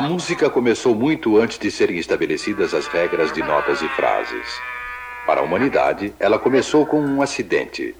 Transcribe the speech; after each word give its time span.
A 0.00 0.02
música 0.02 0.48
começou 0.48 0.94
muito 0.94 1.36
antes 1.36 1.58
de 1.58 1.70
serem 1.70 1.98
estabelecidas 1.98 2.72
as 2.72 2.86
regras 2.86 3.30
de 3.34 3.42
notas 3.42 3.82
e 3.82 3.88
frases. 3.90 4.48
Para 5.26 5.42
a 5.42 5.44
humanidade, 5.44 6.14
ela 6.18 6.38
começou 6.38 6.86
com 6.86 6.98
um 6.98 7.20
acidente. 7.20 7.94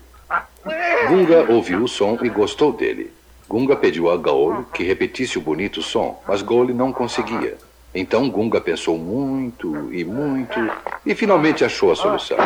Gunga 1.09 1.53
ouviu 1.53 1.83
o 1.83 1.87
som 1.87 2.19
e 2.23 2.31
gostou 2.31 2.73
dele. 2.73 3.13
Gunga 3.47 3.77
pediu 3.77 4.11
a 4.11 4.17
Gaol 4.17 4.65
que 4.73 4.83
repetisse 4.83 5.37
o 5.37 5.43
bonito 5.43 5.83
som, 5.83 6.19
mas 6.27 6.41
Gaol 6.41 6.69
não 6.69 6.91
conseguia. 6.91 7.59
Então 7.95 8.31
Gunga 8.31 8.63
pensou 8.63 8.97
muito 8.97 9.93
e 9.93 10.03
muito 10.03 10.59
e 11.05 11.15
finalmente 11.15 11.67
achou 11.67 11.93
a 11.93 11.97
solução. 11.97 12.39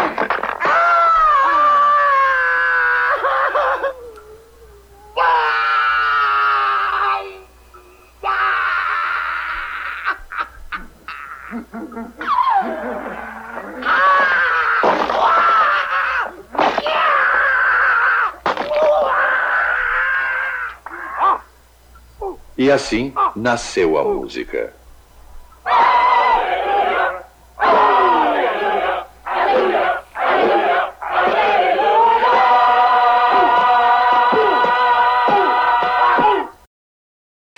Assim 22.75 23.13
nasceu 23.37 23.97
a 23.97 24.05
música. 24.05 24.73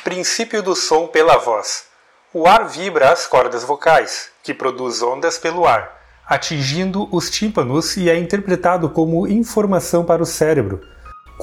Princípio 0.05 0.63
do 0.63 0.77
som 0.77 1.07
pela 1.07 1.37
voz. 1.39 1.87
O 2.33 2.47
ar 2.47 2.69
vibra 2.69 3.11
as 3.11 3.27
cordas 3.27 3.65
vocais, 3.65 4.31
que 4.43 4.53
produz 4.53 5.03
ondas 5.03 5.39
pelo 5.39 5.67
ar, 5.67 5.99
atingindo 6.27 7.09
os 7.11 7.31
tímpanos 7.31 7.97
e 7.97 8.11
é 8.11 8.19
interpretado 8.19 8.91
como 8.91 9.27
informação 9.27 10.05
para 10.05 10.23
o 10.23 10.27
cérebro, 10.27 10.81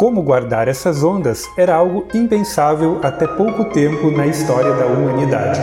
como 0.04 0.22
guardar 0.22 0.68
essas 0.68 1.02
ondas 1.02 1.50
era 1.56 1.73
algo 1.73 2.06
impensável 2.14 3.00
até 3.02 3.26
pouco 3.26 3.64
tempo 3.64 4.12
na 4.12 4.28
história 4.28 4.73
da 4.73 4.86
humanidade. 4.86 5.62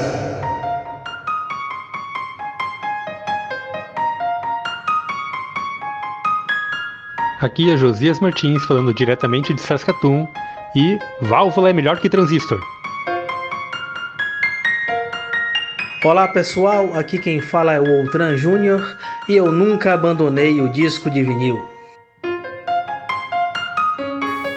Aqui 7.38 7.70
é 7.70 7.76
Josias 7.76 8.18
Martins 8.18 8.64
falando 8.64 8.94
diretamente 8.94 9.52
de 9.52 9.60
Saskatoon 9.60 10.26
e 10.74 10.98
válvula 11.20 11.68
é 11.68 11.74
melhor 11.74 12.00
que 12.00 12.08
transistor. 12.08 12.62
Olá 16.02 16.26
pessoal, 16.28 16.94
aqui 16.94 17.18
quem 17.18 17.42
fala 17.42 17.74
é 17.74 17.80
o 17.80 17.98
Outran 17.98 18.38
Júnior 18.38 18.96
e 19.28 19.36
eu 19.36 19.52
nunca 19.52 19.92
abandonei 19.92 20.62
o 20.62 20.68
disco 20.70 21.10
de 21.10 21.22
vinil. 21.22 21.69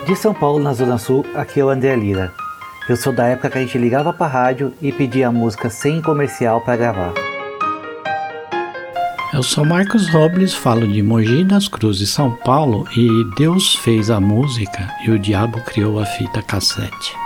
De 0.06 0.18
São 0.18 0.34
Paulo, 0.34 0.60
na 0.60 0.74
Zona 0.74 0.98
Sul, 0.98 1.26
aqui 1.34 1.62
é 1.62 1.66
o 1.66 1.70
André 1.70 1.96
Lira. 1.96 2.34
Eu 2.90 2.98
sou 2.98 3.14
da 3.14 3.26
época 3.26 3.50
que 3.50 3.58
a 3.58 3.62
gente 3.62 3.78
ligava 3.78 4.12
pra 4.12 4.28
rádio 4.28 4.74
e 4.82 4.92
pedia 4.92 5.32
música 5.32 5.70
sem 5.70 6.02
comercial 6.02 6.60
para 6.60 6.76
gravar. 6.76 7.14
Eu 9.34 9.42
sou 9.42 9.66
Marcos 9.66 10.10
Robles, 10.10 10.54
falo 10.54 10.86
de 10.86 11.02
Mogi 11.02 11.46
das 11.46 11.70
Cruzes, 11.70 12.10
São 12.10 12.32
Paulo, 12.32 12.86
e 12.98 13.08
Deus 13.38 13.76
fez 13.76 14.10
a 14.10 14.20
música 14.20 14.90
e 15.08 15.10
o 15.10 15.18
diabo 15.18 15.62
criou 15.62 15.98
a 15.98 16.06
fita 16.06 16.42
cassete. 16.42 17.23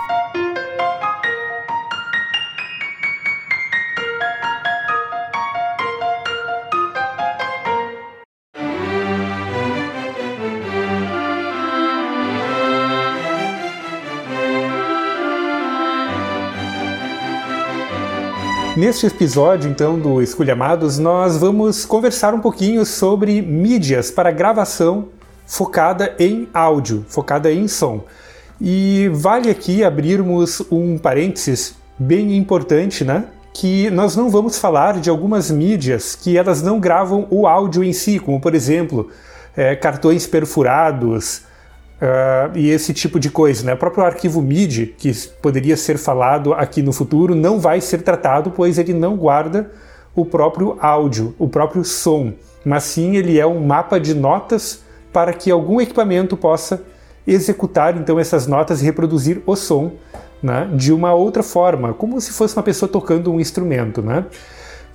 Neste 18.78 19.08
episódio, 19.08 19.68
então, 19.68 19.98
do 19.98 20.22
Esculhamados, 20.22 21.00
nós 21.00 21.36
vamos 21.36 21.84
conversar 21.84 22.32
um 22.32 22.38
pouquinho 22.38 22.86
sobre 22.86 23.42
mídias 23.42 24.08
para 24.08 24.30
gravação 24.30 25.08
focada 25.44 26.14
em 26.16 26.48
áudio, 26.54 27.04
focada 27.08 27.50
em 27.50 27.66
som. 27.66 28.04
E 28.60 29.10
vale 29.12 29.50
aqui 29.50 29.82
abrirmos 29.82 30.62
um 30.70 30.96
parênteses 30.96 31.74
bem 31.98 32.36
importante, 32.36 33.04
né? 33.04 33.24
Que 33.52 33.90
nós 33.90 34.14
não 34.14 34.30
vamos 34.30 34.60
falar 34.60 35.00
de 35.00 35.10
algumas 35.10 35.50
mídias 35.50 36.14
que 36.14 36.38
elas 36.38 36.62
não 36.62 36.78
gravam 36.78 37.26
o 37.30 37.48
áudio 37.48 37.82
em 37.82 37.92
si, 37.92 38.20
como 38.20 38.40
por 38.40 38.54
exemplo, 38.54 39.10
é, 39.56 39.74
cartões 39.74 40.24
perfurados, 40.24 41.42
Uh, 42.00 42.56
e 42.56 42.70
esse 42.70 42.94
tipo 42.94 43.18
de 43.18 43.28
coisa. 43.28 43.66
Né? 43.66 43.74
O 43.74 43.76
próprio 43.76 44.04
arquivo 44.04 44.40
MIDI, 44.40 44.94
que 44.96 45.12
poderia 45.42 45.76
ser 45.76 45.98
falado 45.98 46.54
aqui 46.54 46.80
no 46.80 46.92
futuro, 46.92 47.34
não 47.34 47.58
vai 47.58 47.80
ser 47.80 48.02
tratado, 48.02 48.52
pois 48.52 48.78
ele 48.78 48.94
não 48.94 49.16
guarda 49.16 49.70
o 50.14 50.24
próprio 50.24 50.76
áudio, 50.80 51.34
o 51.38 51.48
próprio 51.48 51.84
som, 51.84 52.32
mas 52.64 52.84
sim 52.84 53.16
ele 53.16 53.38
é 53.38 53.46
um 53.46 53.64
mapa 53.64 53.98
de 53.98 54.14
notas 54.14 54.82
para 55.12 55.32
que 55.32 55.50
algum 55.50 55.80
equipamento 55.80 56.36
possa 56.36 56.82
executar 57.26 57.96
então 57.96 58.18
essas 58.18 58.46
notas 58.46 58.80
e 58.80 58.84
reproduzir 58.84 59.42
o 59.44 59.54
som 59.54 59.92
né, 60.42 60.68
de 60.74 60.92
uma 60.92 61.12
outra 61.14 61.42
forma, 61.42 61.92
como 61.92 62.20
se 62.20 62.32
fosse 62.32 62.56
uma 62.56 62.62
pessoa 62.62 62.88
tocando 62.88 63.32
um 63.32 63.40
instrumento. 63.40 64.02
Né? 64.02 64.24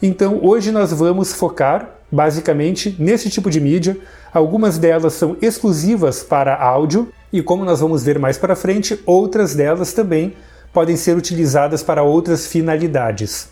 Então 0.03 0.40
hoje 0.44 0.72
nós 0.72 0.94
vamos 0.94 1.34
focar 1.34 1.96
basicamente 2.12 2.96
nesse 3.00 3.28
tipo 3.28 3.50
de 3.50 3.59
mídia 3.59 3.97
Algumas 4.34 4.80
delas 4.80 5.14
são 5.14 5.38
exclusivas 5.44 6.24
para 6.24 6.56
áudio 6.56 7.09
e, 7.31 7.44
como 7.44 7.64
nós 7.64 7.81
vamos 7.81 8.02
ver 8.02 8.18
mais 8.18 8.36
para 8.36 8.56
frente, 8.56 9.00
outras 9.06 9.53
delas 9.53 9.94
também 9.94 10.34
podem 10.74 10.96
ser 10.96 11.16
utilizadas 11.16 11.84
para 11.84 12.02
outras 12.02 12.47
finalidades. 12.47 13.50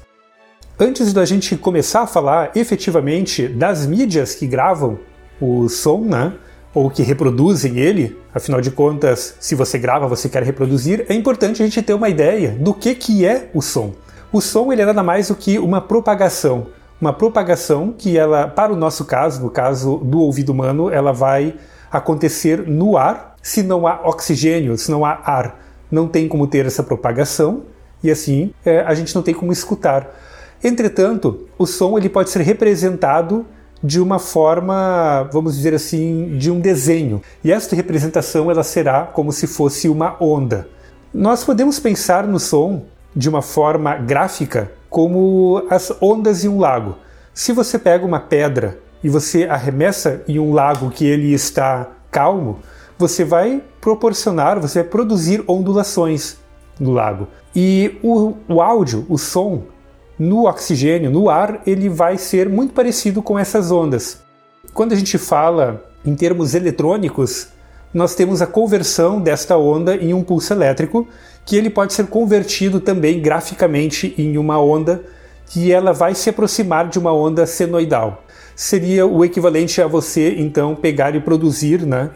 Antes 0.80 1.14
da 1.14 1.24
gente 1.24 1.56
começar 1.56 2.02
a 2.02 2.08
falar 2.08 2.52
efetivamente 2.56 3.48
das 3.48 3.86
mídias 3.86 4.34
que 4.34 4.48
gravam 4.48 4.98
o 5.40 5.70
som, 5.70 6.02
né, 6.02 6.34
ou 6.74 6.90
que 6.90 7.04
reproduzem 7.04 7.78
ele, 7.78 8.18
afinal 8.34 8.60
de 8.60 8.72
contas, 8.72 9.36
se 9.40 9.54
você 9.54 9.78
grava, 9.78 10.08
você 10.08 10.28
quer 10.28 10.42
reproduzir, 10.42 11.06
é 11.08 11.14
importante 11.14 11.62
a 11.62 11.66
gente 11.66 11.80
ter 11.84 11.94
uma 11.94 12.10
ideia 12.10 12.58
do 12.60 12.74
que, 12.74 12.96
que 12.96 13.24
é 13.24 13.52
o 13.54 13.62
som. 13.62 13.94
O 14.34 14.40
som 14.40 14.72
ele 14.72 14.82
é 14.82 14.86
nada 14.86 15.04
mais 15.04 15.28
do 15.28 15.36
que 15.36 15.60
uma 15.60 15.82
propagação, 15.82 16.68
uma 17.02 17.12
propagação 17.12 17.94
que 17.98 18.18
ela, 18.18 18.48
para 18.48 18.72
o 18.72 18.78
nosso 18.78 19.04
caso, 19.04 19.42
no 19.42 19.50
caso 19.50 19.98
do 19.98 20.22
ouvido 20.22 20.54
humano, 20.54 20.90
ela 20.90 21.12
vai 21.12 21.56
acontecer 21.92 22.66
no 22.66 22.96
ar. 22.96 23.36
Se 23.42 23.62
não 23.62 23.86
há 23.86 24.00
oxigênio, 24.08 24.78
se 24.78 24.90
não 24.90 25.04
há 25.04 25.20
ar, 25.26 25.60
não 25.92 26.08
tem 26.08 26.30
como 26.30 26.48
ter 26.48 26.66
essa 26.66 26.82
propagação 26.82 27.64
e 28.02 28.10
assim 28.10 28.54
é, 28.66 28.80
a 28.82 28.94
gente 28.94 29.14
não 29.14 29.22
tem 29.22 29.34
como 29.34 29.52
escutar. 29.52 30.10
Entretanto, 30.64 31.48
o 31.58 31.66
som 31.66 31.98
ele 31.98 32.08
pode 32.08 32.30
ser 32.30 32.42
representado 32.42 33.46
de 33.84 34.00
uma 34.00 34.20
forma, 34.20 35.28
vamos 35.34 35.58
dizer 35.58 35.74
assim, 35.74 36.38
de 36.38 36.52
um 36.52 36.60
desenho. 36.60 37.22
E 37.44 37.52
esta 37.52 37.76
representação 37.76 38.50
ela 38.50 38.64
será 38.64 39.04
como 39.04 39.32
se 39.32 39.48
fosse 39.48 39.90
uma 39.90 40.16
onda. 40.24 40.70
Nós 41.14 41.44
podemos 41.44 41.80
pensar 41.80 42.26
no 42.26 42.40
som 42.40 42.86
de 43.16 43.30
uma 43.30 43.42
forma 43.42 43.96
gráfica 43.96 44.72
como 44.90 45.66
as 45.70 45.92
ondas 46.02 46.44
em 46.44 46.48
um 46.48 46.60
lago. 46.60 46.98
Se 47.34 47.54
você 47.54 47.80
pega 47.80 48.06
uma 48.06 48.20
pedra 48.20 48.80
e 49.04 49.10
você 49.10 49.46
arremessa 49.46 50.22
em 50.28 50.38
um 50.38 50.54
lago 50.54 50.90
que 50.90 51.06
ele 51.06 51.34
está 51.34 51.90
calmo, 52.12 52.60
você 52.98 53.24
vai 53.24 53.64
proporcionar, 53.80 54.60
você 54.60 54.82
vai 54.82 54.90
produzir 54.90 55.44
ondulações 55.48 56.38
no 56.80 56.92
lago. 56.92 57.28
E 57.56 57.98
o, 58.04 58.34
o 58.48 58.62
áudio, 58.62 59.06
o 59.10 59.18
som, 59.18 59.64
no 60.20 60.46
oxigênio, 60.48 61.10
no 61.10 61.30
ar, 61.30 61.62
ele 61.66 61.90
vai 61.90 62.18
ser 62.18 62.48
muito 62.48 62.74
parecido 62.74 63.22
com 63.22 63.40
essas 63.40 63.72
ondas. 63.72 64.22
Quando 64.74 64.94
a 64.94 64.96
gente 64.96 65.18
fala 65.18 65.84
em 66.06 66.16
termos 66.16 66.54
eletrônicos, 66.54 67.48
nós 67.94 68.16
temos 68.16 68.42
a 68.42 68.48
conversão 68.48 69.20
desta 69.20 69.58
onda 69.58 69.96
em 69.96 70.14
um 70.14 70.24
pulso 70.24 70.54
elétrico 70.54 71.08
que 71.52 71.58
ele 71.58 71.70
pode 71.70 71.92
ser 71.92 72.08
convertido 72.08 72.80
também 72.80 73.20
graficamente 73.20 74.16
em 74.18 74.38
uma 74.38 74.58
onda 74.58 75.04
que 75.48 75.70
ela 75.70 75.92
vai 75.92 76.16
se 76.16 76.30
aproximar 76.30 76.88
de 76.88 76.98
uma 76.98 77.12
onda 77.12 77.46
senoidal. 77.46 78.24
Seria 78.56 79.06
o 79.06 79.26
equivalente 79.26 79.82
a 79.82 79.86
você 79.86 80.34
então 80.38 80.74
pegar 80.74 81.14
e 81.14 81.20
produzir, 81.20 81.86
né, 81.86 82.10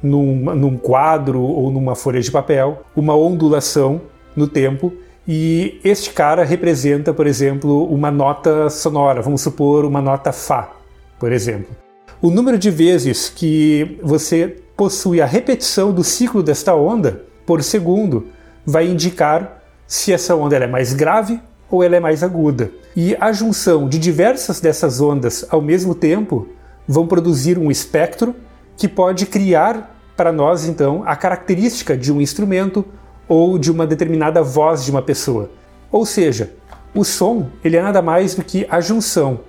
num, 0.00 0.54
num 0.54 0.76
quadro 0.76 1.42
ou 1.42 1.72
numa 1.72 1.96
folha 1.96 2.20
de 2.20 2.30
papel, 2.30 2.84
uma 2.94 3.16
ondulação 3.16 4.00
no 4.36 4.46
tempo 4.46 4.92
e 5.26 5.80
este 5.82 6.10
cara 6.10 6.44
representa, 6.44 7.12
por 7.12 7.26
exemplo, 7.26 7.84
uma 7.92 8.12
nota 8.12 8.70
sonora, 8.70 9.20
vamos 9.20 9.40
supor 9.40 9.84
uma 9.84 10.00
nota 10.00 10.30
Fá, 10.30 10.70
por 11.18 11.32
exemplo. 11.32 11.74
O 12.22 12.30
número 12.30 12.56
de 12.56 12.70
vezes 12.70 13.28
que 13.28 13.98
você 14.04 14.56
possui 14.76 15.20
a 15.20 15.26
repetição 15.26 15.92
do 15.92 16.04
ciclo 16.04 16.44
desta 16.44 16.76
onda 16.76 17.24
por 17.44 17.60
segundo 17.60 18.37
vai 18.64 18.86
indicar 18.86 19.62
se 19.86 20.12
essa 20.12 20.34
onda 20.34 20.56
é 20.56 20.66
mais 20.66 20.92
grave 20.92 21.40
ou 21.70 21.82
ela 21.82 21.96
é 21.96 22.00
mais 22.00 22.22
aguda. 22.22 22.70
E 22.96 23.16
a 23.20 23.32
junção 23.32 23.88
de 23.88 23.98
diversas 23.98 24.60
dessas 24.60 25.00
ondas 25.00 25.46
ao 25.50 25.60
mesmo 25.60 25.94
tempo 25.94 26.48
vão 26.86 27.06
produzir 27.06 27.58
um 27.58 27.70
espectro 27.70 28.34
que 28.76 28.88
pode 28.88 29.26
criar 29.26 29.96
para 30.16 30.32
nós 30.32 30.64
então 30.64 31.02
a 31.06 31.14
característica 31.14 31.96
de 31.96 32.12
um 32.12 32.20
instrumento 32.20 32.84
ou 33.28 33.58
de 33.58 33.70
uma 33.70 33.86
determinada 33.86 34.42
voz 34.42 34.84
de 34.84 34.90
uma 34.90 35.02
pessoa. 35.02 35.50
Ou 35.92 36.04
seja, 36.04 36.52
o 36.94 37.04
som 37.04 37.48
ele 37.62 37.76
é 37.76 37.82
nada 37.82 38.00
mais 38.00 38.34
do 38.34 38.42
que 38.42 38.66
a 38.70 38.80
junção 38.80 39.40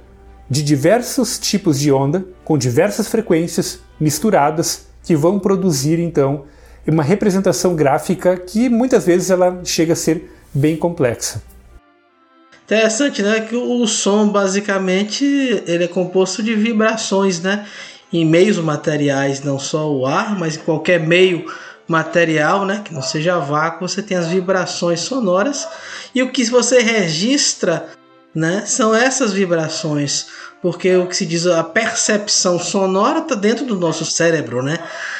de 0.49 0.63
diversos 0.63 1.37
tipos 1.39 1.79
de 1.79 1.91
onda 1.91 2.25
com 2.43 2.57
diversas 2.57 3.07
frequências 3.07 3.79
misturadas 3.99 4.87
que 5.03 5.15
vão 5.15 5.39
produzir 5.39 5.99
então 5.99 6.43
uma 6.91 7.03
representação 7.03 7.75
gráfica 7.75 8.37
que 8.37 8.69
muitas 8.69 9.05
vezes 9.05 9.29
ela 9.29 9.61
chega 9.63 9.93
a 9.93 9.95
ser 9.95 10.31
bem 10.53 10.75
complexa. 10.75 11.41
Interessante, 12.65 13.23
né? 13.23 13.41
Que 13.41 13.55
o 13.55 13.87
som 13.87 14.29
basicamente 14.29 15.25
ele 15.65 15.85
é 15.85 15.87
composto 15.87 16.43
de 16.43 16.53
vibrações, 16.55 17.41
né? 17.41 17.65
Em 18.13 18.25
meios 18.25 18.57
materiais, 18.57 19.41
não 19.41 19.57
só 19.57 19.91
o 19.91 20.05
ar, 20.05 20.37
mas 20.37 20.55
em 20.55 20.59
qualquer 20.59 20.99
meio 20.99 21.45
material, 21.87 22.65
né? 22.65 22.81
Que 22.85 22.93
não 22.93 23.01
seja 23.01 23.39
vácuo, 23.39 23.87
você 23.87 24.03
tem 24.03 24.15
as 24.15 24.27
vibrações 24.27 24.99
sonoras 24.99 25.67
e 26.13 26.21
o 26.21 26.31
que 26.31 26.45
você 26.45 26.79
registra, 26.79 27.87
né? 28.33 28.63
São 28.67 28.95
essas 28.95 29.33
vibrações, 29.33 30.27
porque 30.61 30.95
o 30.95 31.07
que 31.07 31.15
se 31.15 31.25
diz 31.25 31.45
a 31.47 31.63
percepção 31.63 32.59
sonora 32.59 33.19
está 33.19 33.35
dentro 33.35 33.65
do 33.65 33.75
nosso 33.75 34.05
cérebro, 34.05 34.61
né? 34.61 34.77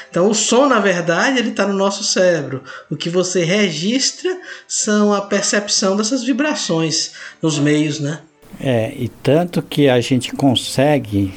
Então 0.10 0.30
o 0.30 0.34
som, 0.34 0.68
na 0.68 0.80
verdade, 0.80 1.40
ele 1.40 1.50
está 1.50 1.68
no 1.68 1.74
nosso 1.74 2.04
cérebro. 2.04 2.64
O 2.90 2.96
que 2.96 3.10
você 3.10 3.44
registra 3.44 4.38
são 4.68 5.14
a 5.14 5.22
percepção 5.22 5.96
dessas 5.96 6.24
vibrações 6.24 7.12
nos 7.42 7.60
meios, 7.60 8.00
né? 8.00 8.20
É, 8.60 8.94
e 8.96 9.08
tanto 9.08 9.62
que 9.62 9.88
a 9.88 10.02
gente 10.02 10.34
consegue 10.34 11.34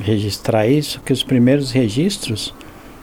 registrar 0.00 0.66
isso 0.66 1.00
que 1.00 1.12
os 1.12 1.22
primeiros 1.22 1.70
registros 1.70 2.54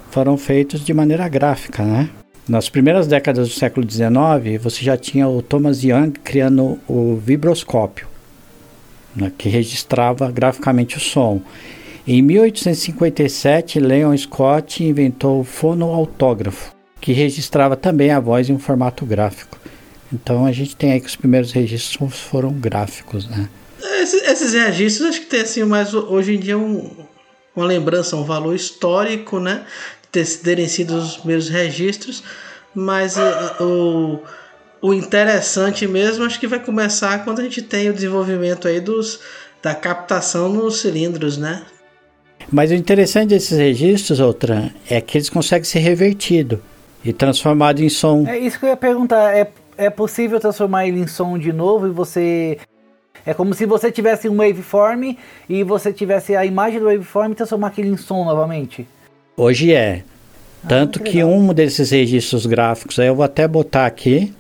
foram 0.10 0.38
feitos 0.38 0.84
de 0.84 0.94
maneira 0.94 1.28
gráfica, 1.28 1.84
né? 1.84 2.10
Nas 2.48 2.68
primeiras 2.68 3.06
décadas 3.06 3.48
do 3.48 3.54
século 3.54 3.88
XIX, 3.88 4.60
você 4.60 4.84
já 4.84 4.98
tinha 4.98 5.28
o 5.28 5.40
Thomas 5.40 5.84
Young 5.84 6.14
criando 6.24 6.80
o 6.88 7.16
vibroscópio, 7.16 8.08
né, 9.16 9.32
que 9.38 9.50
registrava 9.50 10.32
graficamente 10.32 10.98
o 10.98 11.00
som. 11.00 11.42
Em 12.08 12.22
1857, 12.22 13.80
Leon 13.80 14.16
Scott 14.18 14.84
inventou 14.84 15.42
o 15.42 15.44
fonoautógrafo, 15.44 16.74
que 17.00 17.14
registrava 17.14 17.76
também 17.76 18.12
a 18.12 18.20
voz 18.20 18.50
em 18.50 18.54
um 18.54 18.60
formato 18.60 19.06
gráfico. 19.06 19.60
Então 20.12 20.46
a 20.46 20.52
gente 20.52 20.76
tem 20.76 20.92
aí 20.94 21.00
que 21.00 21.08
os 21.08 21.16
primeiros 21.16 21.52
registros 21.52 22.20
foram 22.20 22.52
gráficos, 22.52 23.28
né? 23.28 23.48
Esses, 24.02 24.24
esses 24.24 24.54
registros 24.54 25.10
acho 25.10 25.22
que 25.22 25.28
tem 25.28 25.42
assim 25.42 25.64
mais 25.64 25.94
hoje 25.94 26.36
em 26.36 26.40
dia 26.40 26.58
um, 26.58 26.90
uma 27.56 27.66
lembrança, 27.66 28.16
um 28.16 28.24
valor 28.24 28.56
histórico, 28.56 29.40
né? 29.40 29.66
terem 30.12 30.68
sido 30.68 30.96
os 30.96 31.18
primeiros 31.18 31.50
registros, 31.50 32.24
mas 32.74 33.16
uh, 33.18 33.64
o, 33.64 34.20
o 34.82 34.94
interessante 34.94 35.88
mesmo 35.88 36.24
acho 36.24 36.40
que 36.40 36.48
vai 36.48 36.60
começar 36.60 37.24
quando 37.24 37.40
a 37.40 37.44
gente 37.44 37.62
tem 37.62 37.90
o 37.90 37.94
desenvolvimento 37.94 38.68
aí 38.68 38.80
dos, 38.80 39.20
da 39.62 39.76
captação 39.76 40.50
nos 40.50 40.82
cilindros, 40.82 41.38
né? 41.38 41.64
Mas 42.52 42.72
o 42.72 42.74
interessante 42.74 43.30
desses 43.30 43.58
registros, 43.58 44.20
Outran, 44.20 44.70
é 44.90 45.00
que 45.02 45.18
eles 45.18 45.30
conseguem 45.30 45.66
ser 45.66 45.80
revertidos 45.80 46.60
e 47.04 47.14
transformados 47.14 47.82
em 47.82 47.90
som. 47.90 48.26
É 48.28 48.38
isso 48.38 48.60
que 48.60 48.66
eu 48.66 48.70
ia 48.70 48.78
perguntar. 48.78 49.36
É, 49.36 49.48
é 49.78 49.90
possível 49.90 50.40
transformar 50.40 50.88
ele 50.88 51.00
em 51.00 51.08
som 51.08 51.38
de 51.38 51.54
novo 51.54 51.88
e 51.88 51.92
você. 51.92 52.58
É 53.26 53.34
como 53.34 53.54
se 53.54 53.66
você 53.66 53.92
tivesse 53.92 54.28
um 54.30 54.38
waveform 54.38 55.16
e 55.48 55.64
você 55.64 55.94
tivesse 55.94 56.36
a 56.36 56.46
imagem 56.46 56.80
do 56.80 56.86
waveform 56.86 57.34
e 57.34 57.36
transformar 57.36 57.68
aquele 57.68 57.90
em 57.90 57.98
som 57.98 58.24
novamente? 58.24 58.88
Hoje 59.38 59.74
é. 59.74 60.04
Tanto 60.68 61.00
ah, 61.00 61.04
que, 61.04 61.12
que 61.12 61.24
um 61.24 61.54
desses 61.54 61.92
registros 61.92 62.46
gráficos, 62.46 62.98
aí 63.00 63.08
eu 63.08 63.16
vou 63.16 63.24
até 63.24 63.48
botar 63.48 63.86
aqui. 63.86 64.34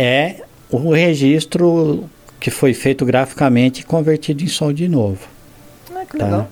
É 0.00 0.36
o 0.70 0.92
registro 0.92 2.08
que 2.40 2.50
foi 2.50 2.72
feito 2.72 3.04
graficamente 3.04 3.82
e 3.82 3.84
convertido 3.84 4.42
em 4.42 4.46
som 4.46 4.72
de 4.72 4.88
novo. 4.88 5.18
Ah, 5.94 6.06
que 6.06 6.16
tá? 6.16 6.24
legal. 6.24 6.48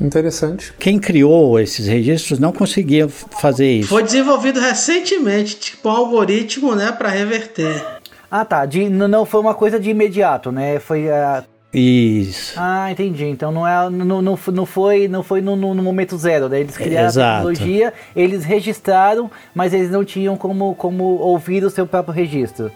Interessante. 0.00 0.72
Quem 0.78 0.98
criou 0.98 1.58
esses 1.58 1.86
registros 1.86 2.38
não 2.38 2.52
conseguia 2.52 3.08
fazer 3.08 3.70
isso. 3.70 3.88
Foi 3.88 4.02
desenvolvido 4.02 4.60
recentemente, 4.60 5.56
tipo 5.56 5.88
um 5.88 5.92
algoritmo, 5.92 6.74
né, 6.74 6.92
para 6.92 7.08
reverter. 7.08 7.84
Ah, 8.30 8.44
tá. 8.44 8.64
De, 8.66 8.88
não 8.88 9.24
foi 9.24 9.40
uma 9.40 9.54
coisa 9.54 9.78
de 9.78 9.90
imediato, 9.90 10.50
né? 10.52 10.78
Foi 10.78 11.10
a 11.10 11.44
isso. 11.74 12.54
Ah, 12.56 12.90
entendi. 12.90 13.24
Então 13.24 13.50
não, 13.50 13.66
é, 13.66 13.90
não, 13.90 14.22
não, 14.22 14.38
não 14.52 14.66
foi, 14.66 15.08
não 15.08 15.22
foi 15.22 15.40
no, 15.40 15.56
no, 15.56 15.82
momento 15.82 16.16
zero. 16.16 16.48
Né? 16.48 16.60
Eles 16.60 16.76
criaram 16.76 17.08
Exato. 17.08 17.48
a 17.48 17.50
tecnologia, 17.50 17.92
eles 18.14 18.44
registraram, 18.44 19.30
mas 19.54 19.74
eles 19.74 19.90
não 19.90 20.04
tinham 20.04 20.36
como, 20.36 20.74
como 20.74 21.04
ouvir 21.04 21.64
o 21.64 21.70
seu 21.70 21.86
próprio 21.86 22.14
registro. 22.14 22.70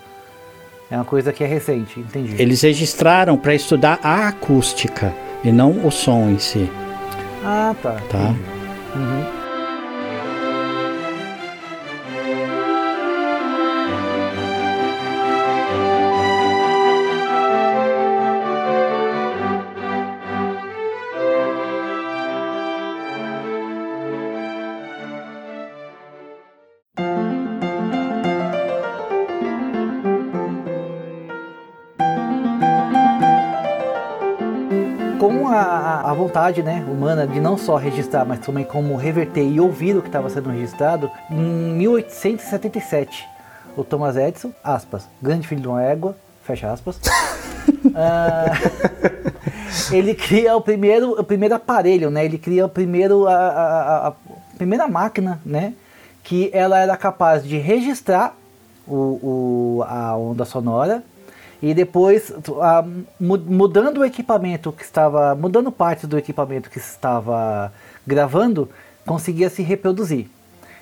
É 0.90 0.96
uma 0.96 1.04
coisa 1.04 1.32
que 1.32 1.44
é 1.44 1.46
recente, 1.46 2.00
entendi. 2.00 2.40
Eles 2.40 2.62
registraram 2.62 3.36
para 3.36 3.54
estudar 3.54 4.00
a 4.02 4.28
acústica 4.28 5.14
e 5.44 5.52
não 5.52 5.86
o 5.86 5.90
som 5.90 6.30
em 6.30 6.38
si. 6.38 6.70
Ah, 7.44 7.74
tá. 7.82 7.96
Tá? 8.08 8.34
Uhum. 8.96 9.47
Vontade 36.18 36.62
né, 36.62 36.84
humana 36.90 37.26
de 37.26 37.40
não 37.40 37.56
só 37.56 37.76
registrar, 37.76 38.24
mas 38.24 38.40
também 38.40 38.64
como 38.64 38.96
reverter 38.96 39.46
e 39.46 39.60
ouvir 39.60 39.96
o 39.96 40.02
que 40.02 40.08
estava 40.08 40.28
sendo 40.28 40.50
registrado, 40.50 41.08
em 41.30 41.36
1877, 41.36 43.26
o 43.76 43.84
Thomas 43.84 44.16
Edison, 44.16 44.52
aspas, 44.62 45.08
grande 45.22 45.46
filho 45.46 45.60
de 45.60 45.68
uma 45.68 45.82
égua, 45.82 46.16
fecha 46.42 46.72
aspas, 46.72 46.96
uh, 46.96 48.50
ele 49.94 50.14
cria 50.14 50.56
o 50.56 50.60
primeiro, 50.60 51.12
o 51.12 51.22
primeiro 51.22 51.54
aparelho, 51.54 52.10
né? 52.10 52.24
Ele 52.24 52.36
cria 52.36 52.66
o 52.66 52.68
primeiro, 52.68 53.28
a, 53.28 53.34
a, 53.34 54.08
a 54.08 54.12
primeira 54.56 54.88
máquina, 54.88 55.40
né? 55.46 55.74
Que 56.24 56.50
ela 56.52 56.80
era 56.80 56.96
capaz 56.96 57.44
de 57.44 57.58
registrar 57.58 58.34
o, 58.86 58.94
o, 58.94 59.84
a 59.86 60.16
onda 60.16 60.44
sonora 60.44 61.02
e 61.62 61.74
depois 61.74 62.32
a, 62.60 62.84
mudando 63.20 63.98
o 63.98 64.04
equipamento 64.04 64.72
que 64.72 64.84
estava 64.84 65.34
mudando 65.34 65.72
parte 65.72 66.06
do 66.06 66.16
equipamento 66.16 66.70
que 66.70 66.78
estava 66.78 67.72
gravando 68.06 68.68
conseguia 69.04 69.50
se 69.50 69.62
reproduzir. 69.62 70.26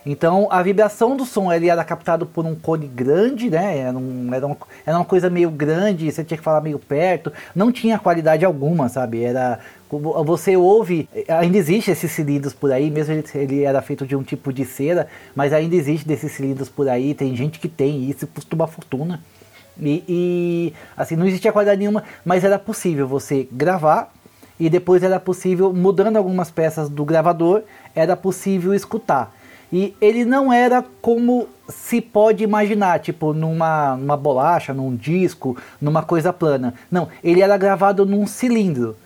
Então 0.05 0.47
a 0.53 0.63
vibração 0.63 1.17
do 1.17 1.25
som 1.25 1.53
ele 1.53 1.69
era 1.69 1.83
captado 1.83 2.27
por 2.27 2.45
um 2.45 2.55
cone 2.55 2.87
grande 2.87 3.51
né? 3.51 3.79
Era, 3.79 3.99
um, 3.99 4.33
era, 4.33 4.47
uma, 4.47 4.57
era 4.85 4.97
uma 4.99 5.05
coisa 5.05 5.29
meio 5.31 5.51
grande 5.51 6.13
você 6.13 6.23
tinha 6.23 6.39
que 6.39 6.45
falar 6.45 6.61
meio 6.61 6.79
perto. 6.79 7.33
Não 7.55 7.73
tinha 7.73 7.99
qualidade 7.99 8.45
alguma 8.45 8.89
sabe? 8.89 9.25
Era 9.25 9.59
você 9.89 10.57
ouve 10.57 11.09
ainda 11.29 11.57
existe 11.57 11.91
esses 11.91 12.11
cilindros 12.11 12.53
por 12.53 12.71
aí 12.71 12.91
mesmo 12.91 13.15
ele, 13.15 13.25
ele 13.35 13.63
era 13.63 13.81
feito 13.81 14.05
de 14.07 14.17
um 14.17 14.23
tipo 14.23 14.53
de 14.53 14.65
cera 14.65 15.07
mas 15.35 15.53
ainda 15.53 15.77
existe 15.77 16.07
desses 16.07 16.33
cilindros 16.33 16.69
por 16.69 16.89
aí. 16.89 17.15
Tem 17.15 17.35
gente 17.35 17.59
que 17.59 17.69
tem 17.69 18.09
isso 18.11 18.27
custa 18.27 18.55
uma 18.55 18.67
fortuna 18.67 19.21
e, 19.81 20.05
e, 20.09 20.73
assim, 20.97 21.17
não 21.17 21.27
existia 21.27 21.53
qualidade 21.53 21.79
nenhuma, 21.79 22.03
mas 22.25 22.45
era 22.45 22.59
possível 22.59 23.07
você 23.07 23.49
gravar 23.51 24.13
e 24.59 24.71
depois 24.71 25.03
era 25.03 25.21
possível, 25.21 25.73
mudando 25.73 26.17
algumas 26.17 26.51
peças 26.51 26.89
do 26.89 27.05
gravador, 27.05 27.63
era 27.95 28.17
possível 28.17 28.75
escutar. 28.75 29.35
E 29.73 29.95
ele 30.01 30.25
não 30.25 30.53
era 30.53 30.85
como 31.03 31.49
se 31.69 32.01
pode 32.01 32.45
imaginar, 32.45 33.01
tipo 33.01 33.33
numa, 33.33 33.97
numa 33.97 34.17
bolacha, 34.17 34.73
num 34.73 34.95
disco, 34.95 35.57
numa 35.81 36.03
coisa 36.03 36.33
plana. 36.33 36.75
Não, 36.91 37.09
ele 37.23 37.43
era 37.43 37.57
gravado 37.57 38.07
num 38.07 38.27
cilindro. 38.27 38.97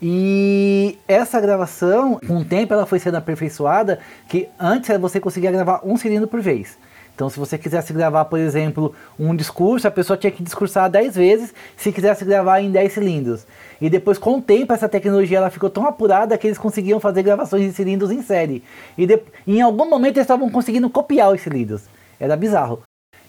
E 0.00 0.98
essa 1.08 1.40
gravação, 1.40 2.20
com 2.26 2.38
o 2.38 2.44
tempo, 2.44 2.72
ela 2.72 2.86
foi 2.86 2.98
sendo 2.98 3.16
aperfeiçoada, 3.16 3.98
que 4.28 4.48
antes 4.58 4.96
você 4.98 5.18
conseguia 5.18 5.50
gravar 5.50 5.80
um 5.84 5.96
cilindro 5.96 6.28
por 6.28 6.40
vez. 6.40 6.76
Então, 7.18 7.28
se 7.28 7.36
você 7.36 7.58
quisesse 7.58 7.92
gravar, 7.92 8.26
por 8.26 8.38
exemplo, 8.38 8.94
um 9.18 9.34
discurso, 9.34 9.88
a 9.88 9.90
pessoa 9.90 10.16
tinha 10.16 10.30
que 10.30 10.40
discursar 10.40 10.88
10 10.88 11.16
vezes 11.16 11.52
se 11.76 11.90
quisesse 11.90 12.24
gravar 12.24 12.60
em 12.60 12.70
10 12.70 12.92
cilindros. 12.92 13.44
E 13.80 13.90
depois, 13.90 14.18
com 14.18 14.36
o 14.36 14.40
tempo, 14.40 14.72
essa 14.72 14.88
tecnologia 14.88 15.38
ela 15.38 15.50
ficou 15.50 15.68
tão 15.68 15.84
apurada 15.84 16.38
que 16.38 16.46
eles 16.46 16.58
conseguiam 16.58 17.00
fazer 17.00 17.24
gravações 17.24 17.64
de 17.64 17.72
cilindros 17.72 18.12
em 18.12 18.22
série. 18.22 18.62
E 18.96 19.04
de, 19.04 19.18
em 19.48 19.60
algum 19.60 19.90
momento 19.90 20.18
eles 20.18 20.26
estavam 20.26 20.48
conseguindo 20.48 20.88
copiar 20.88 21.32
os 21.32 21.40
cilindros. 21.40 21.82
Era 22.20 22.36
bizarro. 22.36 22.82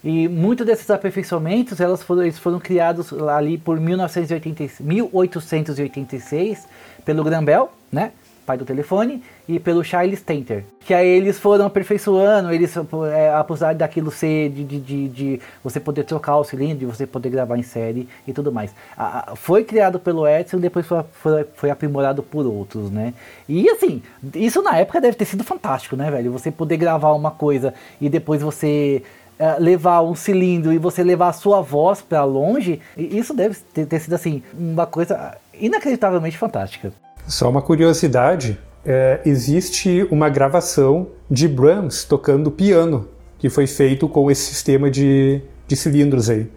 E 0.03 0.27
muitos 0.27 0.67
desses 0.67 0.87
aperfeiçoamentos 0.91 1.79
elas 1.79 2.03
foram, 2.03 2.21
eles 2.21 2.37
foram 2.37 2.59
criados 2.59 3.11
ali 3.11 3.57
por 3.57 3.79
1980, 3.79 4.83
1886 4.83 6.67
pelo 7.03 7.23
Graham 7.23 7.43
Bell, 7.43 7.71
né? 7.91 8.11
Pai 8.49 8.57
do 8.57 8.65
telefone, 8.65 9.21
e 9.47 9.59
pelo 9.59 9.83
Charles 9.83 10.23
Tenter. 10.23 10.63
Que 10.79 10.91
aí 10.91 11.07
eles 11.07 11.37
foram 11.37 11.67
aperfeiçoando, 11.67 12.51
eles, 12.51 12.75
é, 13.13 13.29
apesar 13.29 13.75
daquilo 13.75 14.09
ser 14.09 14.49
de, 14.49 14.63
de, 14.63 14.79
de, 14.79 15.07
de, 15.07 15.41
você 15.63 15.79
poder 15.79 16.03
trocar 16.03 16.37
o 16.37 16.43
cilindro, 16.43 16.79
de 16.79 16.85
você 16.87 17.05
poder 17.05 17.29
gravar 17.29 17.57
em 17.57 17.61
série 17.61 18.09
e 18.27 18.33
tudo 18.33 18.51
mais. 18.51 18.73
A, 18.97 19.33
a, 19.33 19.35
foi 19.35 19.63
criado 19.63 19.99
pelo 19.99 20.27
Edson 20.27 20.57
depois 20.57 20.87
foi, 20.87 21.03
foi, 21.11 21.45
foi, 21.53 21.69
aprimorado 21.69 22.23
por 22.23 22.43
outros, 22.47 22.89
né? 22.89 23.13
E 23.47 23.69
assim, 23.69 24.01
isso 24.33 24.63
na 24.63 24.77
época 24.77 24.99
deve 24.99 25.15
ter 25.15 25.25
sido 25.25 25.43
fantástico, 25.43 25.95
né, 25.95 26.09
velho? 26.09 26.31
Você 26.31 26.49
poder 26.49 26.77
gravar 26.77 27.11
uma 27.13 27.29
coisa 27.29 27.71
e 28.01 28.09
depois 28.09 28.41
você 28.41 29.03
é, 29.37 29.59
levar 29.59 30.01
um 30.01 30.15
cilindro 30.15 30.73
e 30.73 30.79
você 30.79 31.03
levar 31.03 31.27
a 31.27 31.33
sua 31.33 31.61
voz 31.61 32.01
para 32.01 32.23
longe, 32.23 32.81
isso 32.97 33.31
deve 33.31 33.55
ter 33.85 33.99
sido 33.99 34.15
assim, 34.15 34.41
uma 34.57 34.87
coisa 34.87 35.37
inacreditavelmente 35.53 36.37
fantástica. 36.37 36.91
Só 37.29 37.47
uma 37.47 37.61
curiosidade: 37.61 38.59
é, 38.83 39.21
existe 39.23 40.05
uma 40.09 40.29
gravação 40.29 41.09
de 41.29 41.47
Brahms 41.47 42.03
tocando 42.03 42.49
piano, 42.49 43.07
que 43.37 43.49
foi 43.49 43.67
feito 43.67 44.09
com 44.09 44.31
esse 44.31 44.41
sistema 44.41 44.89
de, 44.89 45.41
de 45.67 45.75
cilindros 45.75 46.29
aí. 46.29 46.51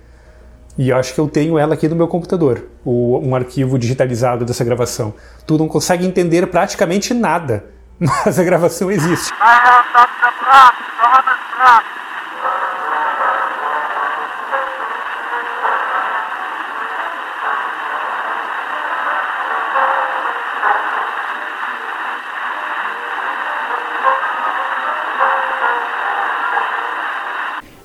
E 0.79 0.91
acho 0.91 1.15
que 1.15 1.21
eu 1.21 1.29
tenho 1.29 1.59
ela 1.59 1.75
aqui 1.75 1.87
no 1.87 1.95
meu 1.95 2.09
computador, 2.09 2.67
o, 2.83 3.19
um 3.19 3.37
arquivo 3.37 3.79
digitalizado 3.79 4.47
dessa 4.47 4.65
gravação. 4.65 5.13
Tu 5.47 5.59
não 5.59 5.69
consegue 5.69 6.07
entender 6.07 6.47
praticamente 6.47 7.13
nada, 7.13 7.67
mas 8.01 8.39
a 8.39 8.43
gravação 8.43 8.91
existe. 8.91 9.31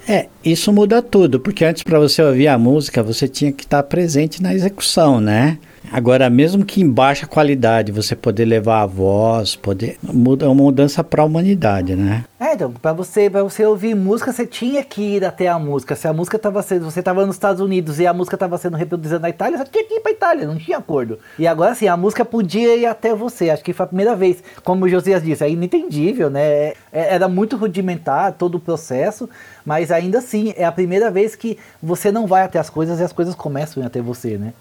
É, 0.09 0.29
isso 0.51 0.71
muda 0.71 1.01
tudo, 1.01 1.39
porque 1.39 1.65
antes 1.65 1.83
para 1.83 1.99
você 1.99 2.21
ouvir 2.21 2.47
a 2.47 2.57
música, 2.57 3.03
você 3.03 3.27
tinha 3.27 3.51
que 3.51 3.63
estar 3.63 3.83
presente 3.83 4.41
na 4.41 4.53
execução, 4.53 5.19
né? 5.19 5.57
Agora, 5.91 6.29
mesmo 6.29 6.65
que 6.65 6.81
em 6.81 6.89
baixa 6.89 7.25
qualidade, 7.25 7.91
você 7.91 8.15
poder 8.15 8.45
levar 8.45 8.81
a 8.81 8.85
voz, 8.85 9.55
poder 9.55 9.97
muda 10.01 10.45
é 10.45 10.47
uma 10.47 10.63
mudança 10.63 11.03
para 11.03 11.21
a 11.21 11.25
humanidade, 11.25 11.95
né? 11.95 12.25
É, 12.39 12.53
então, 12.53 12.71
para 12.71 12.93
você, 12.93 13.29
para 13.29 13.41
você 13.41 13.65
ouvir 13.65 13.95
música, 13.95 14.31
você 14.31 14.45
tinha 14.45 14.83
que 14.83 15.01
ir 15.01 15.25
até 15.25 15.47
a 15.47 15.57
música. 15.57 15.95
Se 15.95 16.07
a 16.07 16.13
música 16.13 16.37
estava 16.37 16.61
sendo, 16.61 16.85
você 16.85 16.99
estava 16.99 17.25
nos 17.25 17.35
Estados 17.35 17.61
Unidos 17.61 17.99
e 17.99 18.05
a 18.05 18.13
música 18.13 18.35
estava 18.35 18.57
sendo 18.57 18.77
reproduzida 18.77 19.19
na 19.19 19.29
Itália, 19.29 19.57
você 19.57 19.65
tinha 19.65 19.83
que 19.85 19.95
ir 19.95 19.99
para 20.01 20.11
Itália, 20.11 20.45
não 20.45 20.57
tinha 20.57 20.77
acordo. 20.77 21.19
E 21.39 21.47
agora 21.47 21.73
sim, 21.73 21.87
a 21.87 21.97
música 21.97 22.23
podia 22.23 22.75
ir 22.75 22.85
até 22.85 23.15
você. 23.15 23.49
Acho 23.49 23.63
que 23.63 23.73
foi 23.73 23.85
a 23.85 23.87
primeira 23.87 24.15
vez, 24.15 24.43
como 24.63 24.85
o 24.85 24.89
Josias 24.89 25.23
disse, 25.23 25.43
é 25.43 25.49
inentendível, 25.49 26.29
né? 26.29 26.73
É, 26.91 27.15
era 27.15 27.27
muito 27.27 27.55
rudimentar 27.55 28.33
todo 28.33 28.55
o 28.55 28.59
processo, 28.59 29.29
mas 29.65 29.91
ainda 29.91 30.19
assim 30.19 30.53
é 30.55 30.65
a 30.65 30.71
primeira 30.71 31.09
vez 31.09 31.35
que 31.35 31.57
você 31.81 32.11
não 32.11 32.27
vai 32.27 32.43
até 32.43 32.59
as 32.59 32.69
coisas 32.69 32.99
e 32.99 33.03
as 33.03 33.13
coisas 33.13 33.33
começam 33.35 33.81
a 33.81 33.85
ir 33.85 33.87
até 33.87 34.01
você, 34.01 34.37
né? 34.37 34.53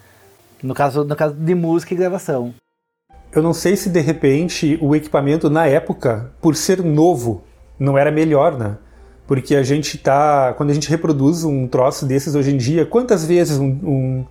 No 0.62 0.75
caso, 0.75 1.04
no 1.04 1.16
caso 1.16 1.34
de 1.34 1.54
música 1.54 1.94
e 1.94 1.96
gravação. 1.96 2.54
Eu 3.32 3.42
não 3.42 3.52
sei 3.52 3.76
se 3.76 3.90
de 3.90 4.00
repente 4.00 4.78
o 4.80 4.94
equipamento 4.96 5.50
na 5.50 5.66
época, 5.66 6.32
por 6.40 6.56
ser 6.56 6.82
novo, 6.82 7.42
não 7.78 7.98
era 7.98 8.10
melhor, 8.10 8.56
né? 8.56 8.76
Porque 9.26 9.54
a 9.56 9.62
gente 9.62 9.98
tá. 9.98 10.54
Quando 10.56 10.70
a 10.70 10.75
gente 10.75 10.88
reproduz 10.88 11.44
um 11.44 11.66
troço 11.66 12.06
desses 12.06 12.34
hoje 12.34 12.54
em 12.54 12.56
dia, 12.56 12.86
quantas 12.86 13.25
vezes 13.25 13.58
um, 13.58 13.66
um, 13.66 14.25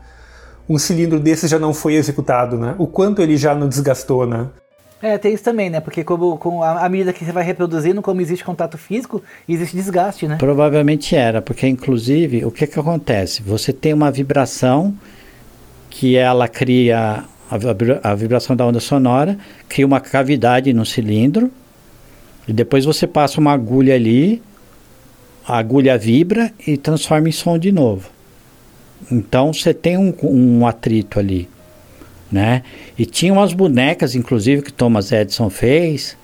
um 0.70 0.77
cilindro 0.77 1.20
desses 1.20 1.50
já 1.50 1.60
não 1.60 1.74
foi 1.74 1.96
executado, 1.96 2.58
né? 2.58 2.75
O 2.77 2.88
quanto 2.88 3.22
ele 3.22 3.38
já 3.38 3.53
não 3.53 3.67
desgastou, 3.67 4.25
né? 4.25 4.48
É, 5.01 5.17
tem 5.17 5.34
isso 5.34 5.44
também, 5.44 5.70
né? 5.70 5.82
Porque 5.82 6.03
como, 6.03 6.38
com 6.38 6.63
a, 6.63 6.86
a 6.86 6.89
medida 6.89 7.12
que 7.12 7.24
você 7.24 7.32
vai 7.32 7.44
reproduzindo, 7.44 8.01
como 8.01 8.22
existe 8.22 8.44
contato 8.44 8.77
físico, 8.77 9.22
existe 9.48 9.75
desgaste, 9.75 10.27
né? 10.27 10.38
Provavelmente 10.39 11.15
era, 11.15 11.41
porque 11.41 11.67
inclusive 11.67 12.46
o 12.46 12.50
que, 12.50 12.65
que 12.65 12.79
acontece? 12.79 13.44
Você 13.44 13.74
tem 13.74 13.94
uma 13.94 14.10
vibração 14.10 14.96
que 15.98 16.18
ela 16.18 16.46
cria 16.50 17.24
a, 17.50 18.16
vibração 18.16 18.54
da 18.54 18.66
onda 18.66 18.82
sonora, 18.82 19.38
cria 19.70 19.86
uma 19.86 20.02
cavidade 20.02 20.74
no 20.74 20.86
cilindro, 20.86 21.50
e 22.46 22.52
depois 22.52 22.84
você 22.84 23.08
passa 23.08 23.40
uma 23.40 23.54
agulha 23.54 23.96
ali, 23.96 24.42
a 25.48 25.58
agulha 25.58 25.98
vibra 25.98 26.52
e 26.68 26.75
transforma 26.75 27.30
em 27.30 27.32
som 27.32 27.58
de 27.58 27.72
novo. 27.72 28.10
Então 29.10 29.54
você 29.54 29.74
tem 29.74 29.98
um, 29.98 30.14
um 30.22 30.68
atrito 30.68 31.18
ali, 31.18 31.48
né? 32.30 32.64
E 32.98 33.06
tinha 33.06 33.32
umas 33.32 33.54
bonecas, 33.54 34.16
inclusive, 34.16 34.64
que 34.64 34.74
Thomas 34.74 35.14
Edison 35.14 35.50
fez, 35.50 36.18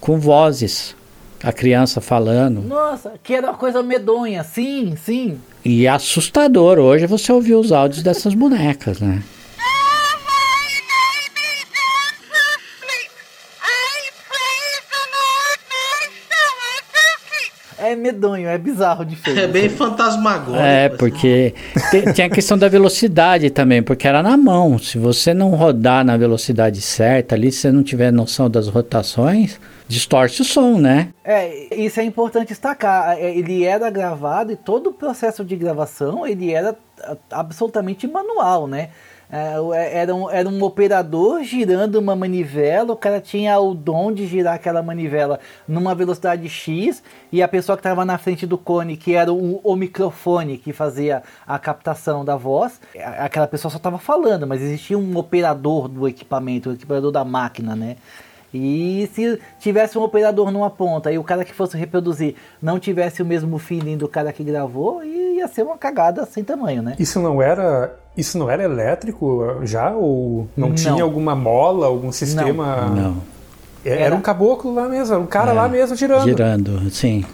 com 0.00 0.20
vozes 0.20 0.94
a 1.42 1.52
criança 1.52 2.00
falando. 2.00 2.62
Nossa, 2.62 3.14
que 3.22 3.34
era 3.34 3.48
uma 3.48 3.56
coisa 3.56 3.82
medonha, 3.82 4.44
sim, 4.44 4.94
sim. 4.96 5.38
E 5.64 5.86
é 5.86 5.90
assustador 5.90 6.78
hoje 6.78 7.06
você 7.06 7.32
ouvir 7.32 7.54
os 7.54 7.72
áudios 7.72 8.02
dessas 8.02 8.34
bonecas, 8.34 9.00
né? 9.00 9.22
é 17.90 17.96
medonho, 17.96 18.48
é 18.48 18.56
bizarro 18.56 19.04
de 19.04 19.16
feio. 19.16 19.38
É 19.38 19.46
bem 19.46 19.68
fantasmagórico. 19.68 20.62
É, 20.62 20.86
assim. 20.86 20.96
porque 20.96 21.54
tem, 21.90 22.12
tinha 22.12 22.26
a 22.26 22.30
questão 22.30 22.56
da 22.56 22.68
velocidade 22.68 23.50
também, 23.50 23.82
porque 23.82 24.06
era 24.06 24.22
na 24.22 24.36
mão. 24.36 24.78
Se 24.78 24.98
você 24.98 25.34
não 25.34 25.50
rodar 25.50 26.04
na 26.04 26.16
velocidade 26.16 26.80
certa 26.80 27.34
ali, 27.34 27.50
se 27.50 27.62
você 27.62 27.72
não 27.72 27.82
tiver 27.82 28.12
noção 28.12 28.48
das 28.48 28.68
rotações, 28.68 29.58
distorce 29.90 30.40
o 30.40 30.44
som, 30.44 30.78
né? 30.78 31.12
É, 31.24 31.74
isso 31.74 31.98
é 31.98 32.04
importante 32.04 32.48
destacar. 32.48 33.18
É, 33.18 33.36
ele 33.36 33.64
era 33.64 33.90
gravado 33.90 34.52
e 34.52 34.56
todo 34.56 34.90
o 34.90 34.92
processo 34.92 35.44
de 35.44 35.56
gravação 35.56 36.24
ele 36.24 36.52
era 36.52 36.78
absolutamente 37.30 38.06
manual, 38.06 38.68
né? 38.68 38.90
É, 39.32 39.54
é, 39.74 39.98
era, 39.98 40.14
um, 40.14 40.30
era 40.30 40.48
um 40.48 40.62
operador 40.62 41.42
girando 41.42 41.96
uma 41.96 42.16
manivela, 42.16 42.92
o 42.92 42.96
cara 42.96 43.20
tinha 43.20 43.58
o 43.60 43.74
dom 43.74 44.12
de 44.12 44.26
girar 44.26 44.54
aquela 44.54 44.82
manivela 44.82 45.38
numa 45.68 45.94
velocidade 45.94 46.48
X, 46.48 47.02
e 47.30 47.40
a 47.40 47.46
pessoa 47.46 47.76
que 47.76 47.80
estava 47.80 48.04
na 48.04 48.18
frente 48.18 48.44
do 48.44 48.58
cone, 48.58 48.96
que 48.96 49.14
era 49.14 49.32
o, 49.32 49.60
o, 49.62 49.76
microfone 49.76 50.58
que 50.58 50.72
fazia 50.72 51.22
a 51.46 51.60
captação 51.60 52.24
da 52.24 52.36
voz, 52.36 52.80
aquela 53.18 53.46
pessoa 53.46 53.70
só 53.70 53.76
estava 53.76 53.98
falando, 53.98 54.48
mas 54.48 54.62
existia 54.62 54.98
um 54.98 55.16
operador 55.16 55.86
do 55.86 56.08
equipamento, 56.08 56.70
o 56.70 56.72
operador 56.72 57.12
da 57.12 57.24
máquina, 57.24 57.76
né? 57.76 57.96
E 58.52 59.08
se 59.14 59.38
tivesse 59.60 59.96
um 59.96 60.02
operador 60.02 60.50
numa 60.50 60.70
ponta 60.70 61.12
e 61.12 61.18
o 61.18 61.24
cara 61.24 61.44
que 61.44 61.54
fosse 61.54 61.76
reproduzir 61.76 62.34
não 62.60 62.78
tivesse 62.78 63.22
o 63.22 63.26
mesmo 63.26 63.58
feeling 63.58 63.96
do 63.96 64.08
cara 64.08 64.32
que 64.32 64.42
gravou, 64.42 65.04
ia 65.04 65.46
ser 65.46 65.62
uma 65.62 65.78
cagada 65.78 66.26
sem 66.26 66.42
tamanho, 66.42 66.82
né? 66.82 66.96
Isso 66.98 67.20
não 67.20 67.40
era, 67.40 67.96
isso 68.16 68.36
não 68.36 68.50
era 68.50 68.64
elétrico 68.64 69.60
já 69.62 69.90
ou 69.92 70.48
não, 70.56 70.68
não. 70.68 70.74
tinha 70.74 71.02
alguma 71.02 71.36
mola, 71.36 71.86
algum 71.86 72.10
sistema? 72.10 72.88
Não. 72.88 72.94
não. 72.94 73.16
É, 73.84 73.90
era, 73.90 74.00
era, 74.02 74.14
um 74.14 74.20
caboclo 74.20 74.74
lá 74.74 74.88
mesmo, 74.88 75.14
era 75.14 75.22
um 75.22 75.26
cara 75.26 75.52
é, 75.52 75.54
lá 75.54 75.68
mesmo 75.68 75.96
girando. 75.96 76.24
Girando, 76.24 76.90
sim. 76.90 77.24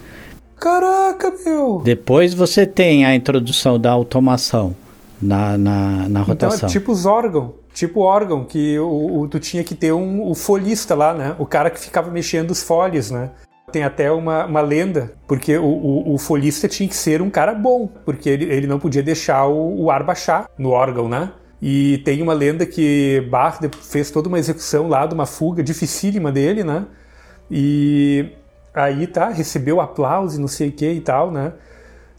Caraca, 0.59 1.33
meu! 1.45 1.81
Depois 1.85 2.33
você 2.35 2.67
tem 2.67 3.05
a 3.05 3.15
introdução 3.15 3.79
da 3.79 3.91
automação 3.91 4.75
na, 5.21 5.57
na, 5.59 6.09
na 6.09 6.21
rotação. 6.21 6.57
Então 6.57 6.69
é 6.69 6.73
tipo 6.73 6.93
os 6.93 7.05
órgãos 7.05 7.51
tipo 7.77 8.01
órgão, 8.01 8.43
que 8.43 8.79
o, 8.79 9.21
o, 9.21 9.29
tu 9.29 9.39
tinha 9.39 9.63
que 9.63 9.75
ter 9.75 9.93
um, 9.93 10.27
o 10.27 10.35
folista 10.35 10.95
lá, 10.95 11.13
né? 11.13 11.37
O 11.39 11.45
cara 11.45 11.69
que 11.69 11.79
ficava 11.79 12.11
mexendo 12.11 12.51
os 12.51 12.63
folhas, 12.63 13.11
né? 13.11 13.31
Tem 13.71 13.85
até 13.85 14.11
uma, 14.11 14.47
uma 14.47 14.63
lenda, 14.63 15.13
porque 15.29 15.59
o, 15.59 15.65
o, 15.65 16.15
o, 16.15 16.19
folista 16.19 16.67
tinha 16.69 16.89
que 16.89 16.97
ser 16.97 17.21
um 17.21 17.29
cara 17.29 17.53
bom, 17.53 17.87
porque 18.05 18.31
ele, 18.31 18.45
ele 18.47 18.67
não 18.67 18.79
podia 18.79 19.03
deixar 19.03 19.47
o, 19.47 19.83
o 19.83 19.91
ar 19.91 20.03
baixar 20.03 20.49
no 20.57 20.71
órgão, 20.71 21.07
né? 21.07 21.33
E 21.61 21.99
tem 21.99 22.23
uma 22.23 22.33
lenda 22.33 22.65
que 22.65 23.27
Bach 23.31 23.59
fez 23.83 24.11
toda 24.11 24.29
uma 24.29 24.39
execução 24.39 24.89
lá 24.89 25.05
de 25.05 25.15
uma 25.15 25.27
fuga 25.27 25.63
dificílima 25.63 26.33
dele, 26.33 26.65
né? 26.65 26.87
E 27.51 28.31
aí 28.73 29.07
tá, 29.07 29.29
recebeu 29.29 29.83
aplauso 29.83 30.39
e 30.39 30.41
não 30.41 30.49
sei 30.49 30.71
o 30.71 30.73
que 30.73 30.91
e 30.91 31.01
tal, 31.01 31.31
né? 31.31 31.53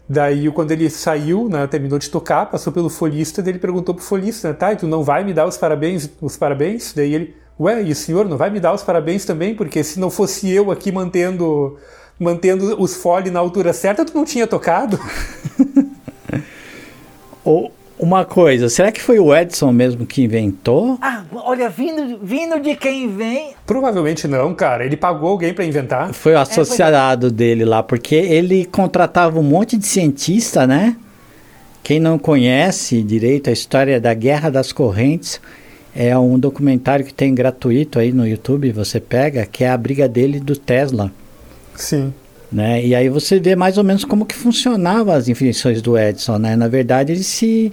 Daí, 0.08 0.50
quando 0.50 0.70
ele 0.70 0.88
saiu, 0.88 1.48
né, 1.50 1.66
terminou 1.66 1.98
de 1.98 2.08
tocar, 2.08 2.46
passou 2.46 2.72
pelo 2.72 2.88
folista, 2.88 3.42
daí 3.42 3.52
ele 3.52 3.58
perguntou 3.58 3.94
pro 3.94 4.02
folista, 4.02 4.48
né, 4.48 4.54
tá, 4.54 4.72
e 4.72 4.76
tu 4.76 4.86
não 4.86 5.04
vai 5.04 5.22
me 5.22 5.34
dar 5.34 5.46
os 5.46 5.58
parabéns, 5.58 6.08
os 6.20 6.36
parabéns? 6.36 6.94
Daí 6.94 7.14
ele, 7.14 7.34
ué, 7.60 7.82
e 7.82 7.92
o 7.92 7.96
senhor 7.96 8.26
não 8.26 8.38
vai 8.38 8.48
me 8.48 8.58
dar 8.58 8.72
os 8.72 8.82
parabéns 8.82 9.26
também? 9.26 9.54
Porque 9.54 9.84
se 9.84 10.00
não 10.00 10.08
fosse 10.08 10.50
eu 10.50 10.70
aqui 10.70 10.90
mantendo 10.90 11.76
mantendo 12.18 12.80
os 12.82 12.96
foles 12.96 13.32
na 13.32 13.38
altura 13.38 13.72
certa, 13.72 14.04
tu 14.04 14.14
não 14.14 14.24
tinha 14.24 14.46
tocado? 14.46 14.98
Ou 17.44 17.72
uma 17.98 18.24
coisa, 18.24 18.68
será 18.68 18.92
que 18.92 19.00
foi 19.00 19.18
o 19.18 19.34
Edson 19.34 19.72
mesmo 19.72 20.06
que 20.06 20.22
inventou? 20.22 20.98
Ah, 21.00 21.24
olha, 21.32 21.68
vindo, 21.68 22.18
vindo 22.22 22.60
de 22.60 22.76
quem 22.76 23.08
vem. 23.08 23.54
Provavelmente 23.66 24.28
não, 24.28 24.54
cara. 24.54 24.84
Ele 24.84 24.96
pagou 24.96 25.30
alguém 25.30 25.52
para 25.52 25.64
inventar. 25.64 26.12
Foi 26.12 26.34
o 26.34 26.38
associado 26.38 27.26
é, 27.26 27.28
foi... 27.28 27.36
dele 27.36 27.64
lá, 27.64 27.82
porque 27.82 28.14
ele 28.14 28.64
contratava 28.64 29.38
um 29.38 29.42
monte 29.42 29.76
de 29.76 29.86
cientista, 29.86 30.66
né? 30.66 30.96
Quem 31.82 31.98
não 31.98 32.18
conhece 32.18 33.02
direito 33.02 33.50
a 33.50 33.52
história 33.52 34.00
da 34.00 34.12
Guerra 34.12 34.50
das 34.50 34.72
Correntes, 34.72 35.40
é 35.94 36.16
um 36.16 36.38
documentário 36.38 37.04
que 37.04 37.14
tem 37.14 37.34
gratuito 37.34 37.98
aí 37.98 38.12
no 38.12 38.26
YouTube, 38.26 38.70
você 38.72 39.00
pega, 39.00 39.46
que 39.46 39.64
é 39.64 39.70
a 39.70 39.76
briga 39.76 40.08
dele 40.08 40.38
do 40.38 40.54
Tesla. 40.54 41.10
Sim. 41.74 42.12
Né? 42.50 42.84
E 42.84 42.94
aí 42.94 43.08
você 43.08 43.38
vê 43.38 43.54
mais 43.54 43.76
ou 43.76 43.84
menos 43.84 44.04
como 44.04 44.24
que 44.24 44.34
funcionavam 44.34 45.14
as 45.14 45.28
invenções 45.28 45.82
do 45.82 45.98
Edison, 45.98 46.38
né? 46.38 46.56
Na 46.56 46.66
verdade, 46.66 47.12
ele 47.12 47.22
se 47.22 47.72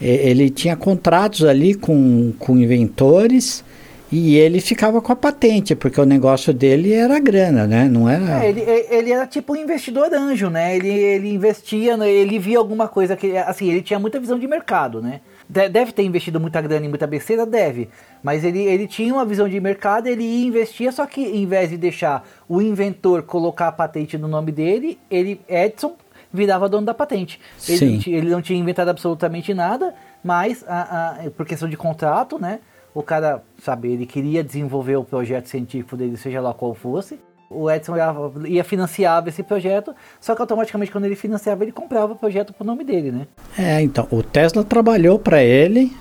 ele 0.00 0.48
tinha 0.48 0.76
contratos 0.76 1.44
ali 1.44 1.74
com, 1.74 2.32
com 2.38 2.56
inventores 2.56 3.64
e 4.10 4.36
ele 4.36 4.60
ficava 4.60 5.02
com 5.02 5.12
a 5.12 5.16
patente, 5.16 5.74
porque 5.74 6.00
o 6.00 6.04
negócio 6.06 6.52
dele 6.54 6.94
era 6.94 7.18
grana, 7.18 7.66
né? 7.66 7.88
Não 7.88 8.08
era. 8.08 8.44
É, 8.44 8.48
ele, 8.48 8.60
ele 8.62 9.12
era 9.12 9.26
tipo 9.26 9.52
um 9.52 9.56
investidor 9.56 10.12
anjo, 10.14 10.48
né? 10.48 10.76
Ele, 10.76 10.88
ele 10.88 11.34
investia, 11.34 11.92
ele 12.06 12.38
via 12.38 12.58
alguma 12.58 12.88
coisa 12.88 13.16
que. 13.16 13.36
Assim, 13.36 13.68
ele 13.68 13.82
tinha 13.82 13.98
muita 13.98 14.18
visão 14.18 14.38
de 14.38 14.46
mercado, 14.46 15.02
né? 15.02 15.20
Deve 15.48 15.92
ter 15.92 16.02
investido 16.02 16.38
muita 16.38 16.60
grana 16.60 16.84
em 16.84 16.88
muita 16.90 17.06
besteira? 17.06 17.46
Deve. 17.46 17.88
Mas 18.22 18.44
ele, 18.44 18.60
ele 18.60 18.86
tinha 18.86 19.14
uma 19.14 19.24
visão 19.24 19.48
de 19.48 19.58
mercado, 19.58 20.06
ele 20.06 20.22
ia 20.22 20.46
investir, 20.46 20.92
só 20.92 21.06
que 21.06 21.22
em 21.22 21.46
vez 21.46 21.70
de 21.70 21.78
deixar 21.78 22.22
o 22.46 22.60
inventor 22.60 23.22
colocar 23.22 23.68
a 23.68 23.72
patente 23.72 24.18
no 24.18 24.28
nome 24.28 24.52
dele, 24.52 24.98
ele, 25.10 25.40
Edson, 25.48 25.96
virava 26.30 26.68
dono 26.68 26.84
da 26.84 26.92
patente. 26.92 27.40
Ele, 27.66 28.02
Sim. 28.02 28.12
ele 28.12 28.28
não 28.28 28.42
tinha 28.42 28.58
inventado 28.58 28.90
absolutamente 28.90 29.54
nada, 29.54 29.94
mas 30.22 30.62
a, 30.68 31.24
a, 31.26 31.30
por 31.30 31.46
questão 31.46 31.68
de 31.68 31.76
contrato, 31.78 32.38
né? 32.38 32.60
O 32.94 33.02
cara, 33.02 33.42
sabe, 33.62 33.90
ele 33.90 34.04
queria 34.04 34.44
desenvolver 34.44 34.96
o 34.96 35.04
projeto 35.04 35.46
científico 35.46 35.96
dele, 35.96 36.16
seja 36.16 36.40
lá 36.40 36.52
qual 36.52 36.74
fosse 36.74 37.18
o 37.50 37.70
Edson 37.70 37.96
ia, 37.96 38.14
ia 38.46 38.64
financiar 38.64 39.26
esse 39.26 39.42
projeto, 39.42 39.94
só 40.20 40.34
que 40.34 40.40
automaticamente 40.40 40.92
quando 40.92 41.04
ele 41.04 41.16
financiava, 41.16 41.64
ele 41.64 41.72
comprava 41.72 42.12
o 42.12 42.16
projeto 42.16 42.52
pro 42.52 42.66
nome 42.66 42.84
dele, 42.84 43.10
né? 43.10 43.26
É, 43.58 43.80
então, 43.80 44.06
o 44.10 44.22
Tesla 44.22 44.62
trabalhou 44.62 45.18
para 45.18 45.42
ele. 45.42 45.92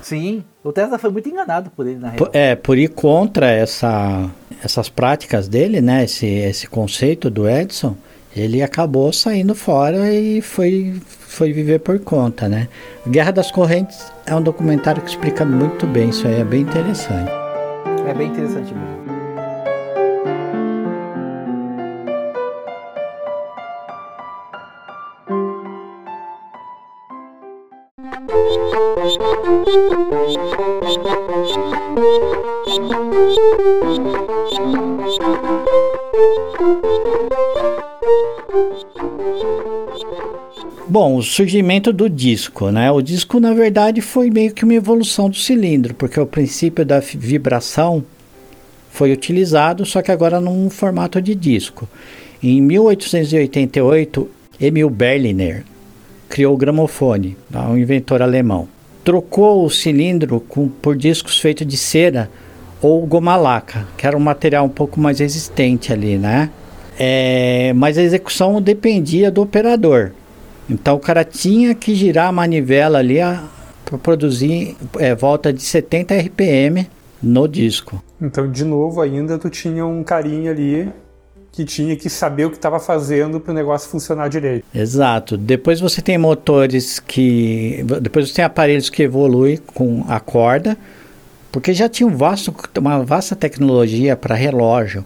Sim, 0.00 0.44
o 0.62 0.72
Tesla 0.72 0.98
foi 0.98 1.10
muito 1.10 1.28
enganado 1.28 1.70
por 1.70 1.86
ele, 1.86 1.98
na 1.98 2.10
real. 2.10 2.30
É, 2.32 2.54
por 2.54 2.76
ir 2.76 2.88
contra 2.88 3.50
essa, 3.50 4.30
essas 4.62 4.88
práticas 4.88 5.48
dele, 5.48 5.80
né, 5.80 6.04
esse, 6.04 6.26
esse 6.26 6.66
conceito 6.66 7.30
do 7.30 7.48
Edson, 7.48 7.96
ele 8.36 8.62
acabou 8.62 9.12
saindo 9.12 9.54
fora 9.54 10.12
e 10.12 10.40
foi, 10.42 11.00
foi 11.06 11.52
viver 11.52 11.80
por 11.80 12.00
conta, 12.00 12.48
né? 12.48 12.68
Guerra 13.06 13.30
das 13.30 13.50
Correntes 13.50 14.12
é 14.26 14.34
um 14.34 14.42
documentário 14.42 15.00
que 15.00 15.08
explica 15.08 15.44
muito 15.44 15.86
bem 15.86 16.08
isso 16.08 16.26
aí, 16.26 16.40
é 16.40 16.44
bem 16.44 16.62
interessante. 16.62 17.30
É 18.06 18.12
bem 18.12 18.28
interessante 18.28 18.74
mesmo. 18.74 18.93
Bom, 40.86 41.16
o 41.16 41.22
surgimento 41.22 41.92
do 41.92 42.08
disco, 42.08 42.70
né? 42.70 42.90
O 42.90 43.02
disco, 43.02 43.40
na 43.40 43.52
verdade, 43.52 44.00
foi 44.00 44.30
meio 44.30 44.52
que 44.52 44.64
uma 44.64 44.74
evolução 44.74 45.28
do 45.28 45.36
cilindro, 45.36 45.92
porque 45.94 46.20
o 46.20 46.26
princípio 46.26 46.84
da 46.84 47.00
vibração 47.00 48.04
foi 48.90 49.12
utilizado, 49.12 49.84
só 49.84 50.00
que 50.00 50.12
agora 50.12 50.40
num 50.40 50.70
formato 50.70 51.20
de 51.20 51.34
disco. 51.34 51.88
Em 52.40 52.60
1888, 52.60 54.30
Emil 54.60 54.88
Berliner 54.88 55.64
criou 56.34 56.52
o 56.52 56.56
gramofone, 56.56 57.36
um 57.70 57.76
inventor 57.76 58.20
alemão. 58.20 58.66
Trocou 59.04 59.64
o 59.64 59.70
cilindro 59.70 60.40
com, 60.40 60.66
por 60.68 60.96
discos 60.96 61.38
feitos 61.38 61.64
de 61.64 61.76
cera 61.76 62.28
ou 62.82 63.06
goma 63.06 63.36
laca, 63.36 63.86
que 63.96 64.04
era 64.04 64.16
um 64.16 64.20
material 64.20 64.64
um 64.64 64.68
pouco 64.68 64.98
mais 64.98 65.20
resistente 65.20 65.92
ali, 65.92 66.18
né? 66.18 66.50
É, 66.98 67.72
mas 67.74 67.96
a 67.96 68.02
execução 68.02 68.60
dependia 68.60 69.30
do 69.30 69.42
operador. 69.42 70.10
Então 70.68 70.96
o 70.96 70.98
cara 70.98 71.22
tinha 71.22 71.72
que 71.72 71.94
girar 71.94 72.26
a 72.26 72.32
manivela 72.32 72.98
ali 72.98 73.18
para 73.84 73.96
produzir 73.98 74.76
é, 74.98 75.14
volta 75.14 75.52
de 75.52 75.62
70 75.62 76.16
RPM 76.16 76.88
no 77.22 77.46
disco. 77.46 78.02
Então, 78.20 78.50
de 78.50 78.64
novo, 78.64 79.00
ainda 79.00 79.38
tu 79.38 79.48
tinha 79.48 79.86
um 79.86 80.02
carinha 80.02 80.50
ali 80.50 80.88
que 81.54 81.64
tinha 81.64 81.94
que 81.94 82.10
saber 82.10 82.46
o 82.46 82.50
que 82.50 82.56
estava 82.56 82.80
fazendo 82.80 83.38
para 83.38 83.52
o 83.52 83.54
negócio 83.54 83.88
funcionar 83.88 84.28
direito. 84.28 84.64
Exato. 84.74 85.36
Depois 85.36 85.78
você 85.78 86.02
tem 86.02 86.18
motores 86.18 86.98
que. 86.98 87.84
Depois 88.00 88.28
você 88.28 88.34
tem 88.34 88.44
aparelhos 88.44 88.90
que 88.90 89.04
evoluem 89.04 89.58
com 89.58 90.04
a 90.08 90.18
corda, 90.18 90.76
porque 91.52 91.72
já 91.72 91.88
tinha 91.88 92.08
um 92.08 92.16
vasto, 92.16 92.52
uma 92.76 93.04
vasta 93.04 93.36
tecnologia 93.36 94.16
para 94.16 94.34
relógio. 94.34 95.04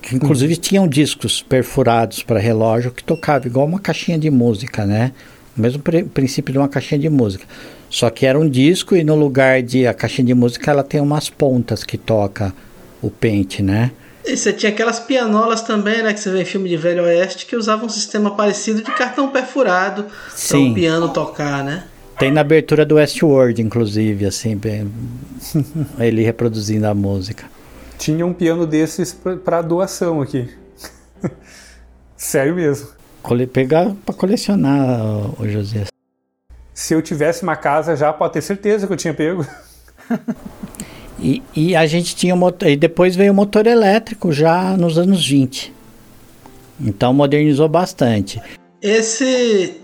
Que 0.00 0.16
inclusive 0.16 0.56
tinham 0.56 0.88
discos 0.88 1.40
perfurados 1.40 2.24
para 2.24 2.40
relógio 2.40 2.90
que 2.90 3.04
tocava 3.04 3.46
igual 3.46 3.66
uma 3.66 3.78
caixinha 3.78 4.18
de 4.18 4.30
música, 4.32 4.84
né? 4.84 5.12
O 5.56 5.60
mesmo 5.60 5.80
princípio 5.80 6.50
de 6.50 6.58
uma 6.58 6.68
caixinha 6.68 6.98
de 6.98 7.08
música. 7.08 7.44
Só 7.88 8.10
que 8.10 8.26
era 8.26 8.36
um 8.36 8.48
disco 8.48 8.96
e 8.96 9.04
no 9.04 9.14
lugar 9.14 9.62
de 9.62 9.86
a 9.86 9.94
caixinha 9.94 10.26
de 10.26 10.34
música 10.34 10.72
ela 10.72 10.82
tem 10.82 11.00
umas 11.00 11.30
pontas 11.30 11.84
que 11.84 11.96
toca 11.96 12.52
o 13.00 13.10
pente, 13.10 13.62
né? 13.62 13.92
E 14.24 14.36
você 14.36 14.52
tinha 14.52 14.70
aquelas 14.70 15.00
pianolas 15.00 15.62
também, 15.62 16.02
né? 16.02 16.12
Que 16.12 16.20
você 16.20 16.30
vê 16.30 16.42
em 16.42 16.44
filme 16.44 16.68
de 16.68 16.76
Velho 16.76 17.02
Oeste, 17.02 17.44
que 17.44 17.56
usavam 17.56 17.86
um 17.86 17.88
sistema 17.88 18.30
parecido 18.36 18.82
de 18.82 18.90
cartão 18.92 19.30
perfurado 19.30 20.06
para 20.48 20.58
o 20.58 20.74
piano 20.74 21.08
tocar, 21.08 21.64
né? 21.64 21.84
Tem 22.18 22.30
na 22.30 22.40
abertura 22.40 22.86
do 22.86 22.96
Westworld, 22.96 23.60
inclusive, 23.60 24.26
assim, 24.26 24.56
bem, 24.56 24.92
ele 25.98 26.22
reproduzindo 26.22 26.86
a 26.86 26.94
música. 26.94 27.46
Tinha 27.98 28.24
um 28.24 28.32
piano 28.32 28.66
desses 28.66 29.12
para 29.44 29.60
doação 29.60 30.22
aqui. 30.22 30.48
Sério 32.16 32.54
mesmo. 32.54 32.88
Cole 33.22 33.46
pegar 33.46 33.92
para 34.04 34.14
colecionar, 34.14 35.40
o 35.40 35.48
José. 35.48 35.86
Se 36.72 36.94
eu 36.94 37.02
tivesse 37.02 37.42
uma 37.42 37.56
casa 37.56 37.96
já, 37.96 38.12
pode 38.12 38.34
ter 38.34 38.42
certeza 38.42 38.86
que 38.86 38.92
eu 38.92 38.96
tinha 38.96 39.14
pego. 39.14 39.46
E, 41.22 41.42
e 41.54 41.76
a 41.76 41.86
gente 41.86 42.16
tinha 42.16 42.34
motor, 42.34 42.68
e 42.68 42.76
depois 42.76 43.14
veio 43.14 43.32
o 43.32 43.34
motor 43.34 43.66
elétrico 43.66 44.32
já 44.32 44.76
nos 44.76 44.98
anos 44.98 45.26
20. 45.26 45.72
Então 46.80 47.14
modernizou 47.14 47.68
bastante. 47.68 48.42
Esse 48.80 49.80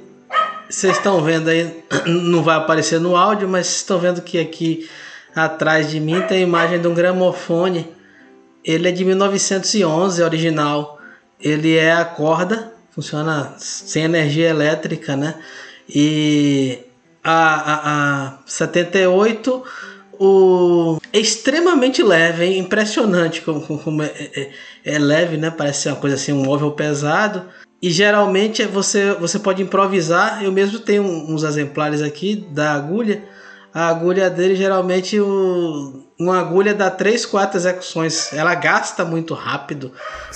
vocês 0.68 0.96
estão 0.98 1.22
vendo 1.22 1.48
aí, 1.48 1.72
não 2.06 2.42
vai 2.42 2.56
aparecer 2.56 3.00
no 3.00 3.16
áudio, 3.16 3.48
mas 3.48 3.68
estão 3.76 3.98
vendo 3.98 4.20
que 4.20 4.38
aqui 4.38 4.88
atrás 5.34 5.90
de 5.90 5.98
mim 5.98 6.20
tem 6.22 6.38
a 6.38 6.42
imagem 6.42 6.80
de 6.80 6.86
um 6.86 6.94
gramofone. 6.94 7.86
Ele 8.64 8.88
é 8.88 8.92
de 8.92 9.04
1911, 9.04 10.22
original. 10.22 10.98
Ele 11.40 11.76
é 11.76 11.92
a 11.92 12.04
corda, 12.04 12.72
funciona 12.90 13.54
sem 13.56 14.02
energia 14.02 14.50
elétrica, 14.50 15.16
né? 15.16 15.36
E 15.88 16.80
a, 17.24 17.54
a, 17.54 18.26
a 18.26 18.38
78 18.44 19.64
o 20.18 20.98
é 21.12 21.18
extremamente 21.18 22.02
leve, 22.02 22.44
hein? 22.44 22.58
impressionante 22.58 23.40
como, 23.42 23.60
como 23.78 24.02
é, 24.02 24.06
é, 24.06 24.50
é, 24.84 24.98
leve, 24.98 25.36
né? 25.36 25.50
Parece 25.50 25.82
ser 25.82 25.88
uma 25.90 25.96
coisa 25.96 26.16
assim, 26.16 26.32
um 26.32 26.44
móvel 26.44 26.72
pesado. 26.72 27.44
E 27.80 27.90
geralmente 27.90 28.64
você, 28.64 29.12
você 29.14 29.38
pode 29.38 29.62
improvisar. 29.62 30.42
Eu 30.42 30.50
mesmo 30.50 30.78
tenho 30.80 31.02
uns 31.02 31.44
exemplares 31.44 32.02
aqui 32.02 32.36
da 32.50 32.74
agulha. 32.74 33.22
A 33.72 33.88
agulha 33.88 34.28
dele 34.28 34.56
geralmente 34.56 35.20
o, 35.20 36.04
uma 36.18 36.40
agulha 36.40 36.74
dá 36.74 36.90
3, 36.90 37.24
4 37.24 37.56
execuções. 37.56 38.32
Ela 38.32 38.54
gasta 38.54 39.04
muito 39.04 39.34
rápido. 39.34 39.92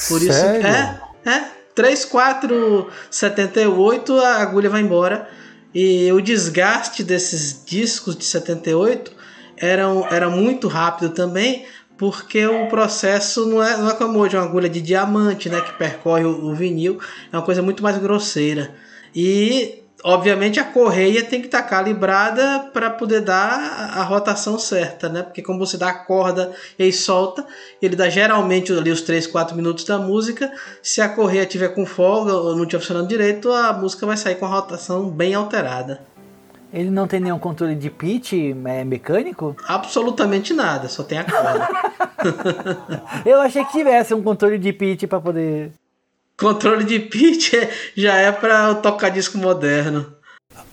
Por 0.08 0.20
Sério? 0.20 0.60
isso 0.60 0.66
é, 0.66 1.00
é 1.26 1.44
3, 1.74 2.04
4, 2.04 2.88
78 3.10 4.18
a 4.20 4.36
agulha 4.36 4.70
vai 4.70 4.80
embora. 4.80 5.28
E 5.74 6.12
o 6.12 6.20
desgaste 6.20 7.02
desses 7.02 7.64
discos 7.64 8.14
de 8.14 8.24
78 8.24 9.21
era, 9.56 9.84
era 10.10 10.28
muito 10.30 10.68
rápido 10.68 11.10
também, 11.10 11.64
porque 11.96 12.44
o 12.46 12.66
processo 12.68 13.46
não 13.46 13.62
é, 13.62 13.76
não 13.76 13.90
é 13.90 13.94
como 13.94 14.18
hoje 14.18 14.36
uma 14.36 14.44
agulha 14.44 14.68
de 14.68 14.80
diamante, 14.80 15.48
né, 15.48 15.60
que 15.60 15.72
percorre 15.74 16.24
o, 16.24 16.46
o 16.46 16.54
vinil, 16.54 16.98
é 17.32 17.36
uma 17.36 17.44
coisa 17.44 17.62
muito 17.62 17.82
mais 17.82 17.98
grosseira. 17.98 18.74
E 19.14 19.82
obviamente 20.04 20.58
a 20.58 20.64
correia 20.64 21.22
tem 21.22 21.40
que 21.40 21.46
estar 21.46 21.62
tá 21.62 21.68
calibrada 21.68 22.70
para 22.72 22.90
poder 22.90 23.20
dar 23.20 23.92
a 23.96 24.02
rotação 24.02 24.58
certa, 24.58 25.08
né? 25.08 25.22
Porque 25.22 25.42
como 25.42 25.58
você 25.58 25.76
dá 25.76 25.90
a 25.90 25.94
corda 25.94 26.52
e 26.78 26.92
solta, 26.92 27.46
ele 27.80 27.94
dá 27.94 28.08
geralmente 28.08 28.72
ali 28.72 28.90
os 28.90 29.02
3, 29.02 29.26
4 29.26 29.54
minutos 29.54 29.84
da 29.84 29.98
música. 29.98 30.52
Se 30.82 31.00
a 31.00 31.08
correia 31.08 31.46
tiver 31.46 31.68
com 31.68 31.86
folga 31.86 32.34
ou 32.34 32.56
não 32.56 32.64
estiver 32.64 32.80
funcionando 32.80 33.08
direito, 33.08 33.52
a 33.52 33.72
música 33.72 34.06
vai 34.06 34.16
sair 34.16 34.36
com 34.36 34.46
a 34.46 34.48
rotação 34.48 35.08
bem 35.08 35.34
alterada. 35.34 36.00
Ele 36.72 36.90
não 36.90 37.06
tem 37.06 37.20
nenhum 37.20 37.38
controle 37.38 37.74
de 37.74 37.90
pitch 37.90 38.32
é, 38.32 38.84
mecânico? 38.84 39.54
Absolutamente 39.68 40.54
nada, 40.54 40.88
só 40.88 41.02
tem 41.02 41.18
a 41.18 41.24
corda. 41.24 41.68
Eu 43.26 43.40
achei 43.40 43.64
que 43.64 43.72
tivesse 43.72 44.14
um 44.14 44.22
controle 44.22 44.58
de 44.58 44.72
pitch 44.72 45.04
para 45.04 45.20
poder 45.20 45.72
Controle 46.42 46.84
de 46.84 46.98
pitch 46.98 47.54
é, 47.54 47.70
já 47.96 48.16
é 48.16 48.32
para 48.32 48.70
o 48.70 48.74
toca-disco 48.76 49.38
moderno. 49.38 50.06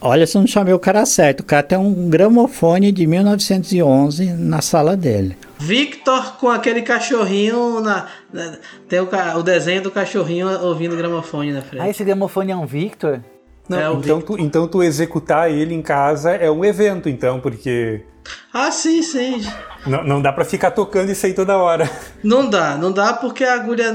Olha, 0.02 0.26
se 0.26 0.38
não 0.38 0.48
chamei 0.48 0.74
o 0.74 0.80
cara 0.80 1.06
certo. 1.06 1.42
O 1.42 1.44
cara 1.44 1.62
tem 1.62 1.78
um 1.78 2.10
gramofone 2.10 2.92
de 2.92 3.06
1911 3.06 4.34
na 4.34 4.62
sala 4.62 4.98
dele. 4.98 5.38
Victor 5.60 6.38
com 6.38 6.50
aquele 6.50 6.82
cachorrinho 6.82 7.82
na, 7.82 8.08
na 8.34 8.58
tem 8.88 9.00
o, 9.00 9.08
o, 9.38 9.44
desenho 9.44 9.84
do 9.84 9.92
cachorrinho 9.92 10.48
ouvindo 10.64 10.98
gramofone 10.98 11.52
na 11.52 11.62
frente. 11.62 11.82
Ah, 11.82 11.90
esse 11.90 12.04
gramofone 12.04 12.52
é 12.52 12.56
um 12.56 12.66
Victor? 12.66 13.22
Não, 13.70 13.78
é 13.78 13.94
então, 13.94 14.22
tu, 14.22 14.40
então 14.40 14.68
tu 14.68 14.82
executar 14.82 15.52
ele 15.52 15.76
em 15.76 15.82
casa 15.82 16.32
é 16.32 16.50
um 16.50 16.66
evento, 16.66 17.08
então, 17.08 17.40
porque. 17.40 18.04
Ah, 18.52 18.72
sim, 18.72 19.02
sim. 19.04 19.46
Não, 19.86 20.04
não 20.04 20.22
dá 20.22 20.34
para 20.34 20.44
ficar 20.44 20.72
tocando 20.72 21.12
isso 21.12 21.26
aí 21.26 21.34
toda 21.34 21.56
hora. 21.56 21.90
Não 22.24 22.50
dá, 22.50 22.76
não 22.76 22.92
dá 22.92 23.14
porque 23.14 23.46
a 23.46 23.54
agulha 23.54 23.94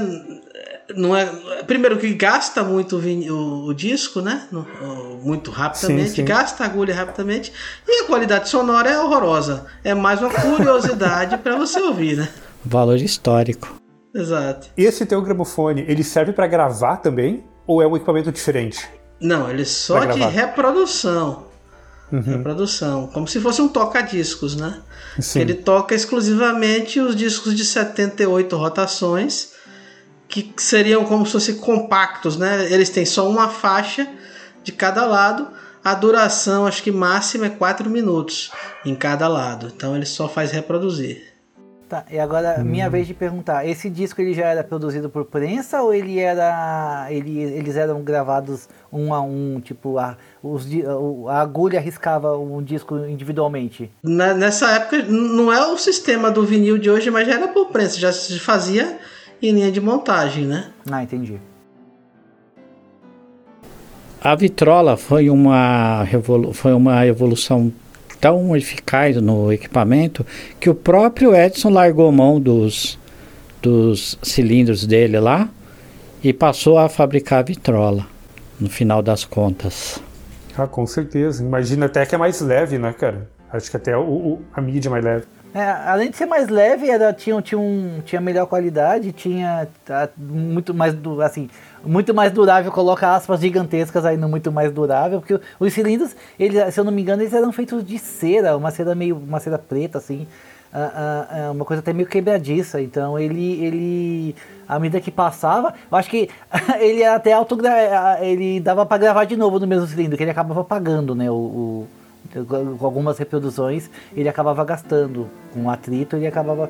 não 0.95 1.15
é 1.15 1.25
primeiro 1.65 1.97
que 1.97 2.13
gasta 2.13 2.63
muito 2.63 2.97
o, 2.97 3.67
o 3.67 3.73
disco, 3.73 4.21
né? 4.21 4.47
Muito 5.21 5.51
rapidamente, 5.51 6.09
sim, 6.09 6.15
sim. 6.15 6.25
gasta 6.25 6.63
a 6.63 6.67
agulha 6.67 6.93
rapidamente 6.93 7.51
e 7.87 8.03
a 8.03 8.07
qualidade 8.07 8.49
sonora 8.49 8.89
é 8.89 8.99
horrorosa. 8.99 9.65
É 9.83 9.93
mais 9.93 10.21
uma 10.21 10.29
curiosidade 10.29 11.37
para 11.43 11.55
você 11.55 11.79
ouvir, 11.79 12.17
né? 12.17 12.29
Valor 12.63 12.97
histórico. 12.97 13.79
Exato. 14.13 14.69
Esse 14.77 15.05
teu 15.05 15.21
gramofone, 15.21 15.85
ele 15.87 16.03
serve 16.03 16.33
para 16.33 16.47
gravar 16.47 16.97
também 16.97 17.43
ou 17.67 17.81
é 17.81 17.87
um 17.87 17.95
equipamento 17.95 18.31
diferente? 18.31 18.87
Não, 19.19 19.49
ele 19.49 19.61
é 19.61 19.65
só 19.65 20.03
de 20.05 20.19
reprodução. 20.19 21.45
Uhum. 22.11 22.21
Reprodução, 22.21 23.07
como 23.07 23.27
se 23.27 23.39
fosse 23.39 23.61
um 23.61 23.67
toca-discos, 23.67 24.55
né? 24.55 24.81
Sim. 25.19 25.39
Ele 25.39 25.53
toca 25.55 25.95
exclusivamente 25.95 26.99
os 26.99 27.15
discos 27.15 27.55
de 27.55 27.65
78 27.65 28.55
rotações 28.55 29.53
que 30.27 30.53
seriam 30.57 31.03
como 31.05 31.25
se 31.25 31.31
fossem 31.31 31.55
compactos, 31.55 32.37
né? 32.37 32.71
Eles 32.71 32.89
têm 32.89 33.05
só 33.05 33.29
uma 33.29 33.49
faixa 33.49 34.07
de 34.63 34.71
cada 34.71 35.05
lado. 35.05 35.47
A 35.83 35.93
duração, 35.93 36.65
acho 36.65 36.83
que 36.83 36.91
máxima 36.91 37.47
é 37.47 37.49
4 37.49 37.89
minutos 37.89 38.51
em 38.85 38.95
cada 38.95 39.27
lado. 39.27 39.71
Então 39.75 39.95
ele 39.95 40.05
só 40.05 40.27
faz 40.27 40.51
reproduzir. 40.51 41.34
Tá, 41.95 42.03
e 42.11 42.19
agora 42.19 42.57
hum. 42.59 42.65
minha 42.65 42.89
vez 42.89 43.07
de 43.07 43.13
perguntar, 43.13 43.65
esse 43.65 43.89
disco 43.89 44.19
ele 44.19 44.33
já 44.33 44.47
era 44.47 44.61
produzido 44.65 45.09
por 45.09 45.23
prensa 45.23 45.81
ou 45.81 45.93
ele 45.93 46.19
era 46.19 47.07
ele, 47.09 47.39
eles 47.41 47.77
eram 47.77 48.01
gravados 48.01 48.67
um 48.91 49.13
a 49.13 49.21
um, 49.21 49.61
tipo 49.63 49.97
a, 49.97 50.17
os, 50.43 50.67
a 51.29 51.39
agulha 51.39 51.79
riscava 51.79 52.37
um 52.37 52.61
disco 52.61 52.97
individualmente? 53.05 53.89
Na, 54.03 54.33
nessa 54.33 54.71
época 54.71 55.03
não 55.03 55.53
é 55.53 55.65
o 55.67 55.77
sistema 55.77 56.29
do 56.29 56.45
vinil 56.45 56.77
de 56.77 56.89
hoje, 56.89 57.09
mas 57.09 57.25
já 57.27 57.35
era 57.35 57.47
por 57.47 57.67
prensa, 57.67 57.97
já 57.97 58.11
se 58.11 58.37
fazia 58.39 58.97
em 59.41 59.53
linha 59.53 59.71
de 59.71 59.79
montagem, 59.79 60.45
né? 60.45 60.71
Ah, 60.91 61.01
entendi. 61.01 61.39
A 64.19 64.35
vitrola 64.35 64.97
foi 64.97 65.29
uma, 65.29 66.05
foi 66.51 66.73
uma 66.73 67.05
evolução 67.05 67.71
tão 68.25 68.57
eficaz 68.57 69.17
no 69.17 69.53
equipamento 69.53 70.25
que 70.59 70.67
o 70.67 70.73
próprio 70.73 71.35
Edison 71.35 71.69
largou 71.69 72.11
mão 72.11 72.41
dos, 72.41 72.97
dos 73.61 74.17
cilindros 74.23 74.83
dele 74.83 75.19
lá 75.19 75.47
e 76.23 76.33
passou 76.33 76.79
a 76.79 76.89
fabricar 76.89 77.43
vitrola, 77.43 78.07
no 78.59 78.67
final 78.67 79.03
das 79.03 79.23
contas. 79.23 80.01
Ah, 80.57 80.65
com 80.65 80.87
certeza. 80.87 81.43
Imagina 81.43 81.85
até 81.85 82.03
que 82.03 82.15
é 82.15 82.17
mais 82.17 82.41
leve, 82.41 82.79
né, 82.79 82.93
cara? 82.93 83.29
Acho 83.53 83.69
que 83.69 83.77
até 83.77 83.95
o, 83.95 84.01
o 84.01 84.41
a 84.51 84.59
mídia 84.59 84.89
é 84.89 84.91
mais 84.91 85.05
leve. 85.05 85.25
É, 85.53 85.69
além 85.85 86.09
de 86.09 86.17
ser 86.17 86.25
mais 86.25 86.49
leve, 86.49 86.89
era, 86.89 87.13
tinha, 87.13 87.39
tinha, 87.43 87.59
um, 87.59 88.01
tinha 88.03 88.19
melhor 88.19 88.47
qualidade, 88.47 89.11
tinha 89.11 89.67
tá, 89.85 90.09
muito 90.17 90.73
mais 90.73 90.95
assim, 91.23 91.47
muito 91.85 92.13
mais 92.13 92.31
durável, 92.31 92.71
coloca 92.71 93.15
aspas 93.15 93.39
gigantescas 93.39 94.05
aí 94.05 94.17
no 94.17 94.27
muito 94.27 94.51
mais 94.51 94.71
durável, 94.71 95.19
porque 95.19 95.39
os 95.59 95.73
cilindros, 95.73 96.15
eles, 96.39 96.73
se 96.73 96.79
eu 96.79 96.83
não 96.83 96.91
me 96.91 97.01
engano, 97.01 97.21
eles 97.21 97.33
eram 97.33 97.51
feitos 97.51 97.85
de 97.85 97.97
cera, 97.99 98.57
uma 98.57 98.71
cera 98.71 98.95
meio, 98.95 99.15
uma 99.15 99.39
cera 99.39 99.57
preta 99.57 99.97
assim, 99.97 100.27
uh, 100.73 101.49
uh, 101.49 101.51
uma 101.51 101.65
coisa 101.65 101.81
até 101.81 101.93
meio 101.93 102.07
quebradiça. 102.07 102.81
Então 102.81 103.17
ele, 103.17 103.63
ele, 103.63 104.35
à 104.67 104.79
medida 104.79 104.99
que 104.99 105.11
passava, 105.11 105.73
eu 105.91 105.97
acho 105.97 106.09
que 106.09 106.29
ele 106.79 107.03
até 107.03 107.33
auto, 107.33 107.57
ele 108.21 108.59
dava 108.59 108.85
para 108.85 108.97
gravar 108.97 109.25
de 109.25 109.37
novo 109.37 109.59
no 109.59 109.67
mesmo 109.67 109.87
cilindro, 109.87 110.17
que 110.17 110.23
ele 110.23 110.31
acabava 110.31 110.61
apagando, 110.61 111.15
né, 111.15 111.29
o, 111.29 111.35
o 111.35 111.87
com 112.79 112.85
algumas 112.85 113.19
reproduções 113.19 113.89
ele 114.15 114.27
acabava 114.27 114.65
gastando 114.65 115.29
com 115.53 115.69
atrito 115.69 116.15
ele 116.15 116.25
acabava 116.25 116.69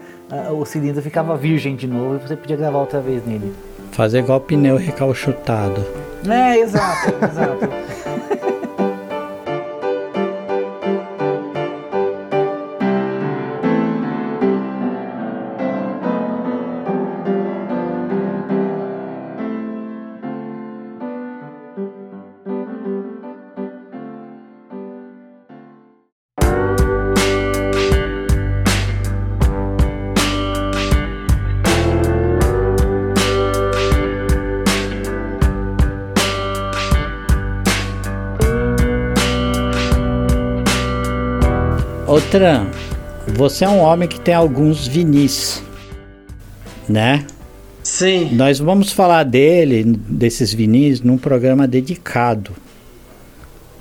o 0.52 0.66
cilindro 0.66 1.02
ficava 1.02 1.36
virgem 1.38 1.78
de 1.78 1.88
novo 1.88 2.18
e 2.18 2.20
você 2.20 2.36
podia 2.36 2.58
gravar 2.58 2.80
outra 2.80 3.00
vez 3.00 3.26
nele 3.26 3.54
fazer 3.92 4.20
igual 4.20 4.40
pneu 4.42 4.78
recalchutado. 4.78 5.86
É 6.28 6.58
exato 6.58 7.14
exato 7.24 7.70
Outra, 42.36 42.68
você 43.28 43.64
é 43.64 43.70
um 43.70 43.80
homem 43.80 44.10
que 44.10 44.20
tem 44.20 44.34
alguns 44.34 44.86
vinis, 44.86 45.64
né? 46.86 47.26
Sim. 47.82 48.36
Nós 48.36 48.60
vamos 48.60 48.92
falar 48.92 49.24
dele, 49.24 49.86
desses 49.86 50.54
vinis, 50.54 51.00
num 51.00 51.18
programa 51.18 51.66
dedicado. 51.66 52.52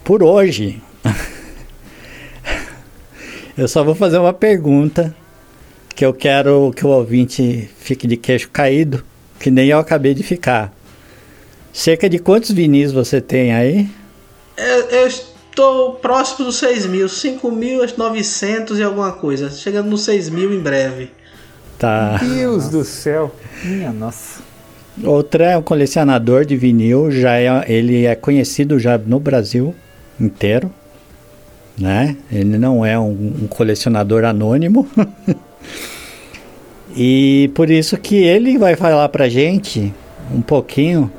Por 0.05 0.23
hoje, 0.23 0.81
eu 3.59 3.67
só 3.67 3.83
vou 3.83 3.97
fazer 3.97 4.19
uma 4.19 4.33
pergunta 4.33 5.13
que 5.93 6.05
eu 6.05 6.15
quero 6.15 6.73
que 6.77 6.87
o 6.87 6.91
ouvinte 6.91 7.69
fique 7.81 8.07
de 8.07 8.17
queixo 8.17 8.49
caído, 8.51 9.03
que 9.41 9.51
nem 9.51 9.67
eu 9.67 9.81
acabei 9.81 10.15
de 10.15 10.23
ficar. 10.23 10.73
Cerca 11.73 12.09
de 12.09 12.21
quantos 12.21 12.53
vinis 12.53 12.93
você 12.93 13.21
tem 13.21 13.53
aí? 13.53 13.89
Eu, 14.57 14.81
eu 14.91 15.34
Tô 15.55 15.93
próximo 16.03 16.47
dos 16.47 16.57
6 16.57 16.87
mil, 16.87 17.07
5.900 17.07 18.79
e 18.79 18.83
alguma 18.83 19.13
coisa. 19.13 19.51
Chegando 19.51 19.89
nos 19.89 20.03
6 20.03 20.29
mil 20.31 20.53
em 20.53 20.61
breve. 20.61 21.11
Tá. 21.79 22.19
Meu 22.23 22.29
Deus 22.35 22.69
do 22.69 22.85
céu. 22.85 23.35
Minha 23.63 23.93
nossa. 23.93 24.43
Outra 25.03 25.53
é 25.53 25.57
um 25.57 25.63
colecionador 25.63 26.45
de 26.45 26.57
vinil, 26.57 27.11
já 27.11 27.37
é, 27.37 27.65
ele 27.67 28.05
é 28.05 28.15
conhecido 28.15 28.79
já 28.79 28.97
no 28.97 29.19
Brasil 29.19 29.75
inteiro, 30.21 30.71
né? 31.77 32.17
Ele 32.31 32.57
não 32.57 32.87
é 32.87 32.97
um, 32.99 33.33
um 33.43 33.47
colecionador 33.49 34.25
anônimo. 34.25 34.89
e 36.97 37.51
por 37.55 37.71
isso 37.71 37.97
que 37.97 38.17
ele 38.17 38.57
vai 38.57 38.77
falar 38.77 39.09
pra 39.09 39.29
gente 39.29 39.93
um 40.33 40.41
pouquinho 40.41 41.11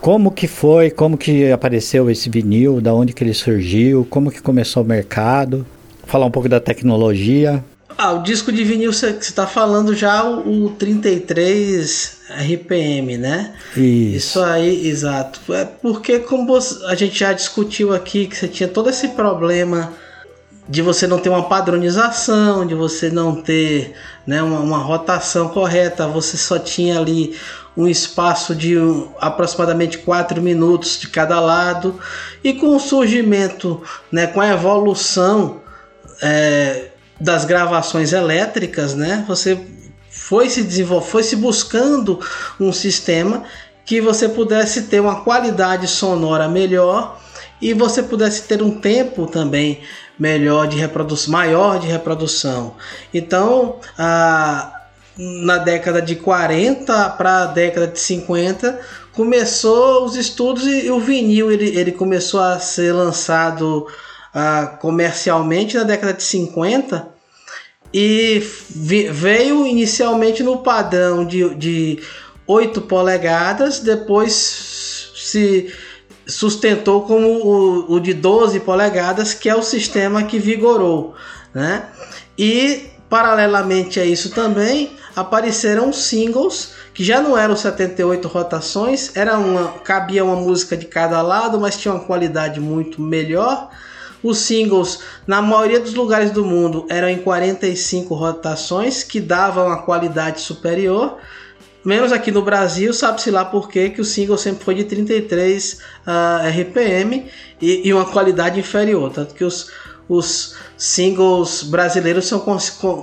como 0.00 0.30
que 0.30 0.48
foi, 0.48 0.90
como 0.90 1.16
que 1.18 1.50
apareceu 1.52 2.10
esse 2.10 2.30
vinil, 2.30 2.80
da 2.80 2.94
onde 2.94 3.12
que 3.12 3.22
ele 3.22 3.34
surgiu, 3.34 4.06
como 4.08 4.30
que 4.30 4.40
começou 4.40 4.82
o 4.82 4.86
mercado, 4.86 5.66
falar 6.06 6.26
um 6.26 6.30
pouco 6.30 6.48
da 6.48 6.58
tecnologia. 6.58 7.62
Ah, 7.98 8.12
o 8.12 8.22
disco 8.22 8.50
de 8.50 8.64
vinil 8.64 8.92
você 8.92 9.10
está 9.10 9.46
falando 9.46 9.94
já 9.94 10.24
o, 10.24 10.64
o 10.64 10.70
33 10.70 12.18
RPM, 12.30 13.18
né? 13.18 13.52
Isso. 13.76 14.16
Isso 14.16 14.42
aí, 14.42 14.88
exato. 14.88 15.52
É 15.52 15.64
porque 15.66 16.18
como 16.20 16.56
a 16.86 16.94
gente 16.94 17.18
já 17.18 17.32
discutiu 17.32 17.92
aqui 17.92 18.26
que 18.26 18.36
você 18.36 18.48
tinha 18.48 18.68
todo 18.68 18.88
esse 18.88 19.08
problema 19.08 19.92
de 20.70 20.82
você 20.82 21.04
não 21.04 21.18
ter 21.18 21.28
uma 21.28 21.48
padronização, 21.48 22.64
de 22.64 22.76
você 22.76 23.10
não 23.10 23.42
ter 23.42 23.92
né, 24.24 24.40
uma, 24.40 24.60
uma 24.60 24.78
rotação 24.78 25.48
correta, 25.48 26.06
você 26.06 26.36
só 26.36 26.60
tinha 26.60 26.96
ali 26.96 27.36
um 27.76 27.88
espaço 27.88 28.54
de 28.54 28.78
um, 28.78 29.10
aproximadamente 29.20 29.98
4 29.98 30.40
minutos 30.40 31.00
de 31.00 31.08
cada 31.08 31.40
lado, 31.40 31.98
e 32.44 32.54
com 32.54 32.76
o 32.76 32.78
surgimento, 32.78 33.82
né, 34.12 34.28
com 34.28 34.40
a 34.40 34.48
evolução 34.48 35.60
é, 36.22 36.90
das 37.20 37.44
gravações 37.44 38.12
elétricas, 38.12 38.94
né, 38.94 39.24
você 39.26 39.58
foi 40.08 40.48
se 40.48 40.62
desenvolver, 40.62 41.06
foi 41.06 41.24
se 41.24 41.34
buscando 41.34 42.20
um 42.60 42.72
sistema 42.72 43.42
que 43.84 44.00
você 44.00 44.28
pudesse 44.28 44.82
ter 44.82 45.00
uma 45.00 45.22
qualidade 45.22 45.88
sonora 45.88 46.46
melhor 46.48 47.20
e 47.60 47.74
você 47.74 48.04
pudesse 48.04 48.42
ter 48.42 48.62
um 48.62 48.70
tempo 48.70 49.26
também 49.26 49.80
melhor 50.20 50.68
de 50.68 50.76
reprodução, 50.76 51.32
maior 51.32 51.80
de 51.80 51.88
reprodução. 51.88 52.76
Então, 53.12 53.80
a 53.98 54.76
na 55.16 55.58
década 55.58 56.00
de 56.00 56.16
40 56.16 57.10
para 57.10 57.42
a 57.42 57.46
década 57.46 57.86
de 57.86 57.98
50 57.98 58.80
começou 59.12 60.04
os 60.04 60.16
estudos 60.16 60.66
e, 60.66 60.86
e 60.86 60.90
o 60.90 60.98
vinil 60.98 61.52
ele, 61.52 61.76
ele 61.76 61.92
começou 61.92 62.40
a 62.40 62.58
ser 62.58 62.92
lançado 62.92 63.86
comercialmente 64.80 65.76
na 65.76 65.82
década 65.82 66.14
de 66.14 66.22
50 66.22 67.08
e 67.92 68.40
veio 69.10 69.66
inicialmente 69.66 70.42
no 70.42 70.58
padrão 70.58 71.24
de, 71.24 71.54
de 71.56 71.98
8 72.46 72.80
polegadas, 72.82 73.80
depois 73.80 75.12
se 75.16 75.72
sustentou 76.30 77.02
como 77.02 77.28
o, 77.28 77.94
o 77.94 78.00
de 78.00 78.14
12 78.14 78.60
polegadas, 78.60 79.34
que 79.34 79.48
é 79.48 79.54
o 79.54 79.62
sistema 79.62 80.22
que 80.22 80.38
vigorou. 80.38 81.14
Né? 81.52 81.84
E 82.38 82.90
paralelamente 83.08 83.98
a 83.98 84.04
isso 84.04 84.30
também 84.30 84.92
apareceram 85.16 85.92
singles 85.92 86.70
que 86.94 87.04
já 87.04 87.20
não 87.20 87.36
eram 87.36 87.56
78 87.56 88.28
rotações, 88.28 89.16
era 89.16 89.38
uma, 89.38 89.68
cabia 89.78 90.24
uma 90.24 90.36
música 90.36 90.76
de 90.76 90.86
cada 90.86 91.22
lado, 91.22 91.58
mas 91.58 91.76
tinha 91.76 91.94
uma 91.94 92.04
qualidade 92.04 92.60
muito 92.60 93.00
melhor. 93.00 93.70
Os 94.22 94.38
singles, 94.38 94.98
na 95.26 95.40
maioria 95.40 95.80
dos 95.80 95.94
lugares 95.94 96.30
do 96.30 96.44
mundo, 96.44 96.84
eram 96.90 97.08
em 97.08 97.16
45 97.16 98.14
rotações, 98.14 99.02
que 99.02 99.18
davam 99.18 99.68
uma 99.68 99.82
qualidade 99.82 100.42
superior. 100.42 101.16
Menos 101.84 102.12
aqui 102.12 102.30
no 102.30 102.42
Brasil, 102.42 102.92
sabe-se 102.92 103.30
lá 103.30 103.44
por 103.44 103.68
quê, 103.68 103.88
que 103.88 104.00
o 104.00 104.04
single 104.04 104.36
sempre 104.36 104.62
foi 104.62 104.74
de 104.74 104.84
33 104.84 105.80
uh, 106.06 106.60
RPM 106.60 107.26
e, 107.60 107.88
e, 107.88 107.94
uma 107.94 108.04
qualidade 108.04 108.60
inferior. 108.60 109.10
Tanto 109.10 109.34
que 109.34 109.42
os, 109.44 109.70
os 110.06 110.56
singles 110.76 111.62
brasileiros 111.62 112.26
são 112.26 112.44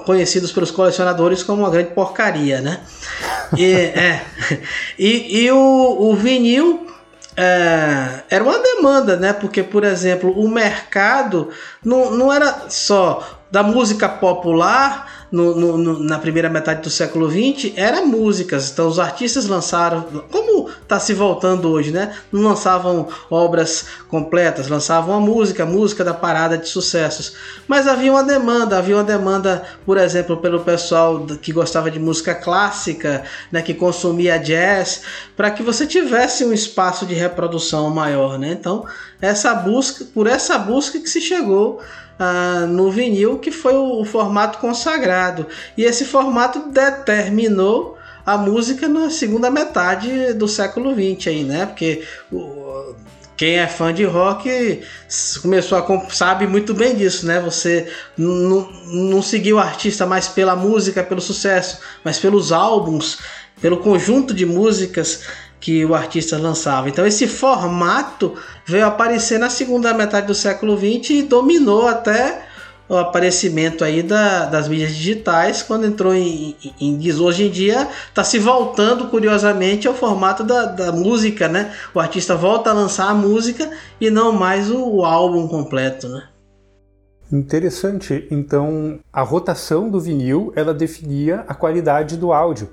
conhecidos 0.05 0.51
pelos 0.51 0.69
colecionadores 0.69 1.41
como 1.41 1.63
uma 1.63 1.71
grande 1.71 1.91
porcaria, 1.91 2.61
né? 2.61 2.81
E, 3.57 3.65
é, 3.73 4.25
e, 4.99 5.43
e 5.45 5.51
o, 5.51 5.97
o 5.99 6.15
vinil 6.15 6.85
é, 7.35 8.23
era 8.29 8.43
uma 8.43 8.59
demanda, 8.59 9.15
né? 9.15 9.33
Porque, 9.33 9.63
por 9.63 9.83
exemplo, 9.83 10.31
o 10.31 10.47
mercado 10.47 11.49
não, 11.83 12.11
não 12.11 12.31
era 12.31 12.69
só 12.69 13.41
da 13.49 13.63
música 13.63 14.09
popular 14.09 15.16
no, 15.31 15.55
no, 15.55 15.77
no, 15.77 15.99
na 15.99 16.17
primeira 16.19 16.49
metade 16.49 16.81
do 16.81 16.89
século 16.89 17.29
XX 17.29 17.73
era 17.75 18.05
músicas. 18.05 18.71
Então 18.71 18.87
os 18.87 18.99
artistas 18.99 19.45
lançaram, 19.47 20.03
como 20.31 20.69
está 20.69 20.99
se 20.99 21.13
voltando 21.13 21.69
hoje, 21.69 21.91
né? 21.91 22.15
Não 22.31 22.41
lançavam 22.41 23.07
obras 23.29 23.85
completas, 24.07 24.67
lançavam 24.67 25.15
a 25.15 25.19
música, 25.19 25.63
a 25.63 25.65
música 25.65 26.03
da 26.03 26.13
parada 26.13 26.57
de 26.57 26.67
sucessos. 26.67 27.33
Mas 27.67 27.87
havia 27.87 28.11
uma 28.11 28.23
demanda, 28.23 28.77
havia 28.77 28.95
uma 28.95 29.03
demanda, 29.03 29.63
por 29.85 29.97
exemplo, 29.97 30.37
pelo 30.37 30.61
pessoal 30.61 31.25
que 31.41 31.51
gostava 31.51 31.91
de 31.91 31.99
música 31.99 32.33
clássica, 32.33 33.23
né? 33.51 33.61
Que 33.61 33.73
consumia 33.73 34.37
jazz, 34.37 35.01
para 35.35 35.51
que 35.51 35.63
você 35.63 35.85
tivesse 35.85 36.45
um 36.45 36.53
espaço 36.53 37.05
de 37.05 37.13
reprodução 37.13 37.89
maior, 37.89 38.37
né? 38.37 38.51
Então 38.51 38.85
essa 39.21 39.53
busca, 39.53 40.05
por 40.13 40.27
essa 40.27 40.57
busca 40.57 40.99
que 40.99 41.09
se 41.09 41.19
chegou 41.19 41.81
ah, 42.19 42.65
no 42.67 42.91
vinil, 42.91 43.39
que 43.39 43.51
foi 43.51 43.73
o, 43.73 44.01
o 44.01 44.05
formato 44.05 44.59
consagrado. 44.59 45.47
E 45.75 45.83
esse 45.83 46.05
formato 46.05 46.69
determinou 46.69 47.97
a 48.25 48.37
música 48.37 48.87
na 48.87 49.09
segunda 49.09 49.49
metade 49.49 50.33
do 50.33 50.47
século 50.47 50.93
XX 50.93 51.27
aí, 51.27 51.43
né? 51.43 51.65
Porque 51.65 52.03
o, 52.31 52.95
quem 53.37 53.59
é 53.59 53.67
fã 53.67 53.93
de 53.93 54.03
rock 54.03 54.81
começou 55.43 55.77
a 55.77 56.09
sabe 56.09 56.47
muito 56.47 56.73
bem 56.73 56.95
disso, 56.95 57.25
né? 57.25 57.39
Você 57.39 57.87
não 58.17 59.21
seguiu 59.21 59.57
o 59.57 59.59
artista 59.59 60.07
mais 60.07 60.27
pela 60.27 60.55
música, 60.55 61.03
pelo 61.03 61.21
sucesso, 61.21 61.79
mas 62.03 62.17
pelos 62.17 62.51
álbuns, 62.51 63.19
pelo 63.61 63.77
conjunto 63.77 64.33
de 64.33 64.45
músicas 64.45 65.21
que 65.59 65.83
o 65.85 65.95
artista 65.95 66.37
lançava. 66.37 66.89
Então 66.89 67.05
esse 67.05 67.27
formato 67.27 68.35
veio 68.65 68.85
aparecer 68.85 69.39
na 69.39 69.49
segunda 69.49 69.93
metade 69.93 70.27
do 70.27 70.35
século 70.35 70.77
XX 70.77 71.09
e 71.11 71.23
dominou 71.23 71.87
até 71.87 72.47
o 72.89 72.95
aparecimento 72.95 73.83
aí 73.83 74.01
da, 74.01 74.45
das 74.45 74.67
mídias 74.67 74.95
digitais, 74.95 75.61
quando 75.61 75.85
entrou 75.85 76.13
em, 76.13 76.55
em, 76.79 77.13
hoje 77.19 77.45
em 77.45 77.49
dia 77.49 77.87
está 78.07 78.23
se 78.23 78.39
voltando 78.39 79.07
curiosamente 79.09 79.87
ao 79.87 79.93
formato 79.93 80.43
da, 80.43 80.65
da 80.65 80.91
música, 80.91 81.49
né? 81.49 81.73
O 81.93 81.99
artista 81.99 82.35
volta 82.35 82.69
a 82.69 82.73
lançar 82.73 83.09
a 83.09 83.13
música 83.13 83.69
e 83.99 84.09
não 84.09 84.31
mais 84.31 84.71
o, 84.71 84.81
o 84.81 85.05
álbum 85.05 85.47
completo, 85.47 86.07
né? 86.07 86.23
Interessante. 87.31 88.25
Então, 88.31 88.99
a 89.11 89.21
rotação 89.21 89.89
do 89.89 89.99
vinil 89.99 90.53
ela 90.55 90.73
definia 90.73 91.43
a 91.45 91.53
qualidade 91.53 92.15
do 92.15 92.31
áudio. 92.31 92.69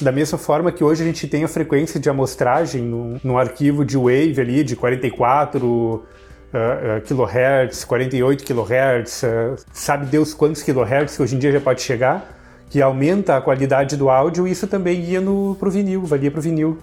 Da 0.00 0.12
mesma 0.12 0.36
forma 0.36 0.70
que 0.70 0.84
hoje 0.84 1.02
a 1.02 1.06
gente 1.06 1.26
tem 1.26 1.42
a 1.42 1.48
frequência 1.48 1.98
de 1.98 2.10
amostragem 2.10 2.82
no, 2.82 3.38
arquivo 3.38 3.84
de 3.84 3.96
wave 3.96 4.38
ali 4.38 4.62
de 4.62 4.76
44 4.76 5.66
uh, 5.66 5.96
uh, 5.96 7.00
kHz, 7.00 7.84
48 7.84 8.44
kHz, 8.44 9.22
uh, 9.22 9.64
sabe 9.72 10.06
Deus 10.06 10.34
quantos 10.34 10.62
kHz 10.62 11.16
que 11.16 11.22
hoje 11.22 11.36
em 11.36 11.38
dia 11.38 11.50
já 11.50 11.60
pode 11.60 11.80
chegar, 11.80 12.30
que 12.68 12.82
aumenta 12.82 13.38
a 13.38 13.40
qualidade 13.40 13.96
do 13.96 14.10
áudio, 14.10 14.46
e 14.46 14.50
isso 14.50 14.66
também 14.66 15.00
ia 15.00 15.20
no, 15.20 15.56
pro 15.58 15.70
vinil, 15.70 16.02
valia 16.04 16.30
pro 16.30 16.42
vinil. 16.42 16.78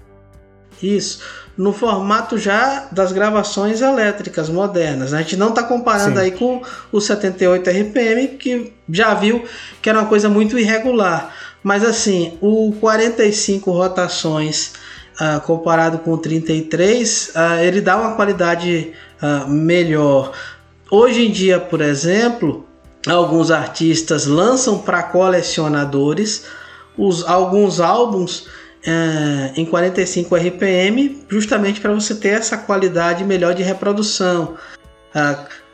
Isso, 0.82 1.20
no 1.56 1.72
formato 1.72 2.38
já 2.38 2.88
das 2.92 3.12
gravações 3.12 3.80
elétricas 3.80 4.50
modernas. 4.50 5.14
A 5.14 5.20
gente 5.20 5.38
não 5.38 5.50
está 5.50 5.64
comparando 5.64 6.18
Sim. 6.18 6.26
aí 6.26 6.32
com 6.32 6.62
o 6.92 7.00
78 7.00 7.70
RPM, 7.70 8.28
que 8.30 8.74
já 8.90 9.14
viu 9.14 9.46
que 9.82 9.90
era 9.90 10.00
uma 10.00 10.08
coisa 10.08 10.28
muito 10.30 10.58
irregular. 10.58 11.32
Mas 11.64 11.84
assim, 11.84 12.38
o 12.42 12.74
45 12.80 13.72
rotações 13.72 14.74
uh, 15.20 15.40
comparado 15.42 16.00
com 16.00 16.12
o 16.12 16.18
33, 16.18 17.28
uh, 17.28 17.32
ah, 17.36 17.64
ele 17.64 17.80
dá 17.80 17.98
uma 17.98 18.16
qualidade 18.16 18.92
uh, 19.22 19.50
melhor. 19.50 20.34
Hoje 20.92 21.26
em 21.26 21.32
dia, 21.32 21.60
por 21.60 21.80
exemplo, 21.80 22.68
alguns 23.08 23.50
artistas 23.50 24.26
lançam 24.26 24.78
para 24.80 25.02
colecionadores 25.04 26.46
os, 26.98 27.26
alguns 27.26 27.80
álbuns 27.80 28.42
uh, 28.42 29.54
em 29.56 29.66
45 29.66 30.36
RPM, 30.36 31.26
justamente 31.30 31.80
para 31.80 31.94
você 31.94 32.14
ter 32.14 32.30
essa 32.30 32.58
qualidade 32.58 33.24
melhor 33.24 33.54
de 33.56 33.64
reprodução. 33.64 34.56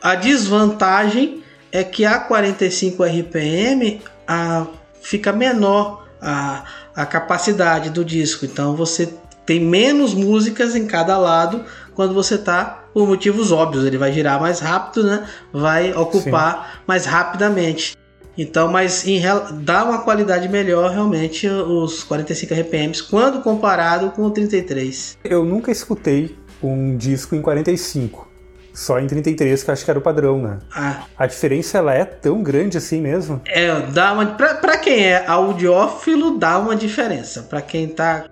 a 0.02 0.14
desvantagem 0.14 1.42
é 1.72 1.82
que 1.82 2.04
a 2.04 2.18
45 2.18 3.02
RPM 3.04 4.02
a 4.26 4.66
fica 5.00 5.32
menor 5.32 6.06
a, 6.20 6.64
a 6.94 7.06
capacidade 7.06 7.90
do 7.90 8.04
disco. 8.04 8.44
Então 8.44 8.76
você 8.76 9.12
tem 9.46 9.60
menos 9.60 10.14
músicas 10.14 10.76
em 10.76 10.86
cada 10.86 11.18
lado 11.18 11.64
quando 11.94 12.14
você 12.14 12.36
está 12.36 12.84
por 12.92 13.06
motivos 13.06 13.52
óbvios. 13.52 13.84
Ele 13.84 13.98
vai 13.98 14.12
girar 14.12 14.40
mais 14.40 14.60
rápido, 14.60 15.04
né? 15.04 15.26
Vai 15.52 15.92
ocupar 15.92 16.54
Sim. 16.54 16.80
mais 16.86 17.06
rapidamente. 17.06 17.96
Então, 18.38 18.68
mas 18.68 19.06
em, 19.06 19.20
dá 19.62 19.84
uma 19.84 20.02
qualidade 20.02 20.48
melhor 20.48 20.90
realmente 20.90 21.46
os 21.46 22.04
45 22.04 22.54
RPMs 22.54 23.02
quando 23.02 23.42
comparado 23.42 24.12
com 24.12 24.22
o 24.22 24.30
33. 24.30 25.18
Eu 25.24 25.44
nunca 25.44 25.70
escutei 25.70 26.38
um 26.62 26.96
disco 26.96 27.34
em 27.34 27.42
45. 27.42 28.29
Só 28.72 28.98
em 28.98 29.06
33, 29.06 29.62
que 29.62 29.70
eu 29.70 29.72
acho 29.72 29.84
que 29.84 29.90
era 29.90 29.98
o 29.98 30.02
padrão, 30.02 30.40
né? 30.40 30.58
Ah. 30.74 31.04
A 31.18 31.26
diferença 31.26 31.78
ela 31.78 31.94
é 31.94 32.04
tão 32.04 32.42
grande 32.42 32.78
assim 32.78 33.00
mesmo? 33.00 33.40
É, 33.46 33.80
dá 33.80 34.12
uma. 34.12 34.26
Pra, 34.26 34.54
pra 34.54 34.78
quem 34.78 35.04
é 35.04 35.26
audiófilo, 35.26 36.38
dá 36.38 36.58
uma 36.58 36.76
diferença. 36.76 37.42
Pra 37.42 37.60
quem 37.60 37.88
tá. 37.88 38.26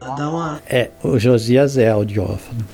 Dá 0.00 0.28
uma. 0.28 0.62
É, 0.66 0.90
o 1.02 1.18
Josias 1.18 1.76
é 1.76 1.90
audiófilo. 1.90 2.64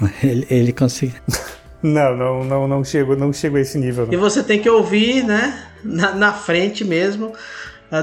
Ele, 0.22 0.46
ele 0.50 0.72
consegue. 0.72 1.14
não, 1.82 2.16
não, 2.16 2.44
não, 2.44 2.68
não 2.68 2.84
chego, 2.84 3.14
não 3.14 3.32
chego 3.32 3.56
a 3.56 3.60
esse 3.60 3.78
nível. 3.78 4.06
Não. 4.06 4.12
E 4.12 4.16
você 4.16 4.42
tem 4.42 4.60
que 4.60 4.68
ouvir, 4.68 5.22
né? 5.22 5.66
Na, 5.84 6.12
na 6.12 6.32
frente 6.32 6.84
mesmo. 6.84 7.32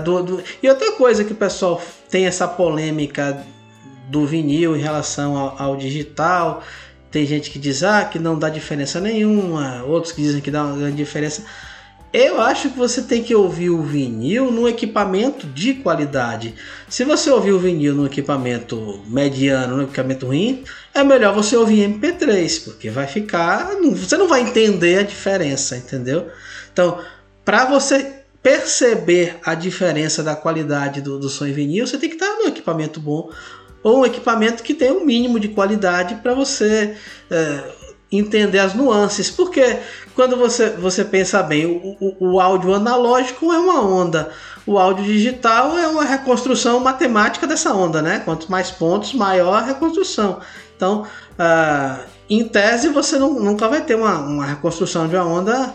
Do, 0.04 0.24
do... 0.24 0.44
E 0.62 0.70
outra 0.70 0.92
coisa 0.94 1.24
que 1.26 1.34
o 1.34 1.36
pessoal 1.36 1.82
tem 2.10 2.26
essa 2.26 2.48
polêmica 2.48 3.44
do 4.08 4.26
vinil 4.26 4.78
em 4.78 4.80
relação 4.80 5.36
ao, 5.36 5.62
ao 5.62 5.76
digital 5.76 6.64
tem 7.12 7.26
gente 7.26 7.50
que 7.50 7.60
diz 7.60 7.84
ah, 7.84 8.06
que 8.06 8.20
não 8.20 8.38
dá 8.38 8.50
diferença 8.50 9.00
nenhuma, 9.00 9.84
outros 9.84 10.14
que 10.14 10.22
dizem 10.22 10.42
que 10.42 10.52
dá 10.52 10.64
uma 10.64 10.78
grande 10.78 10.98
diferença. 10.98 11.44
Eu 12.12 12.42
acho 12.42 12.72
que 12.72 12.78
você 12.78 13.04
tem 13.04 13.22
que 13.22 13.36
ouvir 13.36 13.70
o 13.70 13.84
vinil 13.84 14.52
num 14.52 14.68
equipamento 14.68 15.46
de 15.46 15.76
qualidade. 15.76 16.56
Se 16.88 17.04
você 17.04 17.30
ouvir 17.30 17.52
o 17.52 17.60
vinil 17.60 17.94
num 17.94 18.08
equipamento 18.08 19.00
mediano, 19.06 19.78
num 19.78 19.84
equipamento 19.84 20.26
ruim, 20.26 20.64
é 20.92 21.04
melhor 21.04 21.36
você 21.36 21.56
ouvir 21.56 21.88
MP3, 21.88 22.64
porque 22.64 22.90
vai 22.90 23.06
ficar. 23.06 23.76
Você 23.94 24.18
não 24.18 24.28
vai 24.28 24.42
entender 24.42 24.98
a 24.98 25.04
diferença, 25.04 25.78
entendeu? 25.78 26.28
Então, 26.74 27.00
para 27.46 27.66
você 27.66 28.20
perceber 28.42 29.38
a 29.46 29.54
diferença 29.54 30.24
da 30.24 30.36
qualidade 30.36 31.02
do, 31.02 31.20
do 31.20 31.30
som 31.30 31.46
em 31.46 31.54
vinil, 31.54 31.86
você 31.86 31.98
tem 31.98 32.10
que 32.10 32.16
estar 32.16 32.38
num 32.38 32.48
equipamento 32.48 33.00
bom 33.00 33.30
ou 33.84 34.00
um 34.00 34.06
equipamento 34.06 34.64
que 34.64 34.74
tenha 34.74 34.94
um 34.94 35.06
mínimo 35.06 35.40
de 35.40 35.50
qualidade 35.50 36.16
para 36.16 36.34
você 36.34 36.96
é, 37.30 37.64
entender 38.12 38.60
as 38.60 38.74
nuances. 38.74 39.30
Porque 39.30 39.80
quando 40.16 40.36
você, 40.36 40.70
você 40.72 41.04
pensa 41.06 41.42
bem, 41.44 41.66
o, 41.66 41.98
o, 42.00 42.34
o, 42.34 42.40
áudio 42.40 42.74
analógico 42.74 43.52
é 43.54 43.60
uma 43.60 43.82
onda, 43.82 44.32
o 44.66 44.78
áudio 44.78 45.06
digital 45.06 45.78
é 45.78 45.88
uma 45.88 46.04
reconstrução 46.04 46.80
matemática 46.80 47.48
dessa 47.48 47.74
onda, 47.74 48.02
né? 48.02 48.20
Quanto 48.20 48.52
mais 48.52 48.72
pontos, 48.72 49.14
maior 49.14 49.56
a 49.56 49.66
reconstrução. 49.66 50.40
Então, 50.76 51.04
uh, 51.04 52.04
em 52.30 52.48
tese, 52.48 52.90
você 52.90 53.18
não, 53.18 53.34
nunca 53.40 53.68
vai 53.68 53.82
ter 53.82 53.96
uma, 53.96 54.20
uma 54.20 54.46
reconstrução 54.46 55.08
de 55.08 55.16
uma 55.16 55.26
onda 55.26 55.74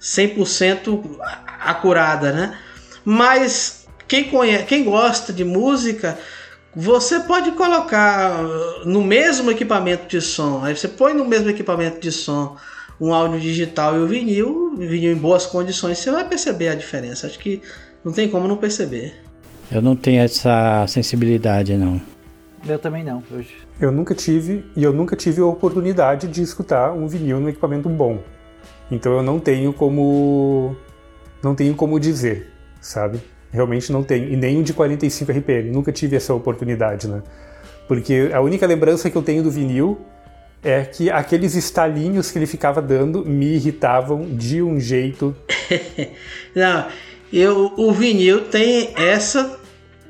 100% 0.00 1.18
acurada, 1.60 2.32
né? 2.32 2.58
Mas 3.04 3.86
quem, 4.08 4.24
conhece, 4.24 4.64
quem 4.64 4.84
gosta 4.84 5.32
de 5.32 5.44
música 5.44 6.18
você 6.78 7.20
pode 7.20 7.52
colocar 7.52 8.42
no 8.84 9.02
mesmo 9.02 9.50
equipamento 9.50 10.06
de 10.06 10.20
som, 10.20 10.62
aí 10.62 10.76
você 10.76 10.86
põe 10.86 11.14
no 11.14 11.24
mesmo 11.24 11.48
equipamento 11.48 11.98
de 11.98 12.12
som 12.12 12.54
um 13.00 13.14
áudio 13.14 13.40
digital 13.40 13.96
e 13.96 14.00
o 14.00 14.06
vinil, 14.06 14.74
o 14.74 14.76
vinil 14.76 15.12
em 15.12 15.16
boas 15.16 15.46
condições, 15.46 15.96
você 15.96 16.10
vai 16.10 16.28
perceber 16.28 16.68
a 16.68 16.74
diferença. 16.74 17.26
Acho 17.26 17.38
que 17.38 17.62
não 18.04 18.12
tem 18.12 18.28
como 18.28 18.46
não 18.46 18.58
perceber. 18.58 19.14
Eu 19.72 19.80
não 19.80 19.96
tenho 19.96 20.20
essa 20.20 20.86
sensibilidade, 20.86 21.74
não. 21.78 21.98
Eu 22.68 22.78
também 22.78 23.02
não. 23.02 23.22
Hoje. 23.30 23.56
Eu 23.80 23.90
nunca 23.90 24.14
tive 24.14 24.62
e 24.76 24.84
eu 24.84 24.92
nunca 24.92 25.16
tive 25.16 25.40
a 25.40 25.46
oportunidade 25.46 26.28
de 26.28 26.42
escutar 26.42 26.92
um 26.92 27.08
vinil 27.08 27.40
no 27.40 27.48
equipamento 27.48 27.88
bom. 27.88 28.22
Então 28.90 29.14
eu 29.14 29.22
não 29.22 29.40
tenho 29.40 29.72
como 29.72 30.76
não 31.42 31.54
tenho 31.54 31.74
como 31.74 31.98
dizer, 31.98 32.52
sabe? 32.82 33.18
Realmente 33.56 33.90
não 33.90 34.04
tem. 34.04 34.32
E 34.32 34.36
nem 34.36 34.58
um 34.58 34.62
de 34.62 34.74
45 34.74 35.32
RPM. 35.32 35.70
Nunca 35.70 35.90
tive 35.90 36.14
essa 36.14 36.34
oportunidade, 36.34 37.08
né? 37.08 37.22
Porque 37.88 38.30
a 38.32 38.40
única 38.40 38.66
lembrança 38.66 39.08
que 39.08 39.16
eu 39.16 39.22
tenho 39.22 39.42
do 39.42 39.50
vinil 39.50 39.98
é 40.62 40.82
que 40.82 41.10
aqueles 41.10 41.54
estalinhos 41.54 42.30
que 42.30 42.38
ele 42.38 42.46
ficava 42.46 42.82
dando 42.82 43.24
me 43.24 43.54
irritavam 43.54 44.26
de 44.26 44.62
um 44.62 44.78
jeito. 44.78 45.34
não, 46.54 46.86
eu, 47.32 47.72
o 47.76 47.92
vinil 47.92 48.44
tem 48.44 48.92
essa 48.96 49.58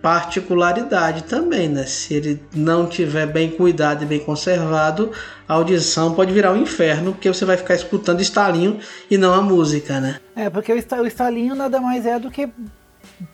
particularidade 0.00 1.24
também, 1.24 1.68
né? 1.68 1.84
Se 1.84 2.14
ele 2.14 2.40
não 2.54 2.86
tiver 2.88 3.26
bem 3.26 3.50
cuidado 3.50 4.04
e 4.04 4.06
bem 4.06 4.20
conservado, 4.20 5.10
a 5.48 5.54
audição 5.54 6.14
pode 6.14 6.32
virar 6.32 6.52
um 6.52 6.62
inferno, 6.62 7.12
porque 7.12 7.28
você 7.28 7.44
vai 7.44 7.56
ficar 7.56 7.74
escutando 7.74 8.20
estalinho 8.20 8.78
e 9.10 9.18
não 9.18 9.34
a 9.34 9.42
música, 9.42 10.00
né? 10.00 10.20
É, 10.34 10.48
porque 10.48 10.72
o 10.72 11.06
estalinho 11.06 11.54
nada 11.54 11.80
mais 11.80 12.06
é 12.06 12.18
do 12.18 12.30
que 12.30 12.48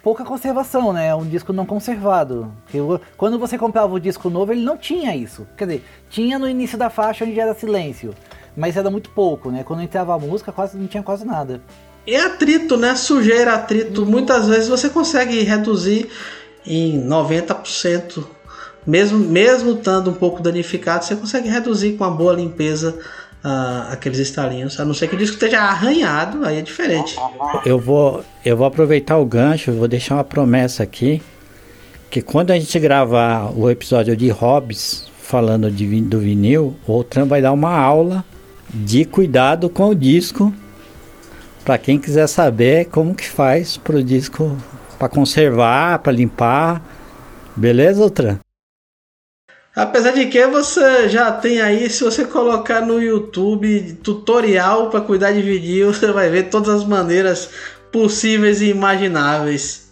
pouca 0.03 0.25
conservação, 0.25 0.93
né? 0.93 1.15
Um 1.15 1.27
disco 1.27 1.53
não 1.53 1.67
conservado. 1.67 2.53
Quando 3.17 3.39
você 3.39 3.59
comprava 3.59 3.93
o 3.93 4.01
disco 4.01 4.31
novo, 4.31 4.53
ele 4.53 4.63
não 4.63 4.77
tinha 4.77 5.15
isso. 5.15 5.47
Quer 5.57 5.67
dizer, 5.67 5.85
tinha 6.09 6.39
no 6.39 6.49
início 6.49 6.79
da 6.79 6.91
faixa 6.91 7.25
onde 7.25 7.39
era 7.39 7.55
silêncio, 7.55 8.15
mas 8.57 8.77
era 8.77 8.91
muito 8.91 9.11
pouco, 9.11 9.51
né? 9.51 9.65
Quando 9.65 9.83
entrava 9.83 10.15
a 10.15 10.19
música, 10.19 10.53
quase 10.53 10.77
não 10.77 10.87
tinha 10.87 11.03
quase 11.03 11.25
nada. 11.25 11.61
É 12.07 12.21
atrito, 12.21 12.77
né? 12.77 12.95
Sujeira, 12.95 13.55
atrito. 13.55 14.03
Uhum. 14.03 14.11
Muitas 14.11 14.49
vezes 14.49 14.69
você 14.69 14.89
consegue 14.89 15.43
reduzir 15.43 16.09
em 16.67 17.07
90%. 17.07 18.25
Mesmo, 18.85 19.19
mesmo 19.19 19.73
estando 19.73 20.11
um 20.11 20.15
pouco 20.15 20.43
danificado, 20.43 21.05
você 21.05 21.15
consegue 21.15 21.49
reduzir 21.49 21.93
com 21.93 22.03
uma 22.03 22.11
boa 22.11 22.33
limpeza 22.33 22.99
uh, 23.45 23.93
aqueles 23.93 24.19
estalinhos, 24.19 24.79
a 24.79 24.85
não 24.85 24.95
ser 24.95 25.09
que 25.09 25.15
o 25.15 25.19
disco 25.19 25.35
esteja 25.35 25.61
arranhado, 25.61 26.45
aí 26.45 26.59
é 26.59 26.63
diferente. 26.63 27.17
Eu 27.65 27.79
vou, 27.79 28.25
eu 28.45 28.57
vou 28.57 28.67
aproveitar 28.67 29.19
o 29.19 29.25
gancho, 29.25 29.73
vou 29.73 29.89
deixar 29.89 30.15
uma 30.15 30.25
promessa 30.25 30.83
aqui, 30.83 31.23
que 32.11 32.23
quando 32.23 32.51
a 32.51 32.59
gente 32.59 32.79
gravar 32.79 33.51
o 33.57 33.71
episódio 33.71 34.17
de 34.17 34.29
Hobbes, 34.29 35.11
falando 35.21 35.71
de, 35.71 36.01
do 36.03 36.19
vinil, 36.19 36.77
o 36.87 37.03
Tram 37.03 37.27
vai 37.27 37.41
dar 37.41 37.53
uma 37.53 37.75
aula 37.75 38.25
de 38.73 39.05
cuidado 39.05 39.69
com 39.69 39.89
o 39.89 39.95
disco, 39.95 40.53
para 41.65 41.79
quem 41.79 41.99
quiser 41.99 42.27
saber 42.27 42.87
como 42.87 43.15
que 43.15 43.29
faz 43.29 43.77
para 43.77 43.97
o 43.97 44.03
disco, 44.03 44.57
para 44.99 45.09
conservar, 45.09 46.01
para 46.01 46.13
limpar, 46.13 46.83
beleza, 47.57 48.11
Tram? 48.11 48.39
Apesar 49.75 50.13
de 50.13 50.27
que 50.27 50.47
você 50.47 51.09
já 51.09 51.33
tem 51.33 51.63
aí, 51.63 51.89
se 51.89 52.05
você 52.05 52.27
colocar 52.27 52.83
no 52.83 53.01
YouTube 53.01 53.99
tutorial 54.03 54.91
para 54.91 55.01
cuidar 55.01 55.33
de 55.33 55.41
vinil, 55.41 55.93
você 55.95 56.13
vai 56.13 56.29
ver 56.29 56.51
todas 56.51 56.69
as 56.69 56.85
maneiras 56.85 57.49
possíveis 57.91 58.61
e 58.61 58.67
imagináveis. 58.67 59.91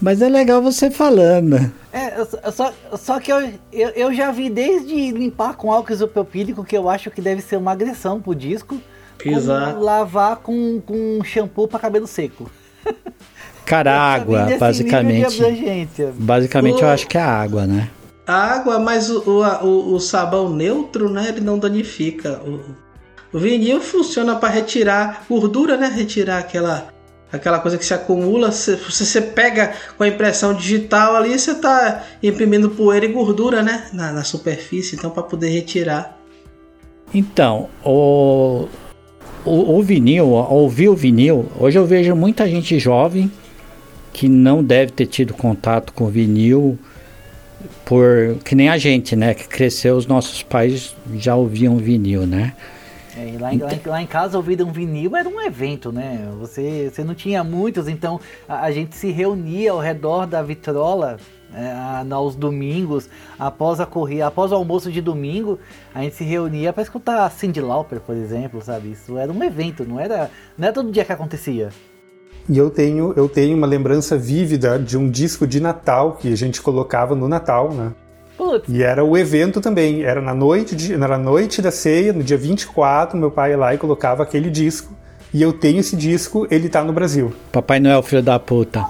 Mas 0.00 0.20
é 0.20 0.28
legal 0.28 0.60
você 0.60 0.90
falando. 0.90 1.72
É, 1.92 2.12
só, 2.50 2.72
só 2.98 3.20
que 3.20 3.30
eu, 3.30 3.52
eu, 3.72 3.90
eu 3.90 4.14
já 4.14 4.30
vi 4.30 4.50
desde 4.50 5.10
limpar 5.12 5.54
com 5.54 5.70
álcool 5.70 5.92
isopropílico, 5.92 6.64
que 6.64 6.76
eu 6.76 6.88
acho 6.88 7.10
que 7.10 7.20
deve 7.20 7.40
ser 7.40 7.56
uma 7.56 7.72
agressão 7.72 8.20
pro 8.20 8.34
disco, 8.34 8.80
Exato. 9.24 9.80
lavar 9.80 10.36
com, 10.36 10.80
com 10.80 11.22
shampoo 11.24 11.68
para 11.68 11.78
cabelo 11.78 12.06
seco. 12.06 12.50
Cara, 13.64 13.94
água, 13.94 14.46
basicamente. 14.58 15.40
Basicamente 16.14 16.76
o... 16.76 16.80
eu 16.80 16.88
acho 16.88 17.06
que 17.06 17.16
é 17.16 17.22
água, 17.22 17.66
né? 17.66 17.88
Água, 18.26 18.78
mas 18.78 19.10
o, 19.10 19.22
o, 19.28 19.94
o, 19.94 20.00
sabão 20.00 20.50
neutro, 20.50 21.10
né? 21.10 21.28
Ele 21.28 21.40
não 21.40 21.58
danifica. 21.58 22.40
O, 22.44 22.60
o 23.36 23.38
vinil 23.38 23.80
funciona 23.80 24.36
para 24.36 24.48
retirar 24.48 25.24
gordura, 25.28 25.76
né? 25.76 25.88
Retirar 25.88 26.38
aquela 26.38 26.94
aquela 27.32 27.58
coisa 27.58 27.76
que 27.76 27.84
se 27.84 27.92
acumula. 27.92 28.52
Se 28.52 28.76
você 28.76 29.20
pega 29.20 29.72
com 29.98 30.04
a 30.04 30.08
impressão 30.08 30.54
digital 30.54 31.16
ali, 31.16 31.38
você 31.38 31.50
está 31.50 32.04
imprimindo 32.22 32.70
poeira 32.70 33.04
e 33.06 33.12
gordura, 33.12 33.62
né? 33.62 33.88
Na, 33.92 34.12
na 34.12 34.24
superfície, 34.24 34.96
então 34.96 35.10
para 35.10 35.22
poder 35.22 35.48
retirar. 35.48 36.18
Então, 37.12 37.68
o, 37.84 38.66
o, 39.44 39.78
o 39.78 39.82
vinil, 39.82 40.28
ouvir 40.30 40.88
o 40.88 40.96
vinil, 40.96 41.46
hoje 41.58 41.78
eu 41.78 41.86
vejo 41.86 42.14
muita 42.16 42.48
gente 42.48 42.78
jovem 42.78 43.30
que 44.12 44.28
não 44.28 44.62
deve 44.62 44.92
ter 44.92 45.06
tido 45.06 45.34
contato 45.34 45.92
com 45.92 46.06
vinil 46.06 46.78
por 47.84 48.36
que 48.44 48.54
nem 48.54 48.68
a 48.68 48.78
gente, 48.78 49.14
né? 49.14 49.34
Que 49.34 49.48
cresceu, 49.48 49.96
os 49.96 50.06
nossos 50.06 50.42
pais 50.42 50.94
já 51.14 51.34
ouviam 51.34 51.76
vinil, 51.76 52.26
né? 52.26 52.54
É, 53.16 53.38
lá, 53.38 53.54
em, 53.54 53.58
lá, 53.58 53.72
em, 53.72 53.80
lá, 53.86 54.02
em, 54.02 54.06
casa 54.06 54.36
ouvir 54.36 54.60
um 54.60 54.72
vinil 54.72 55.14
era 55.14 55.28
um 55.28 55.40
evento, 55.40 55.92
né? 55.92 56.28
Você, 56.40 56.90
você 56.92 57.04
não 57.04 57.14
tinha 57.14 57.44
muitos, 57.44 57.86
então 57.86 58.20
a, 58.48 58.62
a 58.62 58.72
gente 58.72 58.96
se 58.96 59.10
reunia 59.10 59.70
ao 59.70 59.78
redor 59.78 60.26
da 60.26 60.42
vitrola 60.42 61.18
é, 61.54 62.12
aos 62.12 62.34
domingos, 62.34 63.08
após 63.38 63.80
a 63.80 63.86
corrida, 63.86 64.26
após 64.26 64.50
o 64.50 64.56
almoço 64.56 64.90
de 64.90 65.00
domingo, 65.00 65.58
a 65.94 66.02
gente 66.02 66.16
se 66.16 66.24
reunia 66.24 66.72
para 66.72 66.82
escutar 66.82 67.30
Cindy 67.30 67.60
Lauper, 67.60 68.00
por 68.00 68.16
exemplo, 68.16 68.60
sabe? 68.60 68.90
Isso 68.90 69.16
era 69.16 69.32
um 69.32 69.42
evento, 69.44 69.84
não 69.84 70.00
era, 70.00 70.30
não 70.58 70.66
era 70.66 70.74
todo 70.74 70.90
dia 70.90 71.04
que 71.04 71.12
acontecia. 71.12 71.70
E 72.48 72.58
eu 72.58 72.68
tenho, 72.68 73.14
eu 73.16 73.28
tenho 73.28 73.56
uma 73.56 73.66
lembrança 73.66 74.16
vívida 74.16 74.78
de 74.78 74.98
um 74.98 75.10
disco 75.10 75.46
de 75.46 75.60
Natal 75.60 76.18
que 76.20 76.32
a 76.32 76.36
gente 76.36 76.60
colocava 76.60 77.14
no 77.14 77.26
Natal, 77.26 77.72
né? 77.72 77.92
Putz. 78.36 78.68
E 78.68 78.82
era 78.82 79.04
o 79.04 79.16
evento 79.16 79.60
também, 79.60 80.02
era 80.02 80.20
na 80.20 80.34
noite, 80.34 80.74
de, 80.74 80.96
na 80.96 81.16
noite 81.16 81.62
da 81.62 81.70
ceia, 81.70 82.12
no 82.12 82.22
dia 82.22 82.36
24, 82.36 83.16
meu 83.16 83.30
pai 83.30 83.52
ia 83.52 83.56
lá 83.56 83.74
e 83.74 83.78
colocava 83.78 84.22
aquele 84.22 84.50
disco. 84.50 84.92
E 85.32 85.40
eu 85.40 85.52
tenho 85.52 85.80
esse 85.80 85.96
disco, 85.96 86.46
ele 86.50 86.68
tá 86.68 86.82
no 86.84 86.92
Brasil. 86.92 87.32
Papai 87.50 87.80
Noel, 87.80 88.02
filho 88.02 88.22
da 88.22 88.38
puta. 88.38 88.84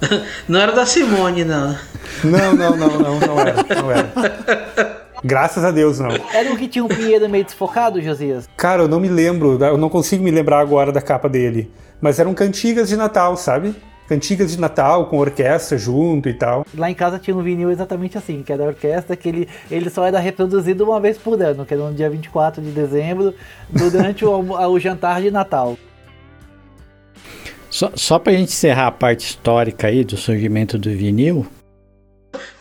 não 0.48 0.58
era 0.58 0.72
da 0.72 0.84
Simone, 0.84 1.44
não. 1.44 1.76
Não, 2.24 2.54
não, 2.54 2.76
não, 2.76 2.98
não, 2.98 3.20
não 3.20 3.40
era. 3.40 3.82
Não 3.82 3.90
era. 3.90 5.00
Graças 5.22 5.64
a 5.64 5.70
Deus, 5.70 5.98
não. 5.98 6.10
Era 6.32 6.52
o 6.52 6.56
que 6.56 6.66
tinha 6.66 6.84
um 6.84 6.88
pinheiro 6.88 7.28
meio 7.28 7.44
desfocado, 7.44 8.00
Josias? 8.00 8.48
Cara, 8.56 8.82
eu 8.82 8.88
não 8.88 8.98
me 8.98 9.08
lembro, 9.08 9.62
eu 9.62 9.76
não 9.76 9.88
consigo 9.88 10.24
me 10.24 10.30
lembrar 10.30 10.60
agora 10.60 10.90
da 10.90 11.00
capa 11.00 11.28
dele. 11.28 11.70
Mas 12.00 12.18
eram 12.18 12.34
cantigas 12.34 12.88
de 12.88 12.96
Natal, 12.96 13.36
sabe? 13.36 13.74
Cantigas 14.08 14.50
de 14.50 14.60
Natal 14.60 15.06
com 15.06 15.18
orquestra 15.18 15.78
junto 15.78 16.28
e 16.28 16.34
tal. 16.34 16.66
Lá 16.74 16.90
em 16.90 16.94
casa 16.94 17.18
tinha 17.18 17.36
um 17.36 17.42
vinil 17.42 17.70
exatamente 17.70 18.18
assim, 18.18 18.42
que 18.42 18.52
era 18.52 18.64
a 18.64 18.66
orquestra, 18.66 19.14
que 19.14 19.28
ele, 19.28 19.48
ele 19.70 19.88
só 19.90 20.04
era 20.04 20.18
reproduzido 20.18 20.84
uma 20.84 20.98
vez 20.98 21.16
por 21.16 21.40
ano, 21.40 21.64
que 21.64 21.74
era 21.74 21.82
no 21.82 21.94
dia 21.94 22.10
24 22.10 22.60
de 22.62 22.70
dezembro, 22.70 23.34
durante 23.68 24.24
o, 24.24 24.40
o 24.68 24.80
jantar 24.80 25.20
de 25.20 25.30
Natal. 25.30 25.78
Só, 27.68 27.92
só 27.94 28.18
pra 28.18 28.32
gente 28.32 28.48
encerrar 28.48 28.88
a 28.88 28.92
parte 28.92 29.20
histórica 29.20 29.86
aí 29.86 30.02
do 30.02 30.16
surgimento 30.16 30.76
do 30.76 30.90
vinil, 30.90 31.46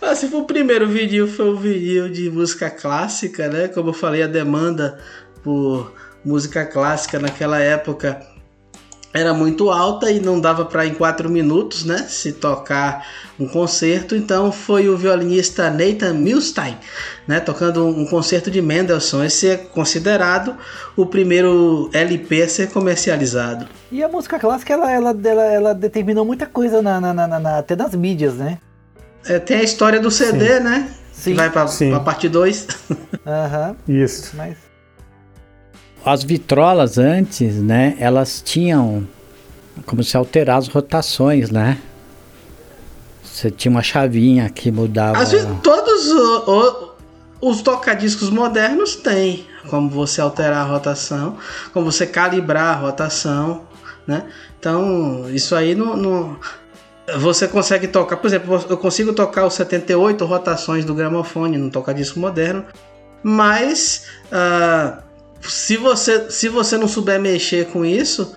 ah, 0.02 0.16
se 0.16 0.28
for 0.28 0.42
o 0.42 0.46
primeiro 0.46 0.88
vinil 0.88 1.28
foi 1.28 1.50
o 1.50 1.58
vinil 1.58 2.10
de 2.10 2.30
música 2.32 2.70
clássica, 2.70 3.48
né? 3.48 3.68
Como 3.68 3.90
eu 3.90 3.94
falei, 3.94 4.24
a 4.24 4.28
demanda 4.28 4.98
por 5.44 5.94
música 6.26 6.66
clássica 6.66 7.20
naquela 7.20 7.60
época 7.60 8.20
era 9.14 9.34
muito 9.34 9.72
alta 9.72 10.12
e 10.12 10.20
não 10.20 10.40
dava 10.40 10.66
para 10.66 10.86
em 10.86 10.94
quatro 10.94 11.30
minutos, 11.30 11.84
né, 11.84 11.98
se 12.08 12.34
tocar 12.34 13.06
um 13.40 13.48
concerto. 13.48 14.16
Então 14.16 14.52
foi 14.52 14.88
o 14.88 14.96
violinista 14.96 15.70
Nathan 15.70 16.14
Milstein, 16.14 16.78
né, 17.28 17.40
tocando 17.40 17.88
um 17.88 18.06
concerto 18.06 18.52
de 18.52 18.62
Mendelssohn. 18.62 19.24
Esse 19.24 19.48
é 19.48 19.58
considerado 19.58 20.56
o 20.96 21.06
primeiro 21.06 21.90
LP 21.92 22.44
a 22.44 22.50
ser 22.50 22.70
comercializado. 22.70 23.68
E 23.92 24.04
a 24.04 24.08
música 24.08 24.38
clássica 24.38 24.74
ela, 24.74 24.92
ela, 24.92 25.18
ela, 25.24 25.44
ela 25.46 25.74
determinou 25.74 26.24
muita 26.24 26.46
coisa 26.46 26.82
na, 26.82 27.02
na, 27.02 27.14
na, 27.14 27.40
na, 27.40 27.58
até 27.58 27.76
nas 27.76 27.96
mídias, 27.96 28.36
né? 28.36 28.60
É, 29.26 29.40
tem 29.40 29.58
a 29.58 29.64
história 29.64 30.00
do 30.00 30.12
CD, 30.12 30.58
Sim. 30.58 30.64
né? 30.64 30.90
Sim. 31.12 31.32
Que 31.32 31.38
vai 31.38 31.50
para 31.50 31.66
a 31.96 32.00
parte 32.00 32.30
2. 32.30 32.68
Aham. 33.26 33.76
Isso. 33.88 34.32
Mas 34.38 34.69
as 36.06 36.24
vitrolas 36.24 36.98
antes, 36.98 37.56
né, 37.56 37.96
elas 38.00 38.42
tinham 38.44 39.08
como 39.86 40.04
se 40.04 40.16
alterar 40.18 40.58
as 40.58 40.68
rotações, 40.68 41.50
né? 41.50 41.78
Você 43.24 43.50
tinha 43.50 43.72
uma 43.72 43.82
chavinha 43.82 44.50
que 44.50 44.72
mudava. 44.72 45.24
Vezes, 45.24 45.48
todos 45.64 46.10
os 47.42 47.62
tocadiscos 47.62 48.30
modernos 48.30 48.96
têm 48.96 49.46
como 49.70 49.90
você 49.90 50.20
alterar 50.20 50.66
a 50.66 50.70
rotação, 50.70 51.38
como 51.72 51.92
você 51.92 52.06
calibrar 52.06 52.76
a 52.78 52.80
rotação, 52.80 53.64
né? 54.06 54.26
Então, 54.60 55.30
isso 55.30 55.56
aí 55.56 55.76
não, 55.76 55.96
não 55.96 56.40
você 57.18 57.48
consegue 57.48 57.88
tocar, 57.88 58.18
por 58.18 58.28
exemplo, 58.28 58.64
eu 58.70 58.78
consigo 58.78 59.14
tocar 59.14 59.46
os 59.46 59.54
78 59.54 60.26
rotações 60.26 60.86
do 60.86 60.94
gramofone 60.94 61.58
no 61.58 61.70
tocadisco 61.72 62.20
moderno, 62.20 62.66
mas 63.24 64.06
uh, 64.26 65.02
se 65.42 65.78
você, 65.78 66.30
se 66.30 66.50
você 66.50 66.78
não 66.78 66.88
souber 66.88 67.20
mexer 67.20 67.68
com 67.68 67.86
isso, 67.86 68.36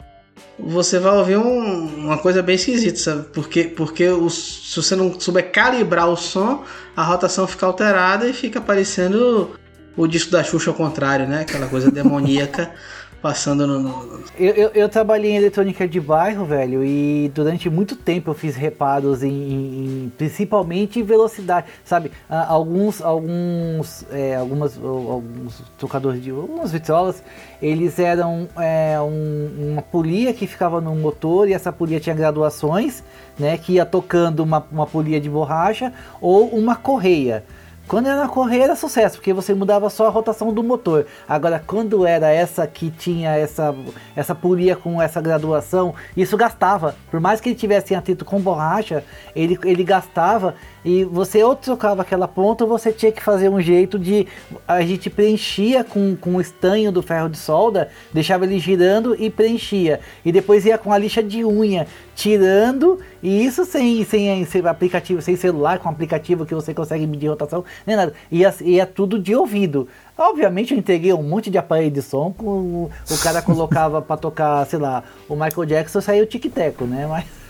você 0.59 0.98
vai 0.98 1.16
ouvir 1.16 1.36
um, 1.36 1.86
uma 2.05 2.18
coisa 2.18 2.42
bem 2.42 2.55
esquisita, 2.55 2.98
sabe? 2.98 3.24
Porque, 3.32 3.64
porque 3.64 4.07
se 4.30 4.76
você 4.76 4.94
não 4.94 5.18
souber 5.18 5.50
calibrar 5.50 6.09
o 6.09 6.16
som, 6.16 6.64
a 6.96 7.03
rotação 7.03 7.46
fica 7.46 7.66
alterada 7.66 8.28
e 8.28 8.32
fica 8.32 8.61
parecendo 8.61 9.50
o 9.96 10.07
disco 10.07 10.30
da 10.30 10.44
Xuxa 10.44 10.70
ao 10.70 10.76
contrário, 10.76 11.26
né? 11.26 11.42
Aquela 11.42 11.66
coisa 11.66 11.90
demoníaca 11.90 12.70
passando 13.23 13.66
no. 13.66 13.79
no... 13.79 14.20
Eu, 14.37 14.53
eu, 14.55 14.70
eu, 14.75 14.89
trabalhei 14.89 15.31
em 15.31 15.37
eletrônica 15.37 15.87
de 15.87 16.01
bairro, 16.01 16.45
velho, 16.45 16.85
e 16.85 17.31
durante 17.33 17.70
muito 17.70 17.95
tempo 17.95 18.31
eu 18.31 18.35
fiz 18.35 18.57
reparos 18.57 19.23
em, 19.23 19.31
em 19.31 20.12
principalmente 20.18 20.99
em 20.99 21.03
velocidade, 21.05 21.68
sabe? 21.85 22.11
alguns, 22.29 23.01
alguns, 23.01 24.05
é, 24.11 24.35
algumas, 24.35 24.77
alguns 24.77 25.62
tocadores 25.79 26.23
de, 26.23 26.31
algumas 26.31 26.73
vitrolas, 26.73 27.23
eles 27.62 27.99
eram 27.99 28.49
é, 28.59 29.01
um, 29.01 29.73
uma 29.73 29.83
polia 29.83 30.35
que 30.35 30.47
ficava 30.47 30.81
no 30.81 30.95
motor 30.97 31.49
e 31.49 31.53
essa 31.53 31.73
polia 31.73 32.01
tinha 32.01 32.14
graduações, 32.14 33.05
né? 33.39 33.57
Que 33.57 33.75
ia 33.75 33.87
tocando 33.87 34.41
uma, 34.41 34.66
uma 34.73 34.87
polia 34.87 35.20
de 35.20 35.31
borracha 35.31 35.93
ou 36.20 36.49
uma 36.49 36.75
correia. 36.75 37.45
Quando 37.89 38.07
era 38.07 38.16
na 38.16 38.28
correia 38.28 38.64
era 38.64 38.76
sucesso, 38.76 39.16
porque 39.16 39.33
você 39.33 39.53
mudava 39.55 39.91
só 39.91 40.07
a 40.07 40.11
rotação 40.11 40.53
do 40.53 40.62
motor. 40.62 41.07
Agora, 41.28 41.62
quando 41.64 42.07
era 42.07 42.30
essa 42.30 42.66
que 42.66 42.91
tinha 42.91 43.37
essa, 43.37 43.74
essa 44.16 44.35
polia 44.35 44.74
com 44.76 45.03
essa 45.03 45.20
graduação, 45.20 45.95
isso 46.16 46.37
gastava. 46.37 46.95
Por 47.11 47.20
mais 47.20 47.41
que 47.41 47.51
ele 47.51 47.57
tivesse 47.57 47.95
atrito 47.95 48.24
com 48.24 48.41
borracha, 48.41 49.05
ele, 49.35 49.59
ele 49.64 49.85
gastava 49.85 50.55
e 50.85 51.05
você 51.05 51.43
ou 51.45 51.55
trocava 51.55 52.03
aquela 52.03 52.26
ponta 52.26 52.64
ou 52.64 52.70
você 52.70 52.93
tinha 52.93 53.12
que 53.12 53.22
fazer 53.22 53.49
um 53.49 53.61
jeito 53.61 53.99
de. 53.99 54.26
A 54.66 54.83
gente 54.83 55.09
preenchia 55.09 55.85
com, 55.85 56.16
com 56.16 56.37
o 56.37 56.41
estanho 56.41 56.91
do 56.91 57.03
ferro 57.03 57.28
de 57.28 57.39
solda, 57.39 57.89
deixava 58.12 58.45
ele 58.45 58.59
girando 58.59 59.14
e 59.20 59.30
preenchia. 59.30 60.01
E 60.24 60.33
depois 60.33 60.66
ia 60.66 60.76
com 60.76 60.93
a 60.93 60.99
lixa 60.99 61.22
de 61.22 61.45
unha, 61.45 61.87
tirando, 62.16 62.99
e 63.22 63.45
isso 63.45 63.64
sem, 63.64 64.05
sem, 64.05 64.45
sem 64.45 64.66
aplicativo, 64.66 65.22
sem 65.22 65.37
celular, 65.37 65.78
com 65.78 65.89
aplicativo 65.89 66.45
que 66.45 66.55
você 66.55 66.74
consegue 66.74 67.07
medir 67.07 67.28
rotação, 67.28 67.64
nem 67.87 67.95
nada. 67.95 68.12
Ia, 68.30 68.53
ia 68.61 68.87
tudo 68.87 69.18
de 69.20 69.35
ouvido. 69.37 69.87
Obviamente 70.18 70.74
eu 70.74 70.78
entreguei 70.78 71.12
um 71.12 71.22
monte 71.22 71.49
de 71.49 71.59
aparelho 71.59 71.93
de 71.93 72.03
som, 72.03 72.33
com, 72.33 72.91
o 73.11 73.18
cara 73.22 73.41
colocava 73.41 74.03
para 74.03 74.16
tocar, 74.16 74.66
sei 74.66 74.80
lá, 74.80 75.05
o 75.28 75.35
Michael 75.35 75.64
Jackson 75.64 76.01
saiu 76.01 76.26
tic-teco, 76.26 76.85
né? 76.85 77.07
Mas. 77.07 77.41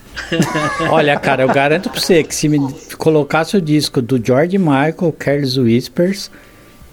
Olha, 0.90 1.18
cara, 1.18 1.42
eu 1.42 1.48
garanto 1.48 1.90
pra 1.90 2.00
você 2.00 2.22
que 2.22 2.34
se 2.34 2.48
me 2.48 2.58
colocasse 2.96 3.56
o 3.56 3.60
disco 3.60 4.00
do 4.00 4.24
George 4.24 4.58
Michael, 4.58 5.14
Carlos 5.18 5.56
Whispers, 5.56 6.30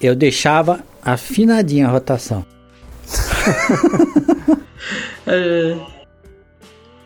eu 0.02 0.16
deixava 0.16 0.80
afinadinha 1.04 1.88
a 1.88 1.92
rotação. 1.92 2.46
é, 5.26 5.78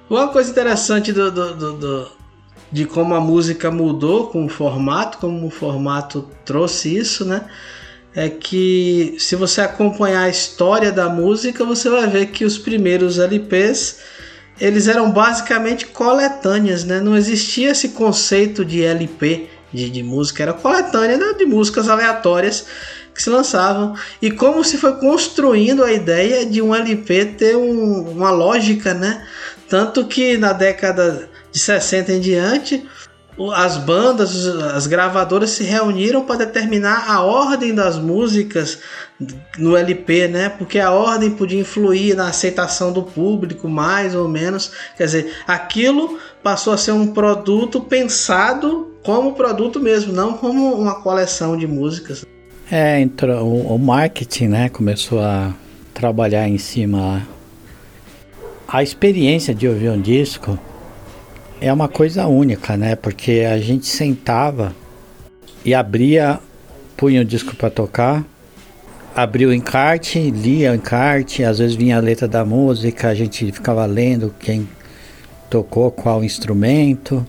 uma 0.10 0.28
coisa 0.28 0.52
interessante 0.52 1.12
do, 1.12 1.32
do, 1.32 1.56
do, 1.56 1.74
do, 1.74 2.12
de 2.72 2.86
como 2.86 3.16
a 3.16 3.20
música 3.20 3.72
mudou 3.72 4.28
com 4.28 4.46
o 4.46 4.50
formato, 4.50 5.18
como 5.18 5.48
o 5.48 5.50
formato 5.50 6.28
trouxe 6.46 6.96
isso, 6.96 7.26
né? 7.26 7.46
É 8.16 8.30
que 8.30 9.16
se 9.18 9.36
você 9.36 9.62
acompanhar 9.62 10.24
a 10.24 10.30
história 10.30 10.92
da 10.92 11.10
música, 11.10 11.66
você 11.66 11.90
vai 11.90 12.08
ver 12.08 12.28
que 12.28 12.46
os 12.46 12.60
primeiros 12.60 13.18
LPs 13.18 13.98
eles 14.60 14.88
eram 14.88 15.12
basicamente 15.12 15.88
coletâneas, 15.88 16.84
né? 16.84 17.00
Não 17.00 17.18
existia 17.18 17.72
esse 17.72 17.90
conceito 17.90 18.64
de 18.64 18.84
LP 18.84 19.50
de, 19.74 19.90
de 19.90 20.04
música, 20.04 20.44
era 20.44 20.54
coletânea 20.54 21.18
né? 21.18 21.34
de 21.38 21.46
músicas 21.46 21.90
aleatórias 21.90 22.66
que 23.14 23.22
se 23.22 23.30
lançavam 23.30 23.96
e 24.22 24.32
como 24.32 24.64
se 24.64 24.78
foi 24.78 24.94
construindo 24.98 25.84
a 25.84 25.92
ideia 25.92 26.46
de 26.46 26.62
um 26.62 26.74
LP 26.74 27.26
ter 27.38 27.56
um, 27.56 28.10
uma 28.10 28.32
lógica, 28.32 28.94
né? 28.94 29.26
Tanto 29.70 30.06
que 30.06 30.38
na 30.38 30.54
década 30.54 31.30
de 31.52 31.60
60 31.60 32.14
em 32.14 32.20
diante, 32.20 32.88
as 33.54 33.78
bandas, 33.78 34.46
as 34.46 34.86
gravadoras 34.86 35.50
se 35.52 35.64
reuniram 35.64 36.24
para 36.24 36.46
determinar 36.46 37.10
a 37.10 37.22
ordem 37.22 37.74
das 37.74 37.98
músicas 37.98 38.80
no 39.58 39.76
LP, 39.76 40.28
né? 40.28 40.50
Porque 40.50 40.80
a 40.80 40.92
ordem 40.92 41.32
podia 41.32 41.60
influir 41.60 42.16
na 42.16 42.28
aceitação 42.28 42.92
do 42.92 43.02
público, 43.02 43.68
mais 43.68 44.14
ou 44.14 44.28
menos. 44.28 44.72
Quer 44.96 45.06
dizer, 45.06 45.36
aquilo 45.48 46.20
passou 46.44 46.74
a 46.74 46.78
ser 46.78 46.92
um 46.92 47.08
produto 47.08 47.82
pensado 47.82 48.94
como 49.04 49.34
produto 49.34 49.80
mesmo, 49.80 50.14
não 50.14 50.34
como 50.34 50.74
uma 50.74 51.02
coleção 51.02 51.58
de 51.58 51.66
músicas. 51.66 52.26
É, 52.72 53.02
entrou, 53.02 53.46
o, 53.46 53.76
o 53.76 53.80
marketing, 53.80 54.48
né, 54.48 54.70
começou 54.70 55.20
a 55.20 55.54
trabalhar 55.94 56.48
em 56.48 56.58
cima. 56.58 57.28
A 58.68 58.82
experiência 58.82 59.54
de 59.54 59.68
ouvir 59.68 59.90
um 59.90 60.02
disco 60.02 60.58
é 61.68 61.74
uma 61.74 61.88
coisa 61.88 62.28
única, 62.28 62.78
né? 62.78 62.96
Porque 62.96 63.48
a 63.50 63.58
gente 63.58 63.88
sentava 63.88 64.76
e 65.66 65.74
abria, 65.74 66.40
punha 66.96 67.22
o 67.22 67.26
disco 67.26 67.56
para 67.56 67.70
tocar 67.70 68.26
abria 69.16 69.48
o 69.48 69.54
encarte, 69.54 70.32
lia 70.32 70.72
o 70.72 70.76
encarte, 70.76 71.44
às 71.44 71.60
vezes 71.60 71.76
vinha 71.76 71.98
a 71.98 72.00
letra 72.00 72.28
da 72.28 72.44
música, 72.44 73.10
a 73.10 73.16
gente 73.16 73.52
ficava 73.52 73.86
lendo 73.86 74.34
quem 74.40 74.68
tocou 75.50 75.92
qual 75.92 76.24
instrumento. 76.24 77.26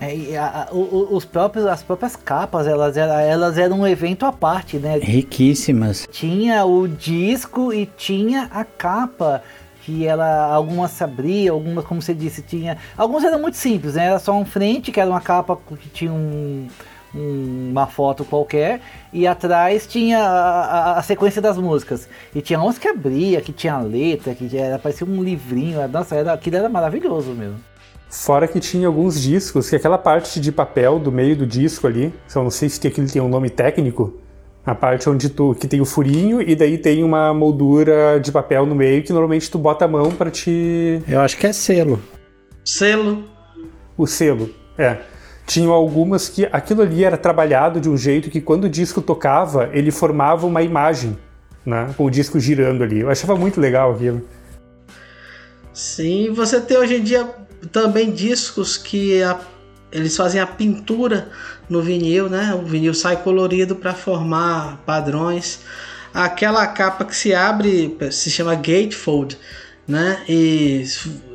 É, 0.00 0.36
a, 0.36 0.68
a, 0.70 0.74
os 0.74 1.24
próprios, 1.24 1.64
as 1.64 1.82
próprias 1.82 2.16
capas, 2.16 2.66
elas, 2.66 2.96
elas 2.96 3.56
eram 3.56 3.80
um 3.80 3.86
evento 3.86 4.26
à 4.26 4.32
parte, 4.32 4.76
né? 4.76 4.98
Riquíssimas. 4.98 6.06
Tinha 6.10 6.66
o 6.66 6.86
disco 6.86 7.72
e 7.72 7.86
tinha 7.86 8.48
a 8.52 8.64
capa 8.64 9.42
que 9.86 10.04
ela 10.04 10.46
algumas 10.52 10.90
se 10.90 11.04
abria, 11.04 11.52
algumas, 11.52 11.84
como 11.84 12.02
você 12.02 12.12
disse, 12.12 12.42
tinha. 12.42 12.76
Alguns 12.98 13.22
eram 13.22 13.40
muito 13.40 13.56
simples, 13.56 13.94
né? 13.94 14.06
Era 14.06 14.18
só 14.18 14.32
um 14.36 14.44
frente, 14.44 14.90
que 14.90 14.98
era 14.98 15.08
uma 15.08 15.20
capa 15.20 15.56
que 15.80 15.88
tinha 15.88 16.12
um, 16.12 16.66
uma 17.14 17.86
foto 17.86 18.24
qualquer 18.24 18.80
e 19.12 19.28
atrás 19.28 19.86
tinha 19.86 20.18
a, 20.18 20.64
a, 20.64 20.98
a, 20.98 21.02
sequência 21.02 21.40
das 21.40 21.56
músicas. 21.56 22.08
E 22.34 22.42
tinha 22.42 22.60
uns 22.60 22.78
que 22.78 22.88
abria, 22.88 23.40
que 23.40 23.52
tinha 23.52 23.78
letra, 23.78 24.34
que 24.34 24.58
era, 24.58 24.76
parecia 24.76 25.06
um 25.06 25.22
livrinho. 25.22 25.86
Nossa, 25.86 26.16
era, 26.16 26.32
aquilo 26.32 26.56
era 26.56 26.68
maravilhoso 26.68 27.30
mesmo. 27.30 27.60
Fora 28.10 28.48
que 28.48 28.58
tinha 28.58 28.88
alguns 28.88 29.22
discos, 29.22 29.70
que 29.70 29.76
aquela 29.76 29.98
parte 29.98 30.40
de 30.40 30.50
papel 30.50 30.98
do 30.98 31.12
meio 31.12 31.36
do 31.36 31.46
disco 31.46 31.86
ali, 31.86 32.12
só 32.26 32.42
não 32.42 32.50
sei 32.50 32.68
se 32.68 32.84
aquilo 32.84 33.08
tem 33.08 33.22
um 33.22 33.28
nome 33.28 33.50
técnico, 33.50 34.18
a 34.66 34.74
parte 34.74 35.08
onde 35.08 35.28
tu 35.28 35.54
que 35.54 35.68
tem 35.68 35.80
o 35.80 35.84
furinho 35.84 36.42
e 36.42 36.56
daí 36.56 36.76
tem 36.76 37.04
uma 37.04 37.32
moldura 37.32 38.18
de 38.18 38.32
papel 38.32 38.66
no 38.66 38.74
meio 38.74 39.02
que 39.04 39.12
normalmente 39.12 39.48
tu 39.48 39.58
bota 39.58 39.84
a 39.84 39.88
mão 39.88 40.10
para 40.10 40.28
te 40.28 41.00
Eu 41.06 41.20
acho 41.20 41.38
que 41.38 41.46
é 41.46 41.52
selo. 41.52 42.02
Selo. 42.64 43.24
O 43.96 44.06
selo. 44.06 44.50
É. 44.76 44.98
Tinham 45.46 45.72
algumas 45.72 46.28
que 46.28 46.48
aquilo 46.50 46.82
ali 46.82 47.04
era 47.04 47.16
trabalhado 47.16 47.80
de 47.80 47.88
um 47.88 47.96
jeito 47.96 48.28
que 48.28 48.40
quando 48.40 48.64
o 48.64 48.68
disco 48.68 49.00
tocava, 49.00 49.70
ele 49.72 49.92
formava 49.92 50.44
uma 50.44 50.60
imagem, 50.60 51.16
né, 51.64 51.94
com 51.96 52.04
o 52.04 52.10
disco 52.10 52.40
girando 52.40 52.82
ali. 52.82 53.00
Eu 53.00 53.08
achava 53.08 53.36
muito 53.36 53.60
legal 53.60 53.92
aquilo. 53.92 54.22
Sim, 55.72 56.32
você 56.32 56.60
tem 56.60 56.76
hoje 56.76 56.96
em 56.96 57.02
dia 57.02 57.30
também 57.70 58.10
discos 58.10 58.76
que 58.76 59.22
a, 59.22 59.38
eles 59.92 60.16
fazem 60.16 60.40
a 60.40 60.46
pintura 60.46 61.28
no 61.68 61.82
vinil, 61.82 62.28
né? 62.28 62.54
O 62.54 62.64
vinil 62.66 62.94
sai 62.94 63.16
colorido 63.22 63.76
para 63.76 63.94
formar 63.94 64.82
padrões. 64.86 65.60
Aquela 66.12 66.66
capa 66.66 67.04
que 67.04 67.14
se 67.14 67.34
abre 67.34 67.96
se 68.10 68.30
chama 68.30 68.54
gatefold 68.54 69.36
né? 69.86 70.22
E 70.28 70.84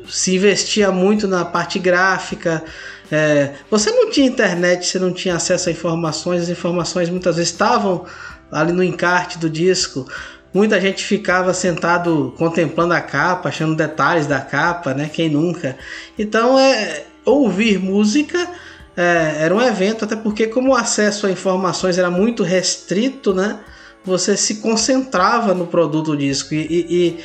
se 0.08 0.36
investia 0.36 0.90
muito 0.90 1.26
na 1.26 1.44
parte 1.44 1.78
gráfica. 1.78 2.62
É, 3.10 3.52
você 3.70 3.90
não 3.90 4.10
tinha 4.10 4.26
internet, 4.26 4.86
você 4.86 4.98
não 4.98 5.12
tinha 5.12 5.36
acesso 5.36 5.68
a 5.68 5.72
informações, 5.72 6.42
as 6.42 6.48
informações 6.48 7.08
muitas 7.08 7.36
vezes 7.36 7.50
estavam 7.50 8.04
ali 8.50 8.72
no 8.72 8.82
encarte 8.82 9.38
do 9.38 9.48
disco. 9.48 10.06
Muita 10.52 10.78
gente 10.78 11.02
ficava 11.02 11.54
sentado 11.54 12.34
contemplando 12.36 12.92
a 12.92 13.00
capa, 13.00 13.48
achando 13.48 13.74
detalhes 13.74 14.26
da 14.26 14.40
capa, 14.40 14.92
né? 14.92 15.10
Quem 15.10 15.30
nunca? 15.30 15.78
Então, 16.18 16.58
é, 16.58 17.04
ouvir 17.24 17.78
música 17.78 18.48
é, 18.96 19.44
era 19.44 19.54
um 19.54 19.60
evento, 19.60 20.04
até 20.04 20.16
porque 20.16 20.46
como 20.46 20.72
o 20.72 20.74
acesso 20.74 21.26
a 21.26 21.30
informações 21.30 21.98
era 21.98 22.10
muito 22.10 22.42
restrito, 22.42 23.34
né? 23.34 23.60
Você 24.04 24.36
se 24.36 24.56
concentrava 24.56 25.54
no 25.54 25.66
produto 25.66 26.16
disco 26.16 26.54
e, 26.54 26.58
e, 26.58 26.86
e 26.90 27.20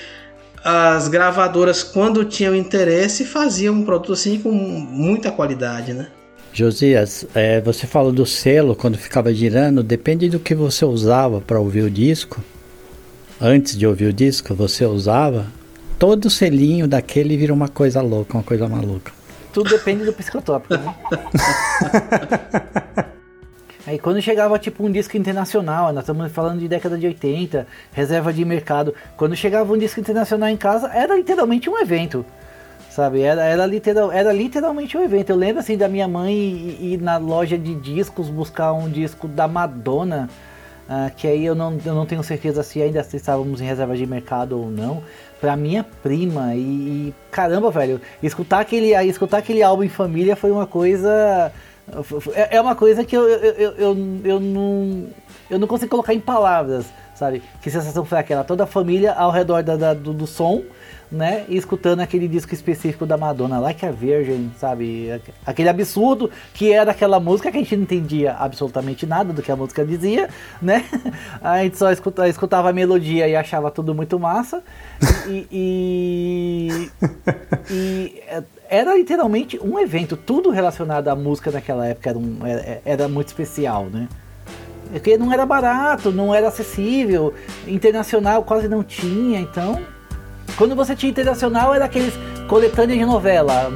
as 0.63 1.07
gravadoras, 1.07 1.84
quando 1.84 2.26
tinham 2.26 2.55
interesse, 2.55 3.26
faziam 3.26 3.74
um 3.74 3.84
produto 3.84 4.13
assim 4.13 4.39
com 4.39 4.51
muita 4.51 5.32
qualidade, 5.32 5.93
né? 5.93 6.07
Josias, 6.53 7.26
é, 7.36 7.61
você 7.61 7.86
falou 7.86 8.11
do 8.11 8.26
selo 8.26 8.76
quando 8.76 8.97
ficava 8.97 9.34
girando, 9.34 9.84
depende 9.84 10.28
do 10.28 10.39
que 10.39 10.55
você 10.55 10.86
usava 10.86 11.39
para 11.39 11.59
ouvir 11.59 11.84
o 11.84 11.89
disco. 11.89 12.43
Antes 13.39 13.78
de 13.78 13.86
ouvir 13.86 14.07
o 14.07 14.13
disco, 14.13 14.55
você 14.55 14.84
usava, 14.86 15.45
todo 15.99 16.30
selinho 16.30 16.88
daquele 16.88 17.38
vira 17.38 17.53
uma 17.53 17.68
coisa 17.68 18.01
louca, 18.01 18.36
uma 18.36 18.43
coisa 18.43 18.68
maluca. 18.68 19.16
Tudo 19.57 19.71
depende 19.71 20.05
do 20.05 20.13
psicotópico, 20.13 20.75
né? 20.77 20.93
Aí 23.87 23.97
quando 23.97 24.21
chegava 24.21 24.59
tipo 24.59 24.85
um 24.85 24.91
disco 24.91 25.17
internacional, 25.17 25.91
nós 25.91 26.03
estamos 26.03 26.31
falando 26.31 26.59
de 26.59 26.67
década 26.67 26.95
de 26.95 27.07
80, 27.07 27.65
reserva 27.91 28.31
de 28.31 28.45
mercado. 28.45 28.93
Quando 29.15 29.35
chegava 29.35 29.73
um 29.73 29.77
disco 29.79 29.99
internacional 29.99 30.47
em 30.49 30.57
casa, 30.57 30.91
era 30.93 31.15
literalmente 31.15 31.67
um 31.71 31.79
evento. 31.79 32.23
Sabe? 32.91 33.21
Era, 33.21 33.45
era, 33.45 33.65
literal, 33.65 34.11
era 34.11 34.31
literalmente 34.31 34.95
um 34.95 35.01
evento. 35.01 35.31
Eu 35.31 35.35
lembro 35.35 35.59
assim 35.61 35.75
da 35.75 35.87
minha 35.87 36.07
mãe 36.07 36.35
ir, 36.35 36.93
ir 36.93 37.01
na 37.01 37.17
loja 37.17 37.57
de 37.57 37.73
discos 37.73 38.29
buscar 38.29 38.73
um 38.73 38.87
disco 38.87 39.27
da 39.27 39.47
Madonna. 39.47 40.29
Uh, 40.88 41.13
que 41.17 41.27
aí 41.27 41.45
eu 41.45 41.53
não, 41.53 41.77
eu 41.85 41.93
não 41.93 42.05
tenho 42.05 42.23
certeza 42.23 42.63
se 42.63 42.81
ainda 42.81 43.01
estávamos 43.01 43.59
em 43.59 43.65
reserva 43.65 43.95
de 43.97 44.05
mercado 44.05 44.57
ou 44.57 44.71
não, 44.71 45.03
pra 45.41 45.57
minha 45.57 45.83
prima. 45.83 46.55
E, 46.55 46.59
e, 46.59 47.13
caramba, 47.29 47.69
velho, 47.69 47.99
escutar 48.23 48.61
aquele, 48.61 48.93
escutar 49.05 49.39
aquele 49.39 49.61
álbum 49.61 49.83
em 49.83 49.89
família 49.89 50.35
foi 50.35 50.49
uma 50.49 50.65
coisa 50.65 51.51
é, 52.33 52.57
é 52.57 52.61
uma 52.61 52.75
coisa 52.75 53.03
que 53.03 53.15
eu, 53.15 53.27
eu, 53.27 53.39
eu, 53.39 53.71
eu, 53.77 54.21
eu, 54.23 54.39
não, 54.39 55.07
eu 55.49 55.59
não 55.59 55.67
consigo 55.67 55.89
colocar 55.89 56.13
em 56.13 56.19
palavras, 56.19 56.85
sabe? 57.15 57.41
Que 57.61 57.71
sensação 57.71 58.03
foi 58.03 58.17
aquela? 58.17 58.43
Toda 58.43 58.65
a 58.65 58.67
família 58.67 59.13
ao 59.13 59.31
redor 59.31 59.63
da, 59.63 59.77
da 59.77 59.93
do, 59.93 60.11
do, 60.13 60.27
som, 60.27 60.63
né? 61.11 61.45
E 61.47 61.57
escutando 61.57 62.01
aquele 62.01 62.27
disco 62.27 62.53
específico 62.53 63.05
da 63.05 63.17
Madonna, 63.17 63.59
Like 63.59 63.85
a 63.85 63.91
Virgin, 63.91 64.51
sabe? 64.57 65.21
Aquele 65.45 65.69
absurdo 65.69 66.29
que 66.53 66.71
era 66.71 66.91
aquela 66.91 67.19
música 67.19 67.51
que 67.51 67.57
a 67.57 67.61
gente 67.61 67.75
não 67.75 67.83
entendia 67.83 68.33
absolutamente 68.33 69.05
nada 69.05 69.31
do 69.31 69.41
que 69.41 69.51
a 69.51 69.55
música 69.55 69.85
dizia, 69.85 70.29
né? 70.61 70.83
A 71.41 71.63
gente 71.63 71.77
só 71.77 71.91
escutava, 71.91 72.27
escutava 72.27 72.69
a 72.69 72.73
melodia 72.73 73.27
e 73.27 73.35
achava 73.35 73.71
tudo 73.71 73.93
muito 73.93 74.19
massa. 74.19 74.63
E. 75.29 75.47
e, 75.51 76.91
e 77.71 78.23
era 78.69 78.95
literalmente 78.95 79.59
um 79.63 79.79
evento, 79.79 80.17
tudo 80.17 80.49
relacionado 80.49 81.07
à 81.07 81.15
música 81.15 81.51
naquela 81.51 81.87
época 81.87 82.09
era, 82.09 82.19
um, 82.19 82.45
era, 82.45 82.81
era 82.83 83.07
muito 83.07 83.27
especial, 83.27 83.85
né? 83.85 84.07
Porque 84.91 85.17
não 85.17 85.31
era 85.31 85.45
barato, 85.45 86.11
não 86.11 86.33
era 86.33 86.47
acessível, 86.47 87.33
internacional 87.67 88.43
quase 88.43 88.67
não 88.67 88.83
tinha, 88.83 89.39
então. 89.39 89.79
Quando 90.57 90.75
você 90.75 90.95
tinha 90.95 91.11
internacional 91.11 91.71
era 91.73 91.85
aqueles 91.85 92.13
coletâneas 92.47 92.97
de 92.97 93.05
novela, 93.05 93.71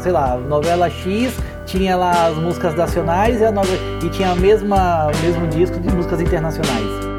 sei 0.00 0.12
lá, 0.12 0.36
novela 0.36 0.88
X, 0.88 1.34
tinha 1.66 1.96
lá 1.96 2.28
as 2.28 2.36
músicas 2.36 2.76
nacionais 2.76 3.40
e, 3.40 4.06
e 4.06 4.08
tinha 4.10 4.30
a 4.30 4.36
mesma, 4.36 5.08
o 5.08 5.18
mesmo 5.18 5.48
disco 5.48 5.80
de 5.80 5.92
músicas 5.92 6.20
internacionais. 6.20 7.11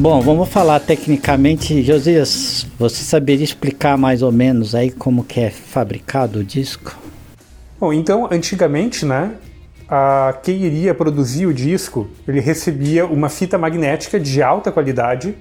Bom, 0.00 0.22
vamos 0.22 0.48
falar 0.48 0.80
tecnicamente. 0.80 1.82
Josias, 1.82 2.66
você 2.78 3.04
saberia 3.04 3.44
explicar 3.44 3.98
mais 3.98 4.22
ou 4.22 4.32
menos 4.32 4.74
aí 4.74 4.90
como 4.90 5.22
que 5.22 5.40
é 5.40 5.50
fabricado 5.50 6.38
o 6.38 6.44
disco? 6.44 6.98
Bom, 7.78 7.92
então, 7.92 8.26
antigamente, 8.32 9.04
né, 9.04 9.32
a, 9.86 10.38
quem 10.42 10.62
iria 10.62 10.94
produzir 10.94 11.44
o 11.44 11.52
disco, 11.52 12.08
ele 12.26 12.40
recebia 12.40 13.04
uma 13.04 13.28
fita 13.28 13.58
magnética 13.58 14.18
de 14.18 14.42
alta 14.42 14.72
qualidade, 14.72 15.34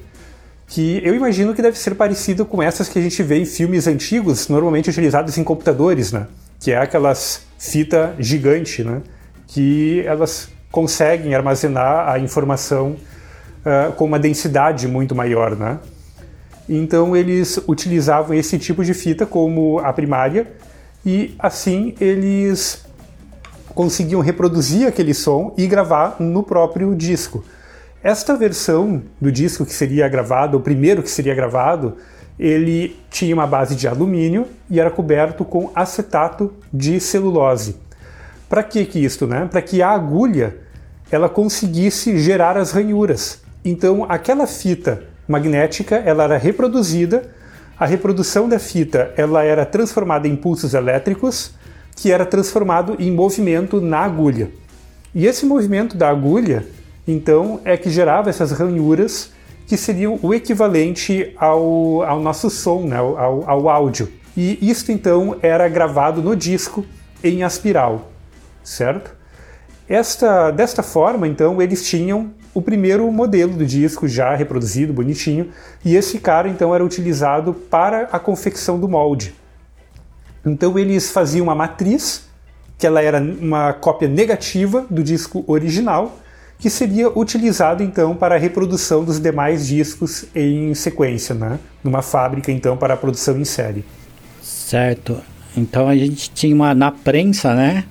que 0.68 1.00
eu 1.06 1.16
imagino 1.16 1.56
que 1.56 1.62
deve 1.62 1.80
ser 1.80 1.96
parecido 1.96 2.46
com 2.46 2.62
essas 2.62 2.90
que 2.90 3.00
a 3.00 3.02
gente 3.02 3.24
vê 3.24 3.38
em 3.40 3.46
filmes 3.46 3.88
antigos, 3.88 4.50
normalmente 4.50 4.90
utilizados 4.90 5.38
em 5.38 5.44
computadores, 5.46 6.12
né? 6.12 6.28
Que 6.60 6.74
é 6.74 6.78
aquelas 6.80 7.44
fita 7.58 8.14
gigante, 8.20 8.84
né? 8.84 9.04
Que 9.48 10.04
elas 10.06 10.50
conseguem 10.70 11.34
armazenar 11.34 12.10
a 12.10 12.20
informação 12.20 12.98
uh, 13.66 13.92
com 13.94 14.06
uma 14.06 14.20
densidade 14.20 14.88
muito 14.88 15.16
maior, 15.16 15.56
né? 15.56 15.80
Então 16.68 17.16
eles 17.16 17.60
utilizavam 17.68 18.36
esse 18.36 18.60
tipo 18.60 18.84
de 18.84 18.94
fita 18.94 19.26
como 19.26 19.80
a 19.80 19.92
primária 19.92 20.48
e 21.06 21.36
assim 21.40 21.96
eles 22.00 22.86
conseguiam 23.74 24.22
reproduzir 24.22 24.88
aquele 24.88 25.14
som 25.14 25.54
e 25.58 25.66
gravar 25.66 26.18
no 26.20 26.44
próprio 26.44 26.94
disco. 26.96 27.44
Esta 28.04 28.36
versão 28.36 29.02
do 29.20 29.32
disco 29.32 29.66
que 29.66 29.74
seria 29.74 30.08
gravado, 30.08 30.58
o 30.58 30.62
primeiro 30.62 31.02
que 31.02 31.10
seria 31.10 31.34
gravado, 31.34 31.98
ele 32.40 32.96
tinha 33.10 33.34
uma 33.34 33.46
base 33.46 33.76
de 33.76 33.88
alumínio 33.88 34.48
e 34.70 34.80
era 34.80 34.90
coberto 34.90 35.44
com 35.44 35.72
acetato 35.76 36.54
de 36.72 37.00
celulose. 37.00 37.76
Para 38.48 38.64
que 38.64 38.86
que 38.86 39.04
isto, 39.04 39.28
né? 39.28 39.48
Para 39.52 39.62
que 39.62 39.82
a 39.82 39.90
agulha 39.90 40.58
ela 41.12 41.28
conseguisse 41.28 42.18
gerar 42.20 42.58
as 42.58 42.72
ranhuras. 42.72 43.42
Então, 43.64 44.06
aquela 44.08 44.48
fita 44.48 45.04
magnética, 45.28 45.96
ela 45.98 46.24
era 46.24 46.38
reproduzida, 46.38 47.30
a 47.78 47.86
reprodução 47.86 48.50
da 48.50 48.60
fita, 48.60 49.14
ela 49.16 49.44
era 49.44 49.66
transformada 49.66 50.28
em 50.28 50.36
pulsos 50.36 50.74
elétricos, 50.74 51.54
que 51.96 52.12
era 52.12 52.26
transformado 52.26 52.96
em 53.00 53.12
movimento 53.12 53.80
na 53.80 54.00
agulha. 54.00 54.50
E 55.14 55.26
esse 55.26 55.46
movimento 55.46 55.98
da 55.98 56.10
agulha, 56.10 56.66
então, 57.08 57.60
é 57.66 57.76
que 57.76 57.90
gerava 57.90 58.30
essas 58.30 58.52
ranhuras 58.52 59.32
que 59.68 59.78
seriam 59.78 60.20
o 60.22 60.34
equivalente 60.34 61.34
ao, 61.38 62.02
ao 62.04 62.20
nosso 62.20 62.50
som, 62.50 62.82
né, 62.82 62.98
ao, 62.98 63.50
ao 63.50 63.70
áudio. 63.70 64.12
E 64.36 64.58
isto 64.62 64.92
então 64.92 65.38
era 65.42 65.68
gravado 65.68 66.22
no 66.22 66.36
disco 66.36 66.86
em 67.24 67.44
aspiral, 67.44 68.12
certo? 68.64 69.16
Esta, 69.88 70.52
desta 70.52 70.84
forma, 70.84 71.28
então, 71.28 71.62
eles 71.62 71.88
tinham 71.88 72.32
o 72.54 72.62
primeiro 72.62 73.10
modelo 73.12 73.54
do 73.54 73.66
disco 73.66 74.08
já 74.08 74.36
reproduzido, 74.36 74.94
bonitinho, 74.94 75.50
e 75.84 75.96
esse 75.96 76.20
cara 76.20 76.48
então 76.48 76.74
era 76.74 76.84
utilizado 76.84 77.54
para 77.54 78.10
a 78.12 78.20
confecção 78.20 78.80
do 78.80 78.88
molde. 78.88 79.34
Então 80.46 80.78
eles 80.78 81.12
faziam 81.12 81.44
uma 81.44 81.56
matriz, 81.56 82.28
que 82.78 82.88
ela 82.88 83.02
era 83.02 83.20
uma 83.20 83.74
cópia 83.74 84.08
negativa 84.08 84.86
do 84.90 85.04
disco 85.04 85.44
original, 85.48 86.18
que 86.58 86.70
seria 86.70 87.10
utilizado 87.10 87.84
então 87.84 88.16
para 88.16 88.36
a 88.36 88.38
reprodução 88.38 89.04
dos 89.04 89.20
demais 89.20 89.68
discos 89.68 90.26
em 90.36 90.74
sequência, 90.74 91.34
né? 91.34 91.60
numa 91.84 92.02
fábrica 92.02 92.52
então 92.52 92.76
para 92.76 92.94
a 92.94 92.98
produção 92.98 93.40
em 93.40 93.46
série. 93.46 93.86
Certo. 94.42 95.18
Então 95.56 95.88
a 95.88 95.96
gente 95.96 96.30
tinha 96.32 96.54
uma 96.54 96.74
na 96.74 96.92
prensa, 96.92 97.54
né? 97.54 97.86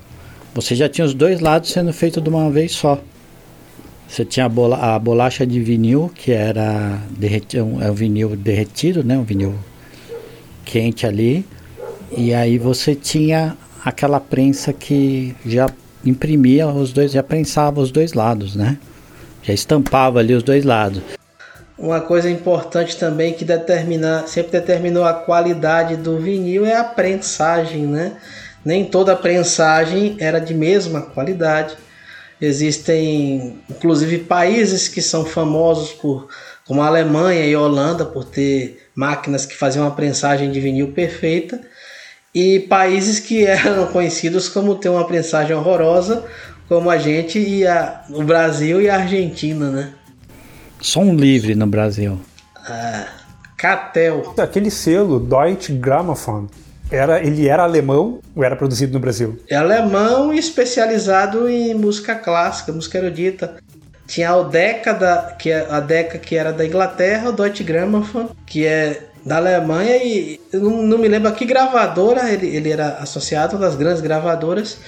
Você 0.54 0.74
já 0.74 0.88
tinha 0.88 1.04
os 1.04 1.14
dois 1.14 1.40
lados 1.40 1.70
sendo 1.70 1.92
feito 1.92 2.20
de 2.20 2.28
uma 2.28 2.50
vez 2.50 2.72
só. 2.72 3.00
Você 4.08 4.24
tinha 4.24 4.46
a, 4.46 4.48
bola, 4.48 4.76
a 4.76 4.98
bolacha 4.98 5.46
de 5.46 5.60
vinil, 5.60 6.10
que 6.14 6.32
era 6.32 6.98
derretido, 7.10 7.64
um, 7.64 7.82
é 7.82 7.90
um 7.90 7.94
vinil 7.94 8.34
derretido, 8.34 9.04
né? 9.04 9.18
Um 9.18 9.22
vinil 9.22 9.54
quente 10.64 11.06
ali. 11.06 11.44
E 12.16 12.32
aí 12.32 12.58
você 12.58 12.94
tinha 12.94 13.56
aquela 13.84 14.18
prensa 14.18 14.72
que 14.72 15.36
já 15.44 15.68
imprimia 16.04 16.66
os 16.66 16.92
dois, 16.92 17.12
já 17.12 17.22
prensava 17.22 17.80
os 17.80 17.90
dois 17.90 18.14
lados, 18.14 18.56
né? 18.56 18.78
Já 19.42 19.52
estampava 19.52 20.18
ali 20.20 20.34
os 20.34 20.42
dois 20.42 20.64
lados. 20.64 21.02
Uma 21.78 22.00
coisa 22.00 22.28
importante 22.28 22.96
também 22.96 23.34
que 23.34 23.44
determina, 23.44 24.26
sempre 24.26 24.52
determinou 24.52 25.04
a 25.04 25.12
qualidade 25.12 25.96
do 25.96 26.18
vinil 26.18 26.66
é 26.66 26.74
a 26.74 26.82
prensagem, 26.82 27.86
né? 27.86 28.16
Nem 28.64 28.84
toda 28.84 29.14
prensagem 29.14 30.16
era 30.18 30.40
de 30.40 30.54
mesma 30.54 31.02
qualidade. 31.02 31.76
Existem, 32.40 33.58
inclusive, 33.68 34.18
países 34.18 34.86
que 34.86 35.02
são 35.02 35.24
famosos 35.24 35.92
por 35.92 36.28
como 36.68 36.82
a 36.82 36.86
Alemanha 36.86 37.46
e 37.46 37.54
a 37.54 37.60
Holanda, 37.60 38.04
por 38.04 38.24
ter 38.24 38.86
máquinas 38.94 39.46
que 39.46 39.56
faziam 39.56 39.86
uma 39.86 39.94
prensagem 39.94 40.52
de 40.52 40.60
vinil 40.60 40.92
perfeita, 40.92 41.58
e 42.34 42.60
países 42.60 43.18
que 43.18 43.44
eram 43.46 43.86
conhecidos 43.86 44.50
como 44.50 44.74
ter 44.74 44.90
uma 44.90 45.06
prensagem 45.06 45.56
horrorosa, 45.56 46.24
como 46.68 46.90
a 46.90 46.98
gente 46.98 47.38
e 47.38 47.66
a, 47.66 48.04
o 48.10 48.22
Brasil 48.22 48.82
e 48.82 48.90
a 48.90 48.96
Argentina, 48.96 49.70
né? 49.70 49.92
Som 50.80 51.14
livre 51.14 51.54
no 51.54 51.66
Brasil. 51.66 52.20
Ah, 52.54 53.08
Catel. 53.56 54.34
Aquele 54.36 54.70
selo, 54.70 55.18
Deutsche 55.18 55.72
Grammophon, 55.72 56.48
era, 56.90 57.22
ele 57.22 57.48
era 57.48 57.62
alemão 57.62 58.20
ou 58.34 58.44
era 58.44 58.56
produzido 58.56 58.92
no 58.92 59.00
Brasil? 59.00 59.38
É 59.48 59.56
alemão 59.56 60.32
e 60.32 60.38
especializado 60.38 61.48
em 61.48 61.74
música 61.74 62.14
clássica, 62.14 62.72
música 62.72 62.98
erudita. 62.98 63.56
Tinha 64.06 64.30
a 64.30 64.42
Deca, 64.42 65.36
que 65.38 65.50
é 65.50 65.66
a 65.68 65.80
Deca 65.80 66.18
que 66.18 66.34
era 66.34 66.52
da 66.52 66.64
Inglaterra, 66.64 67.28
o 67.28 67.32
Deutsche 67.32 67.62
Grammophon, 67.62 68.30
que 68.46 68.66
é 68.66 69.08
da 69.24 69.36
Alemanha 69.36 69.96
e 70.02 70.40
não, 70.52 70.82
não, 70.82 70.98
me 70.98 71.08
lembro 71.08 71.28
a 71.28 71.32
que 71.32 71.44
gravadora 71.44 72.32
ele, 72.32 72.46
ele 72.46 72.70
era 72.70 72.94
associado, 72.94 73.56
uma 73.56 73.66
das 73.66 73.76
grandes 73.76 74.00
gravadoras, 74.00 74.78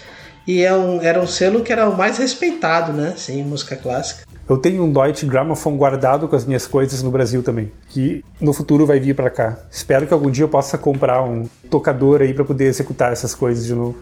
e 0.47 0.62
é 0.62 0.74
um, 0.74 1.01
era 1.01 1.20
um 1.20 1.26
selo 1.26 1.62
que 1.62 1.72
era 1.72 1.88
o 1.88 1.97
mais 1.97 2.18
respeitado, 2.18 2.93
né, 2.93 3.14
sim, 3.16 3.43
música 3.43 3.76
clássica. 3.76 4.24
Eu 4.49 4.59
tenho 4.59 4.82
um 4.82 4.93
Deutsche 4.93 5.26
Grammophon 5.26 5.76
guardado 5.76 6.26
com 6.26 6.34
as 6.34 6.45
minhas 6.45 6.66
coisas 6.66 7.03
no 7.05 7.11
Brasil 7.11 7.41
também, 7.41 7.70
que 7.88 8.24
no 8.41 8.53
futuro 8.53 8.84
vai 8.84 8.99
vir 8.99 9.14
para 9.14 9.30
cá. 9.30 9.59
Espero 9.70 10.09
que 10.09 10.12
algum 10.12 10.28
dia 10.28 10.43
eu 10.43 10.49
possa 10.49 10.76
comprar 10.76 11.22
um 11.22 11.49
tocador 11.70 12.20
aí 12.20 12.34
para 12.34 12.45
poder 12.45 12.64
executar 12.64 13.12
essas 13.12 13.32
coisas 13.32 13.64
de 13.64 13.74
novo. 13.74 13.97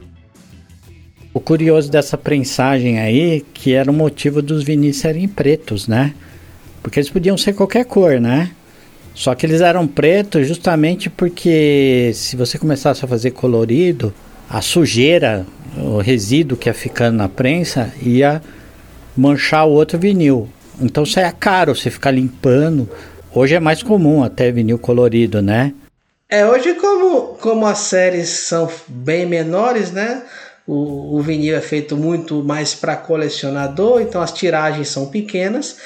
O 1.34 1.41
curioso 1.41 1.91
dessa 1.91 2.16
prensagem 2.16 2.99
aí, 2.99 3.45
que 3.53 3.74
era 3.74 3.91
o 3.91 3.95
motivo 3.95 4.41
dos 4.41 4.64
vinis 4.64 4.97
serem 4.97 5.28
pretos, 5.28 5.86
né? 5.86 6.14
Porque 6.82 6.99
eles 6.99 7.11
podiam 7.11 7.36
ser 7.36 7.53
qualquer 7.53 7.84
cor, 7.84 8.18
né? 8.18 8.51
Só 9.14 9.34
que 9.34 9.45
eles 9.45 9.61
eram 9.61 9.86
pretos 9.86 10.49
justamente 10.49 11.11
porque 11.11 12.11
se 12.14 12.36
você 12.36 12.57
começasse 12.57 13.05
a 13.05 13.09
fazer 13.09 13.32
colorido, 13.32 14.14
a 14.49 14.62
sujeira, 14.62 15.47
o 15.81 15.99
resíduo 15.99 16.57
que 16.57 16.68
ia 16.68 16.74
ficando 16.74 17.16
na 17.16 17.29
prensa 17.29 17.93
ia 18.03 18.43
manchar 19.16 19.66
o 19.66 19.72
outro 19.72 19.99
vinil. 19.99 20.49
Então 20.81 21.05
é 21.16 21.33
caro 21.33 21.74
você 21.74 21.91
ficar 21.91 22.11
limpando. 22.11 22.89
Hoje 23.35 23.55
é 23.55 23.61
mais 23.61 23.83
comum 23.83 24.22
até 24.22 24.51
vinil 24.51 24.79
colorido, 24.79 25.43
né? 25.43 25.74
É, 26.29 26.47
hoje 26.47 26.74
como, 26.74 27.35
como 27.41 27.66
as 27.66 27.79
séries 27.79 28.29
são 28.29 28.70
bem 28.87 29.26
menores, 29.26 29.91
né? 29.91 30.22
O, 30.66 31.16
o 31.16 31.22
vinil 31.22 31.57
é 31.57 31.61
feito 31.61 31.97
muito 31.97 32.45
mais 32.45 32.74
para 32.74 32.95
colecionador, 32.95 34.03
então 34.03 34.20
as 34.20 34.33
tiragens 34.33 34.89
são 34.89 35.07
pequenas. 35.07 35.79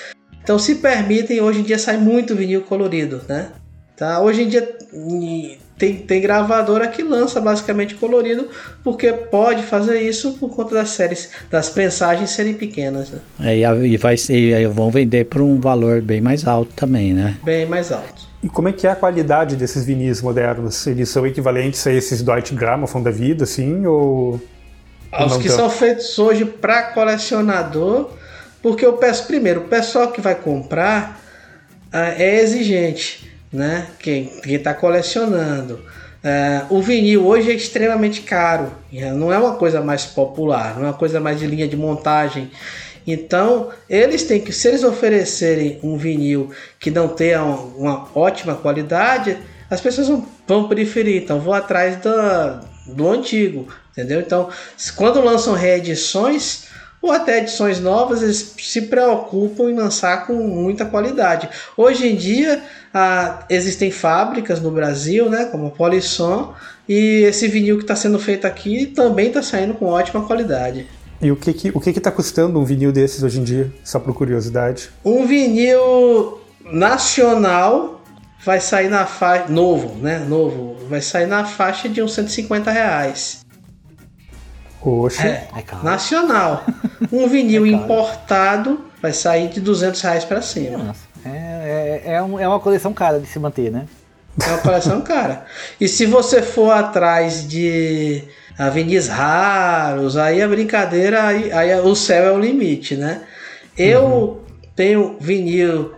Então 0.43 0.59
se 0.59 0.77
permitem, 0.77 1.41
hoje 1.41 1.61
em 1.61 1.63
dia 1.63 1.79
sai 1.79 1.97
muito 1.97 2.35
vinil 2.35 2.63
colorido, 2.63 3.23
né? 3.29 3.51
Tá? 3.97 4.21
Hoje 4.21 4.43
em 4.43 4.49
dia 4.49 4.77
tem, 5.83 5.97
tem 5.97 6.21
gravadora 6.21 6.87
que 6.87 7.03
lança 7.03 7.41
basicamente 7.41 7.97
colorido, 7.97 8.47
porque 8.85 9.13
pode 9.13 9.65
fazer 9.65 10.01
isso 10.01 10.35
por 10.35 10.55
conta 10.55 10.77
das 10.77 10.91
séries, 10.91 11.31
das 11.51 11.69
prensagens 11.69 12.31
serem 12.31 12.55
pequenas. 12.55 13.11
Né? 13.11 13.19
É, 13.41 13.59
e, 13.59 13.97
vai, 13.97 14.15
e 14.29 14.67
vão 14.69 14.93
vender 14.93 15.25
por 15.25 15.43
um 15.43 15.59
valor 15.59 16.01
bem 16.01 16.21
mais 16.21 16.47
alto 16.47 16.73
também, 16.77 17.13
né? 17.13 17.37
Bem 17.43 17.67
mais 17.67 17.91
alto. 17.91 18.31
E 18.41 18.49
como 18.49 18.69
é 18.69 18.73
que 18.73 18.87
é 18.87 18.91
a 18.91 18.95
qualidade 18.95 19.57
desses 19.57 19.85
vinis 19.85 20.23
modernos? 20.23 20.87
Eles 20.87 21.09
são 21.09 21.27
equivalentes 21.27 21.85
a 21.85 21.93
esses 21.93 22.23
Deutsche 22.23 22.55
Grammophon 22.55 23.03
da 23.03 23.11
vida, 23.11 23.43
assim, 23.43 23.85
ou... 23.85 24.41
Os 25.27 25.37
que 25.37 25.49
são 25.49 25.69
feitos 25.69 26.17
hoje 26.17 26.45
para 26.45 26.85
colecionador 26.93 28.11
porque 28.63 28.87
eu 28.87 28.93
peço 28.93 29.27
primeiro, 29.27 29.63
o 29.63 29.65
pessoal 29.65 30.13
que 30.13 30.21
vai 30.21 30.37
comprar 30.37 31.21
uh, 31.93 31.97
é 32.17 32.41
exigente, 32.41 33.32
né? 33.53 33.87
Quem 33.99 34.31
está 34.47 34.73
colecionando. 34.73 35.75
Uh, 36.25 36.77
o 36.77 36.81
vinil 36.81 37.27
hoje 37.27 37.51
é 37.51 37.55
extremamente 37.55 38.23
caro, 38.23 38.73
não 39.17 39.33
é 39.33 39.39
uma 39.39 39.57
coisa 39.57 39.81
mais 39.81 40.05
popular, 40.05 40.77
não 40.77 40.85
é 40.85 40.87
uma 40.87 40.95
coisa 40.95 41.19
mais 41.19 41.41
de 41.41 41.47
linha 41.47 41.67
de 41.67 41.77
montagem. 41.77 42.49
Então, 43.05 43.71
eles 43.91 44.23
têm 44.23 44.41
que, 44.41 44.53
se 44.53 44.69
eles 44.69 44.85
oferecerem 44.85 45.81
um 45.83 45.97
vinil 45.97 46.53
que 46.79 46.91
não 46.91 47.09
tenha 47.09 47.43
uma, 47.43 47.57
uma 47.77 48.09
ótima 48.15 48.55
qualidade, 48.55 49.37
as 49.69 49.81
pessoas 49.81 50.07
vão, 50.07 50.27
vão 50.47 50.69
preferir. 50.69 51.21
Então, 51.21 51.41
vou 51.41 51.53
atrás 51.53 51.97
do, 51.97 52.95
do 52.95 53.11
antigo, 53.11 53.67
entendeu? 53.91 54.21
Então, 54.21 54.49
quando 54.95 55.21
lançam 55.21 55.55
reedições, 55.55 56.69
ou 57.03 57.11
até 57.11 57.39
edições 57.39 57.81
novas, 57.81 58.23
eles 58.23 58.55
se 58.59 58.83
preocupam 58.83 59.69
em 59.69 59.75
lançar 59.75 60.27
com 60.27 60.35
muita 60.35 60.85
qualidade. 60.85 61.49
Hoje 61.77 62.07
em 62.07 62.15
dia, 62.15 62.63
ah, 62.95 63.45
existem 63.51 63.91
fábricas 63.91 64.61
no 64.61 64.71
Brasil, 64.71 65.29
né, 65.29 65.47
como 65.47 65.67
a 65.67 65.71
Polisson, 65.71 66.55
e 66.89 67.25
esse 67.25 67.49
vinil 67.49 67.77
que 67.77 67.85
está 67.85 67.97
sendo 67.97 68.19
feito 68.19 68.47
aqui 68.47 68.87
também 68.87 69.29
está 69.29 69.43
saindo 69.43 69.75
com 69.75 69.87
ótima 69.87 70.25
qualidade. 70.25 70.87
E 71.21 71.31
o 71.31 71.37
que 71.37 71.53
que 71.53 71.71
o 71.71 71.81
que 71.81 71.91
está 71.91 72.11
custando 72.11 72.59
um 72.59 72.65
vinil 72.65 72.91
desses 72.91 73.23
hoje 73.23 73.39
em 73.39 73.45
dia? 73.45 73.73
Só 73.85 74.01
por 74.01 74.13
curiosidade. 74.13 74.91
Um 75.05 75.25
vinil 75.25 76.41
nacional 76.65 78.03
vai 78.45 78.61
sair 78.61 78.89
na 78.89 79.07
faixa 79.07 79.49
novo, 79.49 79.97
né? 80.03 80.19
Novo, 80.19 80.77
vai 80.89 81.01
sair 81.01 81.27
na 81.27 81.45
faixa 81.45 81.89
de 81.89 82.03
uns 82.03 82.13
150 82.15 82.71
reais. 82.73 83.45
Poxa. 84.83 85.27
É, 85.27 85.49
é 85.57 85.85
nacional. 85.85 86.65
Um 87.13 87.29
vinil 87.29 87.67
é 87.67 87.69
importado 87.69 88.93
vai 89.03 89.13
sair 89.13 89.49
de 89.49 89.61
200 89.61 90.01
reais 90.01 90.25
para 90.25 90.41
cima. 90.41 90.79
Nossa, 90.79 91.01
é, 91.25 92.03
é, 92.07 92.13
é, 92.15 92.23
um, 92.23 92.39
é 92.39 92.47
uma 92.47 92.61
coleção 92.61 92.95
cara 92.95 93.19
de 93.19 93.27
se 93.27 93.39
manter, 93.39 93.71
né? 93.71 93.87
É 94.41 94.49
uma 94.49 94.59
coleção 94.59 95.01
cara. 95.03 95.45
E 95.81 95.89
se 95.89 96.07
você 96.07 96.41
for 96.41 96.71
atrás 96.71 97.47
de 97.47 98.23
vinis 98.73 99.09
raros, 99.09 100.17
aí 100.17 100.41
a 100.41 100.47
brincadeira, 100.47 101.25
aí, 101.25 101.51
aí 101.53 101.81
o 101.81 101.97
céu 101.97 102.25
é 102.25 102.33
o 102.33 102.39
limite, 102.39 102.95
né? 102.95 103.23
Eu 103.77 104.05
uhum. 104.05 104.37
tenho 104.77 105.17
vinil 105.19 105.93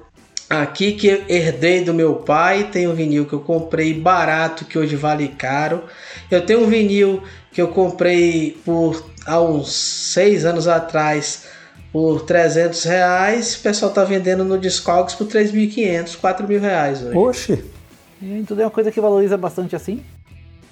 aqui 0.49 0.93
que 0.93 1.09
eu 1.09 1.25
herdei 1.29 1.85
do 1.85 1.93
meu 1.93 2.15
pai, 2.17 2.69
tenho 2.73 2.95
vinil 2.95 3.27
que 3.27 3.33
eu 3.33 3.41
comprei 3.41 3.93
barato, 3.93 4.65
que 4.65 4.79
hoje 4.79 4.97
vale 4.97 5.29
caro. 5.29 5.85
Eu 6.31 6.45
tenho 6.47 6.63
um 6.63 6.67
vinil 6.67 7.23
que 7.55 7.63
eu 7.63 7.69
comprei 7.69 8.59
por 8.65 9.03
há 9.25 9.41
uns 9.41 9.73
seis 9.73 10.45
anos 10.45 10.69
atrás 10.69 11.45
por 11.93 12.23
300 12.23 12.83
reais, 12.83 13.55
o 13.55 13.61
pessoal 13.61 13.93
tá 13.93 14.03
vendendo 14.03 14.45
no 14.45 14.59
Discogs 14.59 15.15
por 15.15 15.29
3.500, 15.29 16.17
4 16.17 16.49
mil 16.49 16.61
reais 16.61 17.01
hoje. 17.03 17.17
Oxe! 17.17 17.65
Então 18.21 18.59
é 18.59 18.65
uma 18.65 18.71
coisa 18.71 18.91
que 18.91 19.01
valoriza 19.01 19.37
bastante 19.37 19.77
assim? 19.77 20.03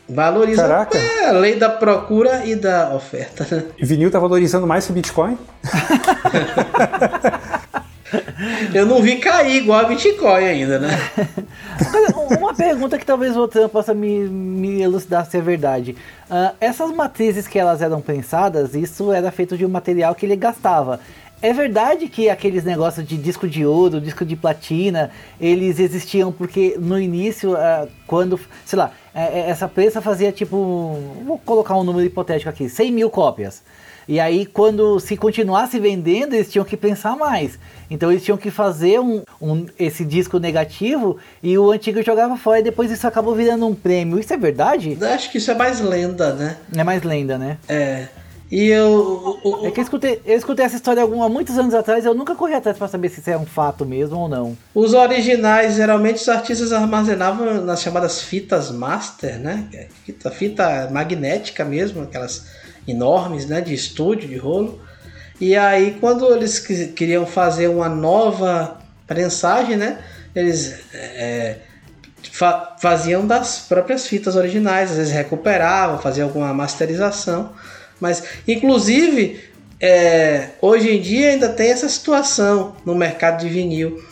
Valoriza 0.08 0.62
Caraca. 0.62 0.98
É, 0.98 1.28
a 1.28 1.32
lei 1.32 1.54
da 1.54 1.70
procura 1.70 2.44
e 2.44 2.56
da 2.56 2.92
oferta. 2.92 3.46
Né? 3.48 3.64
Vinil 3.80 4.10
tá 4.10 4.18
valorizando 4.18 4.66
mais 4.66 4.84
que 4.84 4.90
o 4.90 4.94
Bitcoin? 4.94 5.38
Eu 8.74 8.86
não 8.86 9.02
vi 9.02 9.16
cair 9.16 9.56
igual 9.56 9.80
a 9.80 9.84
Bitcoin 9.84 10.44
ainda, 10.44 10.78
né? 10.78 10.90
Uma 12.38 12.54
pergunta 12.54 12.98
que 12.98 13.06
talvez 13.06 13.36
o 13.36 13.48
Trump 13.48 13.72
possa 13.72 13.94
me, 13.94 14.28
me 14.28 14.82
elucidar 14.82 15.26
se 15.26 15.36
é 15.36 15.40
verdade. 15.40 15.96
Uh, 16.30 16.54
essas 16.60 16.90
matrizes 16.90 17.46
que 17.46 17.58
elas 17.58 17.82
eram 17.82 18.00
pensadas, 18.00 18.74
isso 18.74 19.12
era 19.12 19.30
feito 19.30 19.56
de 19.56 19.64
um 19.64 19.68
material 19.68 20.14
que 20.14 20.26
ele 20.26 20.36
gastava. 20.36 21.00
É 21.40 21.52
verdade 21.52 22.06
que 22.06 22.30
aqueles 22.30 22.62
negócios 22.62 23.04
de 23.04 23.16
disco 23.16 23.48
de 23.48 23.66
ouro, 23.66 24.00
disco 24.00 24.24
de 24.24 24.36
platina, 24.36 25.10
eles 25.40 25.80
existiam 25.80 26.30
porque 26.30 26.76
no 26.78 26.96
início, 26.96 27.54
uh, 27.54 27.88
quando, 28.06 28.38
sei 28.64 28.78
lá, 28.78 28.92
é, 29.12 29.40
é, 29.40 29.50
essa 29.50 29.66
prensa 29.66 30.00
fazia 30.00 30.30
tipo, 30.30 30.96
vou 31.26 31.38
colocar 31.44 31.76
um 31.76 31.82
número 31.82 32.06
hipotético 32.06 32.48
aqui, 32.48 32.68
100 32.68 32.92
mil 32.92 33.10
cópias. 33.10 33.62
E 34.08 34.18
aí, 34.18 34.46
quando 34.46 34.98
se 35.00 35.16
continuasse 35.16 35.78
vendendo, 35.78 36.34
eles 36.34 36.50
tinham 36.50 36.64
que 36.64 36.76
pensar 36.76 37.16
mais. 37.16 37.58
Então 37.90 38.10
eles 38.10 38.24
tinham 38.24 38.38
que 38.38 38.50
fazer 38.50 38.98
um, 39.00 39.22
um, 39.40 39.66
esse 39.78 40.04
disco 40.04 40.38
negativo 40.38 41.18
e 41.42 41.58
o 41.58 41.70
antigo 41.70 42.02
jogava 42.02 42.36
fora 42.36 42.60
e 42.60 42.62
depois 42.62 42.90
isso 42.90 43.06
acabou 43.06 43.34
virando 43.34 43.66
um 43.66 43.74
prêmio. 43.74 44.18
Isso 44.18 44.32
é 44.32 44.36
verdade? 44.36 44.96
Eu 45.00 45.08
acho 45.08 45.30
que 45.30 45.38
isso 45.38 45.50
é 45.50 45.54
mais 45.54 45.80
lenda, 45.80 46.32
né? 46.32 46.56
É 46.74 46.82
mais 46.82 47.02
lenda, 47.02 47.36
né? 47.36 47.58
É. 47.68 48.08
E 48.52 48.66
eu. 48.66 49.38
É 49.64 49.70
que 49.70 49.80
eu 49.80 49.82
escutei, 49.82 50.20
eu 50.26 50.36
escutei 50.36 50.66
essa 50.66 50.76
história 50.76 51.02
há 51.02 51.28
muitos 51.28 51.56
anos 51.56 51.72
atrás, 51.72 52.04
eu 52.04 52.12
nunca 52.12 52.34
corri 52.34 52.52
atrás 52.52 52.76
para 52.76 52.86
saber 52.86 53.08
se 53.08 53.20
isso 53.20 53.30
é 53.30 53.38
um 53.38 53.46
fato 53.46 53.86
mesmo 53.86 54.18
ou 54.18 54.28
não. 54.28 54.58
Os 54.74 54.92
originais, 54.92 55.76
geralmente 55.76 56.16
os 56.16 56.28
artistas 56.28 56.70
armazenavam 56.70 57.64
nas 57.64 57.80
chamadas 57.80 58.20
fitas 58.20 58.70
master, 58.70 59.38
né? 59.38 59.88
Fita, 60.04 60.30
fita 60.30 60.90
magnética 60.92 61.64
mesmo, 61.64 62.02
aquelas 62.02 62.46
enormes, 62.86 63.46
né? 63.46 63.60
De 63.60 63.74
estúdio, 63.74 64.28
de 64.28 64.36
rolo. 64.36 64.80
E 65.40 65.56
aí, 65.56 65.96
quando 66.00 66.32
eles 66.34 66.58
queriam 66.58 67.26
fazer 67.26 67.68
uma 67.68 67.88
nova 67.88 68.78
prensagem, 69.06 69.76
né? 69.76 69.98
Eles 70.34 70.74
é, 70.94 71.56
fa 72.30 72.76
faziam 72.80 73.26
das 73.26 73.60
próprias 73.60 74.06
fitas 74.06 74.36
originais, 74.36 74.90
às 74.90 74.96
vezes 74.96 75.12
recuperavam, 75.12 75.98
faziam 75.98 76.28
alguma 76.28 76.52
masterização. 76.54 77.52
Mas, 78.00 78.22
inclusive, 78.46 79.40
é, 79.80 80.50
hoje 80.60 80.90
em 80.90 81.00
dia 81.00 81.30
ainda 81.30 81.48
tem 81.48 81.70
essa 81.70 81.88
situação 81.88 82.76
no 82.84 82.94
mercado 82.94 83.40
de 83.40 83.48
vinil 83.48 84.02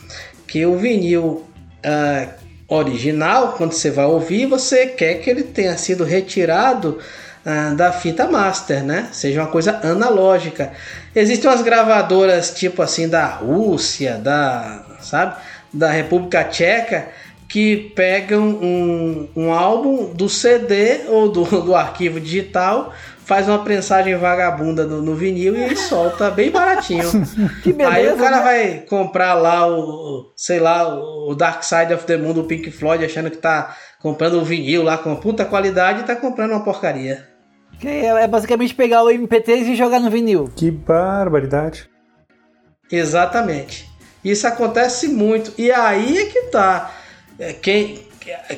que 0.51 0.65
o 0.65 0.77
vinil 0.77 1.45
uh, 1.85 2.29
original, 2.67 3.53
quando 3.53 3.71
você 3.71 3.89
vai 3.89 4.05
ouvir, 4.05 4.47
você 4.47 4.87
quer 4.87 5.15
que 5.15 5.29
ele 5.29 5.43
tenha 5.43 5.77
sido 5.77 6.03
retirado 6.03 6.99
uh, 7.45 7.75
da 7.75 7.91
fita 7.91 8.27
master, 8.27 8.83
né? 8.83 9.09
Seja 9.11 9.41
uma 9.41 9.49
coisa 9.49 9.79
analógica. 9.83 10.71
Existem 11.15 11.49
umas 11.49 11.61
gravadoras 11.61 12.51
tipo 12.51 12.81
assim 12.81 13.07
da 13.07 13.25
Rússia, 13.25 14.17
da, 14.17 14.83
sabe, 14.99 15.35
da 15.73 15.91
República 15.91 16.43
Tcheca 16.43 17.07
que 17.51 17.91
pegam 17.95 18.43
um, 18.47 19.27
um 19.35 19.51
álbum 19.51 20.13
do 20.13 20.29
CD 20.29 21.01
ou 21.09 21.29
do, 21.29 21.43
do 21.61 21.75
arquivo 21.75 22.17
digital, 22.17 22.93
faz 23.25 23.49
uma 23.49 23.59
prensagem 23.59 24.15
vagabunda 24.15 24.85
no, 24.85 25.01
no 25.01 25.15
vinil 25.15 25.53
e 25.55 25.75
solta 25.75 26.31
bem 26.31 26.49
baratinho. 26.49 27.03
que 27.61 27.73
beleza, 27.73 27.93
Aí 27.93 28.09
o 28.09 28.17
cara 28.17 28.37
né? 28.37 28.43
vai 28.43 28.77
comprar 28.87 29.33
lá 29.33 29.67
o, 29.67 30.31
sei 30.33 30.61
lá, 30.61 30.87
o 30.95 31.35
Dark 31.35 31.61
Side 31.63 31.93
of 31.93 32.05
the 32.05 32.15
Moon 32.15 32.31
do 32.31 32.45
Pink 32.45 32.71
Floyd, 32.71 33.03
achando 33.03 33.29
que 33.29 33.37
tá 33.37 33.75
comprando 33.99 34.35
o 34.35 34.45
vinil 34.45 34.81
lá 34.81 34.97
com 34.97 35.13
puta 35.17 35.43
qualidade 35.43 36.01
e 36.01 36.03
tá 36.03 36.15
comprando 36.15 36.51
uma 36.51 36.63
porcaria. 36.63 37.30
Que 37.81 37.87
é, 37.87 38.05
é 38.05 38.27
basicamente 38.27 38.75
pegar 38.75 39.03
o 39.03 39.07
MP3 39.07 39.69
e 39.69 39.75
jogar 39.75 39.99
no 39.99 40.11
vinil. 40.11 40.51
Que 40.55 40.69
barbaridade. 40.69 41.89
Exatamente. 42.91 43.89
Isso 44.23 44.45
acontece 44.45 45.07
muito. 45.07 45.51
E 45.57 45.71
aí 45.71 46.19
é 46.19 46.25
que 46.25 46.41
tá. 46.43 46.93
É, 47.39 47.53
quem, 47.53 48.05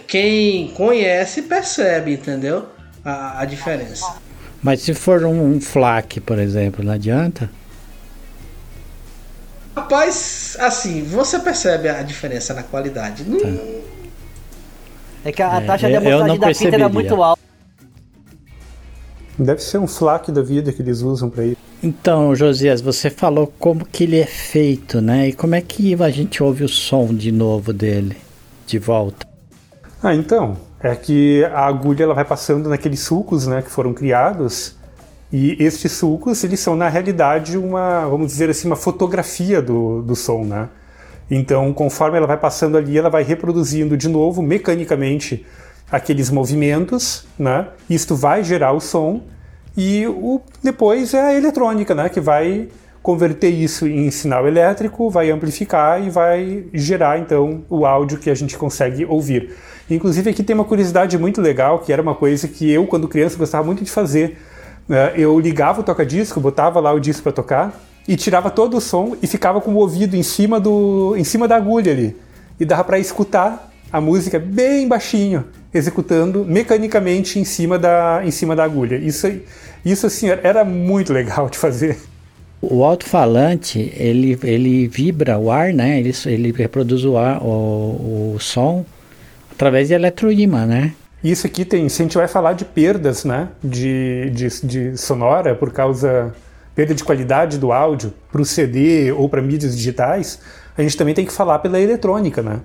quem 0.08 0.68
conhece 0.74 1.44
percebe, 1.44 2.12
entendeu? 2.12 2.68
A, 3.04 3.40
a 3.42 3.46
diferença. 3.46 4.14
Mas 4.62 4.82
se 4.82 4.94
for 4.94 5.24
um, 5.24 5.56
um 5.56 5.62
FLAC, 5.62 6.20
por 6.20 6.38
exemplo, 6.38 6.84
não 6.84 6.92
adianta? 6.92 7.50
Rapaz, 9.74 10.58
assim, 10.60 11.02
você 11.04 11.40
percebe 11.40 11.88
a 11.88 12.02
diferença 12.02 12.54
na 12.54 12.64
qualidade. 12.64 13.24
Não... 13.24 13.40
Tá. 13.40 13.48
É 15.26 15.32
que 15.32 15.42
a, 15.42 15.58
a 15.58 15.62
taxa 15.62 15.88
de 15.88 15.96
amostragem 15.96 16.40
da 16.40 16.54
fita 16.54 16.76
era 16.76 16.90
muito 16.90 17.24
alta. 17.24 17.43
Deve 19.38 19.62
ser 19.62 19.80
um 19.80 19.88
FLAC 19.88 20.32
da 20.32 20.42
vida 20.42 20.72
que 20.72 20.82
eles 20.82 21.02
usam 21.02 21.30
para 21.30 21.46
isso. 21.46 21.58
Então, 21.82 22.36
Josias, 22.36 22.82
você 22.82 23.10
falou 23.10 23.52
como 23.60 23.86
que 23.86 24.04
ele 24.04 24.20
é 24.20 24.26
feito, 24.26 25.02
né? 25.02 25.30
E 25.30 25.34
como 25.34 25.56
é 25.56 25.62
que 25.62 25.96
a 26.02 26.10
gente 26.10 26.42
ouve 26.42 26.64
o 26.64 26.70
som 26.70 27.14
de 27.14 27.32
novo 27.32 27.74
dele, 27.74 28.16
de 28.66 28.78
volta? 28.80 29.28
Ah, 30.02 30.14
então, 30.14 30.58
é 30.82 30.96
que 30.96 31.44
a 31.46 31.66
agulha 31.66 32.04
ela 32.04 32.14
vai 32.14 32.26
passando 32.26 32.70
naqueles 32.70 33.00
sulcos, 33.00 33.48
né, 33.48 33.62
que 33.62 33.72
foram 33.72 33.94
criados, 33.94 34.76
e 35.32 35.56
estes 35.64 35.94
sulcos, 35.94 36.44
eles 36.44 36.60
são 36.60 36.76
na 36.76 36.88
realidade 36.88 37.58
uma, 37.58 38.06
vamos 38.06 38.28
dizer 38.28 38.52
assim, 38.52 38.68
uma 38.68 38.76
fotografia 38.76 39.62
do, 39.62 40.04
do 40.04 40.16
som, 40.16 40.44
né? 40.44 40.70
Então, 41.32 41.74
conforme 41.74 42.18
ela 42.18 42.28
vai 42.28 42.38
passando 42.38 42.78
ali, 42.78 42.98
ela 42.98 43.10
vai 43.10 43.24
reproduzindo 43.24 43.98
de 43.98 44.08
novo, 44.08 44.44
mecanicamente, 44.44 45.44
aqueles 45.94 46.32
movimentos, 46.32 47.24
né? 47.38 47.68
Isto 47.88 48.16
vai 48.16 48.44
gerar 48.44 48.72
o 48.72 48.80
som 48.80 49.22
e 49.78 50.08
o, 50.08 50.42
depois 50.64 51.14
é 51.14 51.22
a 51.22 51.34
eletrônica, 51.36 51.94
né? 51.94 52.10
Que 52.10 52.20
vai 52.20 52.68
converter 53.04 53.50
isso 53.50 53.86
em 53.86 54.10
sinal 54.10 54.48
elétrico, 54.48 55.08
vai 55.08 55.30
amplificar 55.30 56.04
e 56.04 56.10
vai 56.10 56.66
gerar 56.74 57.20
então 57.20 57.64
o 57.70 57.86
áudio 57.86 58.18
que 58.18 58.32
a 58.32 58.34
gente 58.34 58.58
consegue 58.58 59.06
ouvir. 59.06 59.54
Inclusive 59.88 60.32
aqui 60.32 60.42
tem 60.42 60.56
uma 60.56 60.66
curiosidade 60.66 61.16
muito 61.16 61.40
legal, 61.40 61.78
que 61.78 61.94
era 61.94 62.02
uma 62.02 62.16
coisa 62.16 62.48
que 62.48 62.72
eu 62.72 62.88
quando 62.88 63.08
criança 63.08 63.38
gostava 63.38 63.64
muito 63.64 63.84
de 63.84 63.92
fazer. 63.92 64.40
Né? 64.88 65.14
Eu 65.16 65.40
ligava 65.40 65.82
o 65.82 65.84
toca-disco, 65.84 66.40
botava 66.40 66.80
lá 66.80 66.92
o 66.92 67.00
disco 67.00 67.22
para 67.22 67.34
tocar 67.34 67.80
e 68.08 68.16
tirava 68.16 68.50
todo 68.50 68.78
o 68.78 68.82
som 68.82 69.16
e 69.22 69.28
ficava 69.28 69.62
com 69.62 69.76
o 69.76 69.78
ouvido 69.78 70.16
em 70.16 70.24
cima 70.24 70.60
do 70.60 71.14
em 71.16 71.24
cima 71.24 71.48
da 71.48 71.56
agulha 71.56 71.92
ali. 71.92 72.18
E 72.60 72.66
dava 72.66 72.84
para 72.84 72.98
escutar 72.98 73.72
a 73.92 74.02
música 74.02 74.40
bem 74.40 74.88
baixinho, 74.88 75.46
executando 75.74 76.46
mecanicamente 76.46 77.40
em 77.40 77.44
cima 77.44 77.80
da 77.80 78.22
em 78.24 78.32
cima 78.32 78.56
da 78.56 78.64
agulha. 78.64 78.98
Isso 78.98 79.28
isso 79.86 80.06
assim 80.06 80.30
era 80.30 80.64
muito 80.64 81.12
legal 81.12 81.50
de 81.50 81.58
fazer. 81.58 81.98
O 82.62 82.86
alto-falante, 82.86 83.92
ele, 83.98 84.40
ele 84.42 84.88
vibra 84.88 85.38
o 85.38 85.52
ar, 85.52 85.74
né? 85.74 86.00
Ele, 86.00 86.14
ele 86.26 86.52
reproduz 86.54 87.04
o, 87.04 87.18
ar, 87.18 87.44
o, 87.44 88.36
o 88.36 88.38
som 88.40 88.86
através 89.52 89.90
de 89.90 89.94
eletroímã, 89.94 90.66
né? 90.66 90.94
Isso 91.22 91.46
aqui 91.46 91.64
tem, 91.64 91.88
se 91.90 92.02
a 92.02 92.06
gente 92.06 92.18
vai 92.18 92.28
falar 92.28 92.54
de 92.54 92.66
perdas, 92.66 93.24
né, 93.24 93.48
de, 93.64 94.30
de, 94.32 94.48
de 94.66 94.98
sonora 94.98 95.56
por 95.56 95.72
causa 95.72 96.34
perda 96.76 96.94
de 96.94 97.04
qualidade 97.04 97.58
do 97.58 97.72
áudio 97.72 98.14
para 98.32 98.42
o 98.42 98.46
CD 98.46 99.12
ou 99.12 99.30
para 99.30 99.42
mídias 99.42 99.76
digitais, 99.76 100.40
a 100.78 100.82
gente 100.82 100.98
também 100.98 101.14
tem 101.14 101.26
que 101.26 101.32
falar 101.32 101.60
pela 101.60 101.80
eletrônica, 101.80 102.42
né? 102.42 102.60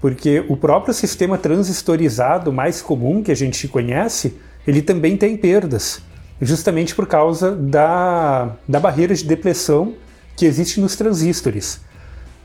Porque 0.00 0.44
o 0.48 0.56
próprio 0.56 0.92
sistema 0.92 1.38
transistorizado 1.38 2.52
mais 2.52 2.82
comum 2.82 3.22
que 3.22 3.32
a 3.32 3.36
gente 3.36 3.66
conhece, 3.66 4.34
ele 4.66 4.82
também 4.82 5.16
tem 5.16 5.36
perdas 5.36 6.02
justamente 6.40 6.94
por 6.94 7.06
causa 7.06 7.56
da, 7.56 8.56
da 8.68 8.78
barreira 8.78 9.14
de 9.14 9.24
depressão 9.24 9.94
que 10.36 10.44
existe 10.44 10.80
nos 10.80 10.96
transistores. 10.96 11.80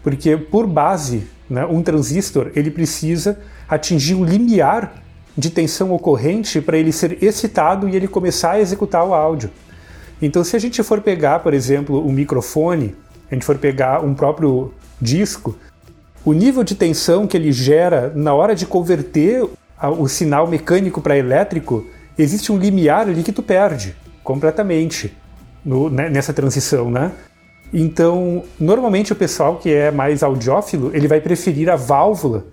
Porque 0.02 0.38
por 0.38 0.66
base, 0.66 1.28
né, 1.50 1.66
um 1.66 1.84
transistor 1.84 2.52
ele 2.56 2.72
precisa 2.72 3.40
atingir 3.68 4.16
um 4.16 4.24
limiar 4.24 5.04
de 5.38 5.50
tensão 5.50 5.92
ocorrente 5.92 6.62
para 6.62 6.78
ele 6.78 6.92
ser 6.92 7.22
excitado 7.24 7.88
e 7.88 7.96
ele 7.96 8.08
começar 8.08 8.52
a 8.52 8.60
executar 8.60 9.06
o 9.06 9.14
áudio. 9.14 9.50
Então, 10.22 10.44
se 10.44 10.56
a 10.56 10.60
gente 10.60 10.82
for 10.84 11.02
pegar, 11.02 11.40
por 11.40 11.54
exemplo, 11.54 12.06
um 12.06 12.12
microfone, 12.12 12.96
a 13.30 13.34
gente 13.34 13.46
for 13.46 13.58
pegar 13.58 14.04
um 14.04 14.14
próprio 14.14 14.72
disco, 15.02 15.56
o 16.24 16.34
nível 16.34 16.64
de 16.64 16.76
tensão 16.76 17.26
que 17.26 17.36
ele 17.36 17.52
gera 17.52 18.12
na 18.16 18.34
hora 18.34 18.56
de 18.56 18.66
converter 18.66 19.44
o 19.98 20.08
sinal 20.08 20.48
mecânico 20.48 21.02
para 21.02 21.18
elétrico 21.18 21.86
existe 22.18 22.52
um 22.52 22.58
limiar 22.58 23.08
ali 23.08 23.24
que 23.24 23.32
tu 23.32 23.42
perde 23.42 23.96
completamente 24.24 25.16
no, 25.66 25.90
né, 25.90 26.10
nessa 26.10 26.34
transição, 26.34 26.92
né? 26.92 27.12
Então, 27.74 28.44
normalmente 28.60 29.14
o 29.14 29.16
pessoal 29.16 29.58
que 29.58 29.74
é 29.74 29.90
mais 29.90 30.22
audiófilo, 30.22 30.92
ele 30.94 31.08
vai 31.08 31.22
preferir 31.22 31.70
a 31.70 31.76
válvula 31.76 32.46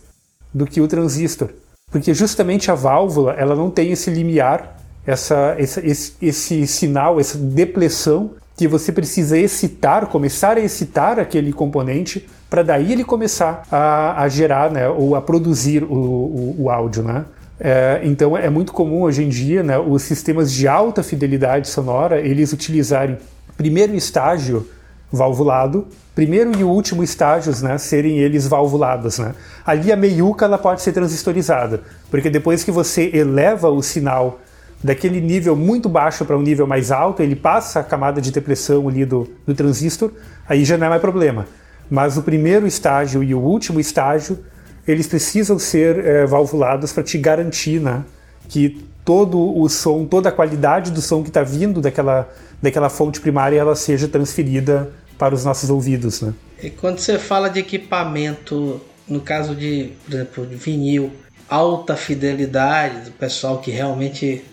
do 0.54 0.64
que 0.64 0.80
o 0.80 0.88
transistor, 0.88 1.50
porque 1.90 2.14
justamente 2.14 2.70
a 2.70 2.74
válvula 2.74 3.32
ela 3.32 3.54
não 3.54 3.70
tem 3.70 3.92
esse 3.92 4.10
limiar, 4.10 4.76
essa, 5.06 5.54
essa 5.58 5.84
esse, 5.84 6.14
esse 6.22 6.66
sinal, 6.66 7.18
essa 7.18 7.36
depressão 7.36 8.30
que 8.56 8.68
você 8.68 8.92
precisa 8.92 9.36
excitar, 9.36 10.06
começar 10.06 10.56
a 10.56 10.60
excitar 10.60 11.18
aquele 11.18 11.52
componente 11.52 12.28
para 12.48 12.62
daí 12.62 12.92
ele 12.92 13.04
começar 13.04 13.62
a, 13.70 14.22
a, 14.22 14.28
gerar, 14.28 14.70
né, 14.70 14.88
ou 14.88 15.14
a 15.14 15.22
produzir 15.22 15.82
o, 15.84 15.94
o, 15.94 16.56
o 16.60 16.70
áudio, 16.70 17.02
né? 17.02 17.24
É, 17.60 18.00
então 18.04 18.36
é 18.36 18.48
muito 18.48 18.72
comum 18.72 19.02
hoje 19.02 19.24
em 19.24 19.28
dia 19.28 19.64
né, 19.64 19.76
os 19.76 20.02
sistemas 20.02 20.52
de 20.52 20.68
alta 20.68 21.02
fidelidade 21.02 21.66
sonora 21.68 22.20
eles 22.20 22.52
utilizarem 22.52 23.18
primeiro 23.56 23.96
estágio 23.96 24.64
valvulado, 25.10 25.88
primeiro 26.14 26.56
e 26.56 26.62
último 26.62 27.02
estágios 27.02 27.62
né, 27.62 27.78
serem 27.78 28.18
eles 28.18 28.46
valvulados. 28.46 29.18
Né. 29.18 29.34
Ali 29.66 29.90
a 29.90 29.96
meiuca 29.96 30.44
ela 30.44 30.58
pode 30.58 30.82
ser 30.82 30.92
transistorizada, 30.92 31.82
porque 32.10 32.30
depois 32.30 32.62
que 32.62 32.70
você 32.70 33.10
eleva 33.12 33.68
o 33.70 33.82
sinal 33.82 34.40
daquele 34.82 35.20
nível 35.20 35.56
muito 35.56 35.88
baixo 35.88 36.24
para 36.24 36.36
um 36.36 36.42
nível 36.42 36.66
mais 36.66 36.92
alto, 36.92 37.22
ele 37.22 37.34
passa 37.34 37.80
a 37.80 37.82
camada 37.84 38.20
de 38.20 38.30
depressão 38.30 38.88
ali 38.88 39.04
do, 39.04 39.28
do 39.46 39.54
transistor, 39.54 40.12
aí 40.48 40.64
já 40.64 40.76
não 40.76 40.86
é 40.86 40.90
mais 40.90 41.00
problema. 41.00 41.46
Mas 41.90 42.16
o 42.16 42.22
primeiro 42.22 42.66
estágio 42.66 43.22
e 43.22 43.34
o 43.34 43.40
último 43.40 43.80
estágio 43.80 44.38
eles 44.86 45.06
precisam 45.06 45.58
ser 45.58 46.04
é, 46.04 46.26
valvulados 46.26 46.92
para 46.92 47.02
te 47.02 47.18
garantir 47.18 47.78
né, 47.78 48.04
que 48.48 48.82
todo 49.04 49.58
o 49.58 49.68
som, 49.68 50.06
toda 50.06 50.30
a 50.30 50.32
qualidade 50.32 50.90
do 50.90 51.02
som 51.02 51.22
que 51.22 51.28
está 51.28 51.42
vindo 51.42 51.80
daquela, 51.80 52.28
daquela 52.60 52.88
fonte 52.88 53.20
primária, 53.20 53.58
ela 53.58 53.76
seja 53.76 54.08
transferida 54.08 54.90
para 55.18 55.34
os 55.34 55.44
nossos 55.44 55.68
ouvidos. 55.68 56.22
Né? 56.22 56.32
E 56.62 56.70
quando 56.70 56.98
você 56.98 57.18
fala 57.18 57.48
de 57.48 57.60
equipamento, 57.60 58.80
no 59.06 59.20
caso 59.20 59.54
de, 59.54 59.92
por 60.04 60.14
exemplo, 60.14 60.46
de 60.46 60.56
vinil, 60.56 61.12
alta 61.48 61.96
fidelidade, 61.96 63.06
do 63.06 63.12
pessoal 63.12 63.58
que 63.58 63.70
realmente 63.70 64.44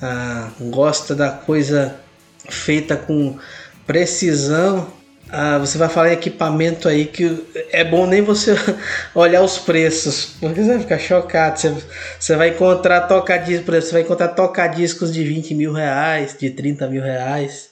ah, 0.00 0.50
gosta 0.60 1.14
da 1.14 1.30
coisa 1.30 1.96
feita 2.48 2.96
com 2.96 3.36
precisão, 3.86 4.86
ah, 5.30 5.58
você 5.58 5.76
vai 5.76 5.88
falar 5.88 6.10
em 6.10 6.14
equipamento 6.14 6.88
aí 6.88 7.04
que 7.04 7.44
é 7.70 7.84
bom 7.84 8.06
nem 8.06 8.22
você 8.22 8.54
olhar 9.14 9.42
os 9.42 9.58
preços, 9.58 10.36
porque 10.40 10.62
você 10.62 10.70
vai 10.70 10.80
ficar 10.80 10.98
chocado. 10.98 11.58
Você, 11.58 11.74
você 12.18 12.36
vai 12.36 12.50
encontrar 12.50 13.02
tocadiscos, 13.02 13.84
você 13.84 13.92
vai 13.92 14.02
encontrar 14.02 14.28
tocadiscos 14.28 15.12
de 15.12 15.22
20 15.24 15.54
mil 15.54 15.72
reais, 15.72 16.36
de 16.38 16.50
30 16.50 16.88
mil 16.88 17.02
reais. 17.02 17.68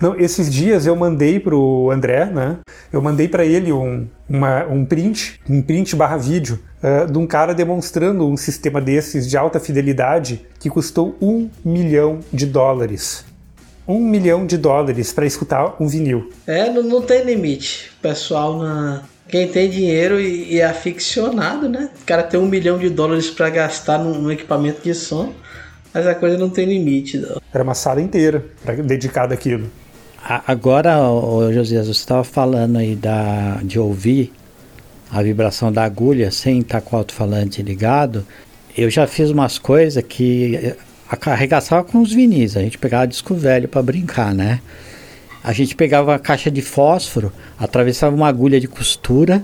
Não, 0.00 0.18
esses 0.18 0.50
dias 0.50 0.86
eu 0.86 0.96
mandei 0.96 1.38
pro 1.38 1.90
André, 1.90 2.24
né? 2.24 2.58
Eu 2.90 3.02
mandei 3.02 3.28
para 3.28 3.44
ele 3.44 3.70
um, 3.70 4.08
uma, 4.26 4.64
um 4.64 4.84
print, 4.84 5.38
um 5.48 5.60
print 5.60 5.94
barra 5.94 6.16
vídeo, 6.16 6.58
uh, 6.82 7.10
de 7.10 7.18
um 7.18 7.26
cara 7.26 7.54
demonstrando 7.54 8.26
um 8.26 8.36
sistema 8.36 8.80
desses 8.80 9.28
de 9.28 9.36
alta 9.36 9.60
fidelidade 9.60 10.46
que 10.58 10.70
custou 10.70 11.16
um 11.20 11.50
milhão 11.62 12.20
de 12.32 12.46
dólares 12.46 13.29
um 13.90 14.00
milhão 14.00 14.46
de 14.46 14.56
dólares 14.56 15.12
para 15.12 15.26
escutar 15.26 15.74
um 15.80 15.88
vinil. 15.88 16.32
É, 16.46 16.70
não, 16.70 16.82
não 16.82 17.02
tem 17.02 17.24
limite. 17.24 17.90
O 17.98 18.02
pessoal 18.02 18.58
na, 18.58 19.02
quem 19.28 19.48
tem 19.48 19.70
dinheiro 19.70 20.20
e, 20.20 20.54
e, 20.54 20.60
é 20.60 20.64
aficionado, 20.64 21.68
né? 21.68 21.90
O 22.02 22.04
cara 22.04 22.22
tem 22.22 22.38
um 22.38 22.46
milhão 22.46 22.78
de 22.78 22.88
dólares 22.88 23.30
para 23.30 23.48
gastar 23.50 23.98
num, 23.98 24.14
num, 24.14 24.30
equipamento 24.30 24.82
de 24.82 24.94
som, 24.94 25.32
mas 25.92 26.06
a 26.06 26.14
coisa 26.14 26.36
não 26.36 26.50
tem 26.50 26.66
limite. 26.66 27.18
Não. 27.18 27.40
Era 27.52 27.64
uma 27.64 27.74
sala 27.74 28.00
inteira 28.00 28.44
dedicada 28.84 29.34
àquilo. 29.34 29.70
Agora, 30.46 30.96
Josias, 31.52 31.86
você 31.86 31.92
estava 31.92 32.22
falando 32.24 32.76
aí 32.76 32.94
da, 32.94 33.60
de 33.62 33.78
ouvir 33.78 34.32
a 35.10 35.22
vibração 35.22 35.72
da 35.72 35.82
agulha 35.82 36.30
sem 36.30 36.60
estar 36.60 36.80
com 36.80 36.94
o 36.94 36.98
alto-falante 36.98 37.62
ligado. 37.62 38.24
Eu 38.76 38.90
já 38.90 39.06
fiz 39.06 39.30
umas 39.30 39.58
coisas 39.58 40.02
que 40.06 40.74
arregaçava 41.30 41.84
com 41.84 42.00
os 42.00 42.12
vinis. 42.12 42.56
A 42.56 42.60
gente 42.60 42.78
pegava 42.78 43.06
disco 43.06 43.34
velho 43.34 43.68
para 43.68 43.82
brincar, 43.82 44.34
né? 44.34 44.60
A 45.42 45.52
gente 45.52 45.74
pegava 45.74 46.14
a 46.14 46.18
caixa 46.18 46.50
de 46.50 46.60
fósforo, 46.60 47.32
atravessava 47.58 48.14
uma 48.14 48.28
agulha 48.28 48.60
de 48.60 48.68
costura, 48.68 49.42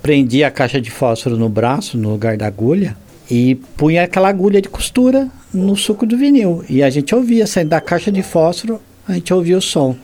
prendia 0.00 0.48
a 0.48 0.50
caixa 0.50 0.80
de 0.80 0.90
fósforo 0.90 1.36
no 1.36 1.48
braço, 1.48 1.98
no 1.98 2.10
lugar 2.10 2.36
da 2.36 2.46
agulha, 2.46 2.96
e 3.30 3.56
punha 3.76 4.04
aquela 4.04 4.28
agulha 4.28 4.62
de 4.62 4.68
costura 4.68 5.28
no 5.52 5.76
suco 5.76 6.06
do 6.06 6.16
vinil. 6.16 6.64
E 6.68 6.82
a 6.82 6.88
gente 6.88 7.14
ouvia, 7.14 7.46
saindo 7.46 7.70
da 7.70 7.80
caixa 7.80 8.10
de 8.10 8.22
fósforo, 8.22 8.80
a 9.06 9.12
gente 9.12 9.32
ouvia 9.34 9.58
o 9.58 9.62
som. 9.62 9.94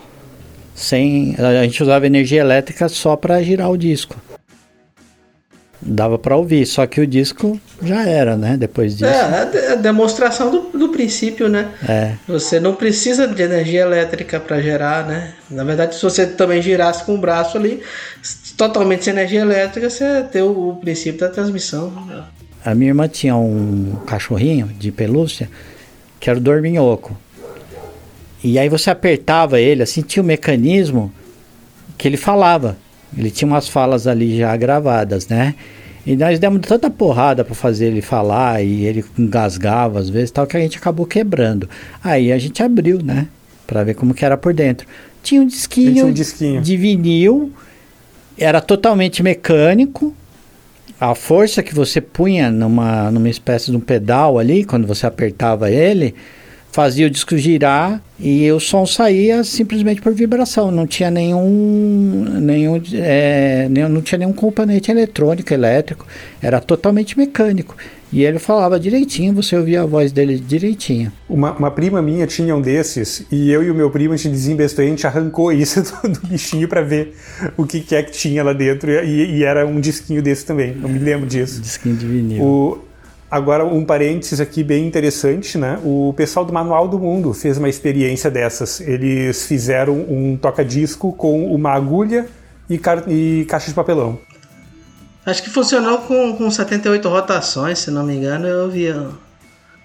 Sem, 0.74 1.34
a 1.38 1.62
gente 1.64 1.82
usava 1.82 2.06
energia 2.06 2.40
elétrica 2.40 2.88
só 2.88 3.16
para 3.16 3.42
girar 3.42 3.70
o 3.70 3.76
disco 3.76 4.16
dava 5.84 6.16
para 6.16 6.36
ouvir, 6.36 6.64
só 6.64 6.86
que 6.86 7.00
o 7.00 7.06
disco 7.06 7.60
já 7.82 8.06
era, 8.08 8.36
né? 8.36 8.56
Depois 8.56 8.96
disso. 8.96 9.10
É, 9.10 9.72
a 9.72 9.74
demonstração 9.74 10.50
do, 10.50 10.78
do 10.78 10.88
princípio, 10.90 11.48
né? 11.48 11.68
É. 11.88 12.14
Você 12.28 12.60
não 12.60 12.74
precisa 12.74 13.26
de 13.26 13.42
energia 13.42 13.80
elétrica 13.82 14.38
para 14.38 14.60
gerar, 14.60 15.06
né? 15.06 15.34
Na 15.50 15.64
verdade, 15.64 15.96
se 15.96 16.02
você 16.02 16.26
também 16.26 16.62
girasse 16.62 17.04
com 17.04 17.14
o 17.14 17.18
braço 17.18 17.58
ali, 17.58 17.82
totalmente 18.56 19.04
sem 19.04 19.12
energia 19.12 19.40
elétrica, 19.40 19.90
você 19.90 20.22
tem 20.30 20.42
o, 20.42 20.70
o 20.70 20.76
princípio 20.76 21.20
da 21.20 21.28
transmissão. 21.28 21.92
A 22.64 22.74
minha 22.74 22.90
irmã 22.90 23.08
tinha 23.08 23.34
um 23.36 23.96
cachorrinho 24.06 24.68
de 24.78 24.92
pelúcia 24.92 25.50
que 26.20 26.30
era 26.30 26.38
o 26.38 26.42
dorminhoco. 26.42 27.18
E 28.44 28.58
aí 28.58 28.68
você 28.68 28.90
apertava 28.90 29.60
ele, 29.60 29.82
assim, 29.82 30.02
tinha 30.02 30.22
um 30.22 30.26
mecanismo 30.26 31.12
que 31.98 32.06
ele 32.06 32.16
falava. 32.16 32.76
Ele 33.16 33.30
tinha 33.30 33.46
umas 33.46 33.68
falas 33.68 34.06
ali 34.06 34.38
já 34.38 34.56
gravadas, 34.56 35.28
né? 35.28 35.54
E 36.04 36.16
nós 36.16 36.38
demos 36.38 36.60
tanta 36.66 36.90
porrada 36.90 37.44
para 37.44 37.54
fazer 37.54 37.86
ele 37.86 38.02
falar 38.02 38.62
e 38.62 38.84
ele 38.84 39.04
engasgava 39.16 40.00
às 40.00 40.10
vezes 40.10 40.30
tal 40.32 40.46
que 40.46 40.56
a 40.56 40.60
gente 40.60 40.76
acabou 40.78 41.06
quebrando. 41.06 41.68
Aí 42.02 42.32
a 42.32 42.38
gente 42.38 42.62
abriu, 42.62 43.00
né? 43.02 43.28
Para 43.66 43.84
ver 43.84 43.94
como 43.94 44.12
que 44.12 44.24
era 44.24 44.36
por 44.36 44.52
dentro. 44.52 44.86
Tinha 45.22 45.40
um 45.40 45.46
disquinho, 45.46 45.92
tinha 45.92 46.06
um 46.06 46.12
disquinho 46.12 46.60
de 46.60 46.76
vinil, 46.76 47.52
era 48.36 48.60
totalmente 48.60 49.22
mecânico. 49.22 50.14
A 50.98 51.14
força 51.14 51.62
que 51.62 51.74
você 51.74 52.00
punha 52.00 52.50
numa, 52.50 53.10
numa 53.10 53.28
espécie 53.28 53.70
de 53.70 53.76
um 53.76 53.80
pedal 53.80 54.38
ali, 54.38 54.64
quando 54.64 54.86
você 54.86 55.06
apertava 55.06 55.70
ele, 55.70 56.14
fazia 56.72 57.06
o 57.06 57.10
disco 57.10 57.36
girar 57.36 58.02
e 58.18 58.50
o 58.50 58.58
som 58.58 58.86
saía 58.86 59.44
simplesmente 59.44 60.00
por 60.00 60.14
vibração, 60.14 60.70
não 60.70 60.86
tinha 60.86 61.10
nenhum, 61.10 62.24
nenhum, 62.40 62.82
é, 62.94 63.68
nenhum 63.68 63.88
não 63.90 64.00
tinha 64.00 64.18
nenhum 64.18 64.32
componente 64.32 64.90
eletrônico, 64.90 65.52
elétrico, 65.52 66.06
era 66.40 66.60
totalmente 66.60 67.16
mecânico. 67.16 67.76
E 68.10 68.24
ele 68.24 68.38
falava 68.38 68.78
direitinho, 68.78 69.32
você 69.34 69.56
ouvia 69.56 69.82
a 69.82 69.86
voz 69.86 70.12
dele 70.12 70.38
direitinho. 70.38 71.10
Uma, 71.28 71.52
uma 71.52 71.70
prima 71.70 72.02
minha 72.02 72.26
tinha 72.26 72.54
um 72.54 72.60
desses, 72.60 73.26
e 73.30 73.50
eu 73.50 73.62
e 73.62 73.70
o 73.70 73.74
meu 73.74 73.90
primo, 73.90 74.12
a 74.12 74.16
gente 74.16 74.32
desinvestou, 74.32 74.84
a 74.84 74.88
gente 74.88 75.06
arrancou 75.06 75.52
isso 75.52 75.82
do, 75.82 76.08
do 76.08 76.26
bichinho 76.26 76.68
para 76.68 76.82
ver 76.82 77.14
o 77.56 77.66
que, 77.66 77.80
que, 77.80 77.94
é 77.94 78.02
que 78.02 78.12
tinha 78.12 78.42
lá 78.42 78.52
dentro, 78.52 78.90
e, 78.90 79.38
e, 79.38 79.44
era 79.44 79.66
um 79.66 79.80
disquinho 79.80 80.22
desse 80.22 80.44
também, 80.44 80.76
eu 80.82 80.88
me 80.88 80.98
lembro 80.98 81.26
disso. 81.26 81.60
Disquinho 81.60 81.96
de 81.96 82.06
vinil. 82.06 82.42
O, 82.42 82.78
Agora, 83.32 83.64
um 83.64 83.82
parênteses 83.82 84.40
aqui 84.40 84.62
bem 84.62 84.86
interessante, 84.86 85.56
né? 85.56 85.80
O 85.82 86.12
pessoal 86.14 86.44
do 86.44 86.52
Manual 86.52 86.86
do 86.86 86.98
Mundo 86.98 87.32
fez 87.32 87.56
uma 87.56 87.66
experiência 87.66 88.30
dessas. 88.30 88.78
Eles 88.78 89.46
fizeram 89.46 89.94
um 89.94 90.36
toca-disco 90.36 91.14
com 91.14 91.50
uma 91.50 91.70
agulha 91.70 92.28
e, 92.68 92.78
e, 93.08 93.46
caixa 93.46 93.68
de 93.68 93.74
papelão. 93.74 94.18
Acho 95.24 95.42
que 95.42 95.48
funcionou 95.48 95.96
com, 96.00 96.36
com 96.36 96.50
78 96.50 97.08
rotações, 97.08 97.78
se 97.78 97.90
não 97.90 98.04
me 98.04 98.16
engano, 98.16 98.46
eu 98.46 98.70
vi 98.70 98.88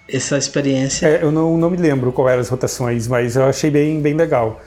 essa 0.10 0.38
experiência. 0.38 1.08
É, 1.08 1.24
eu 1.24 1.32
não, 1.32 1.58
não 1.58 1.70
me 1.70 1.78
lembro 1.78 2.12
qual 2.12 2.28
eram 2.28 2.41
as 2.41 2.50
rotações, 2.50 3.08
mas 3.08 3.38
eu 3.38 3.45
achei 3.45 3.72
bem, 3.72 4.02
bem 4.02 4.14
legal. 4.14 4.60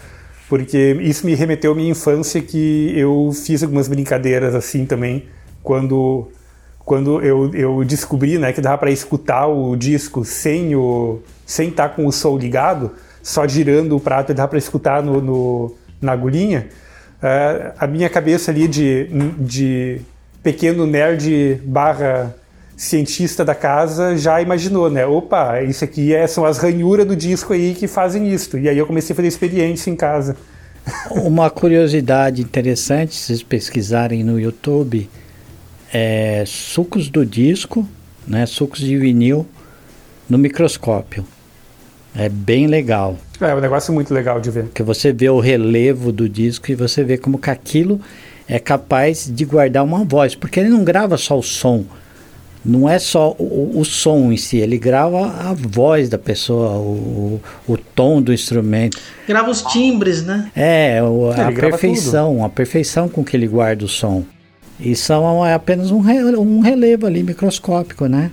Porque 0.49 0.97
isso 1.03 1.26
me 1.26 1.35
remeteu 1.35 1.72
à 1.72 1.74
minha 1.74 1.91
infância 1.91 2.41
que 2.41 2.99
eu 2.99 3.31
fiz 3.45 3.62
algumas 3.62 3.89
brincadeiras 3.89 4.55
assim 4.55 4.87
também, 4.87 5.28
quando 5.62 6.33
quando 6.91 7.22
eu, 7.22 7.55
eu 7.55 7.84
descobri 7.84 8.36
né, 8.36 8.53
que 8.53 8.61
dava 8.61 8.76
para 8.76 8.91
escutar 8.91 9.47
o 9.47 9.76
disco 9.76 10.24
sem 10.24 10.74
o 10.74 11.20
sem 11.47 11.68
estar 11.68 11.88
tá 11.88 11.95
com 11.95 12.05
o 12.05 12.11
som 12.11 12.36
ligado, 12.36 12.91
só 13.22 13.47
girando 13.47 13.97
o 13.97 14.01
prato 14.01 14.34
dava 14.34 14.49
para 14.49 14.59
escutar 14.59 15.01
no, 15.01 15.20
no, 15.20 15.76
na 16.03 16.11
agulhinha, 16.11 16.66
uh, 17.22 17.74
a 17.78 17.86
minha 17.86 18.09
cabeça 18.09 18.51
ali 18.51 18.66
de, 18.66 19.09
de 19.38 20.01
pequeno 20.43 20.84
nerd 20.84 21.62
barra 21.64 22.34
cientista 22.76 23.45
da 23.45 23.55
casa 23.55 24.16
já 24.16 24.43
imaginou, 24.43 24.91
né? 24.91 25.07
Opa, 25.07 25.62
isso 25.62 25.84
aqui 25.84 26.12
é, 26.12 26.26
são 26.26 26.45
as 26.45 26.59
ranhuras 26.59 27.07
do 27.07 27.14
disco 27.14 27.53
aí 27.53 27.72
que 27.72 27.86
fazem 27.86 28.32
isso. 28.32 28.59
E 28.59 28.68
aí 28.68 28.76
eu 28.76 28.84
comecei 28.84 29.14
a 29.14 29.16
fazer 29.16 29.28
experiência 29.28 29.91
em 29.91 29.95
casa. 29.95 30.36
Uma 31.12 31.51
curiosidade 31.51 32.43
interessante, 32.43 33.14
se 33.14 33.26
vocês 33.26 33.43
pesquisarem 33.45 34.24
no 34.24 34.41
YouTube, 34.41 35.09
é, 35.93 36.45
sucos 36.47 37.09
do 37.09 37.24
disco, 37.24 37.86
né, 38.26 38.47
sucos 38.47 38.80
de 38.80 38.97
vinil 38.97 39.47
no 40.28 40.38
microscópio. 40.38 41.24
É 42.14 42.28
bem 42.28 42.66
legal. 42.66 43.16
É 43.41 43.55
um 43.55 43.61
negócio 43.61 43.93
muito 43.93 44.12
legal 44.12 44.41
de 44.41 44.51
ver. 44.51 44.68
Que 44.74 44.82
você 44.82 45.12
vê 45.12 45.28
o 45.30 45.38
relevo 45.38 46.11
do 46.12 46.28
disco 46.28 46.70
e 46.70 46.74
você 46.74 47.05
vê 47.05 47.16
como 47.16 47.38
que 47.38 47.51
aquilo 47.51 48.01
é 48.49 48.59
capaz 48.59 49.30
de 49.32 49.45
guardar 49.45 49.84
uma 49.84 50.05
voz, 50.05 50.34
porque 50.34 50.59
ele 50.59 50.68
não 50.68 50.82
grava 50.82 51.16
só 51.16 51.38
o 51.38 51.43
som. 51.43 51.84
Não 52.64 52.88
é 52.88 52.99
só 52.99 53.34
o, 53.38 53.78
o 53.78 53.84
som 53.84 54.30
em 54.30 54.36
si, 54.36 54.59
ele 54.59 54.76
grava 54.76 55.28
a 55.28 55.55
voz 55.55 56.11
da 56.11 56.18
pessoa, 56.18 56.72
o, 56.72 57.41
o, 57.66 57.72
o 57.72 57.78
tom 57.78 58.20
do 58.20 58.34
instrumento. 58.34 58.99
Grava 59.26 59.51
os 59.51 59.62
timbres, 59.62 60.24
né? 60.26 60.51
É, 60.55 61.03
o, 61.03 61.30
a 61.30 61.51
perfeição, 61.53 62.34
tudo. 62.34 62.45
a 62.45 62.49
perfeição 62.51 63.09
com 63.09 63.24
que 63.24 63.34
ele 63.34 63.47
guarda 63.47 63.84
o 63.84 63.88
som. 63.88 64.24
Isso 64.81 65.12
é 65.12 65.53
apenas 65.53 65.91
um, 65.91 66.01
um 66.39 66.61
relevo 66.61 67.07
ali 67.07 67.22
microscópico, 67.22 68.07
né? 68.07 68.31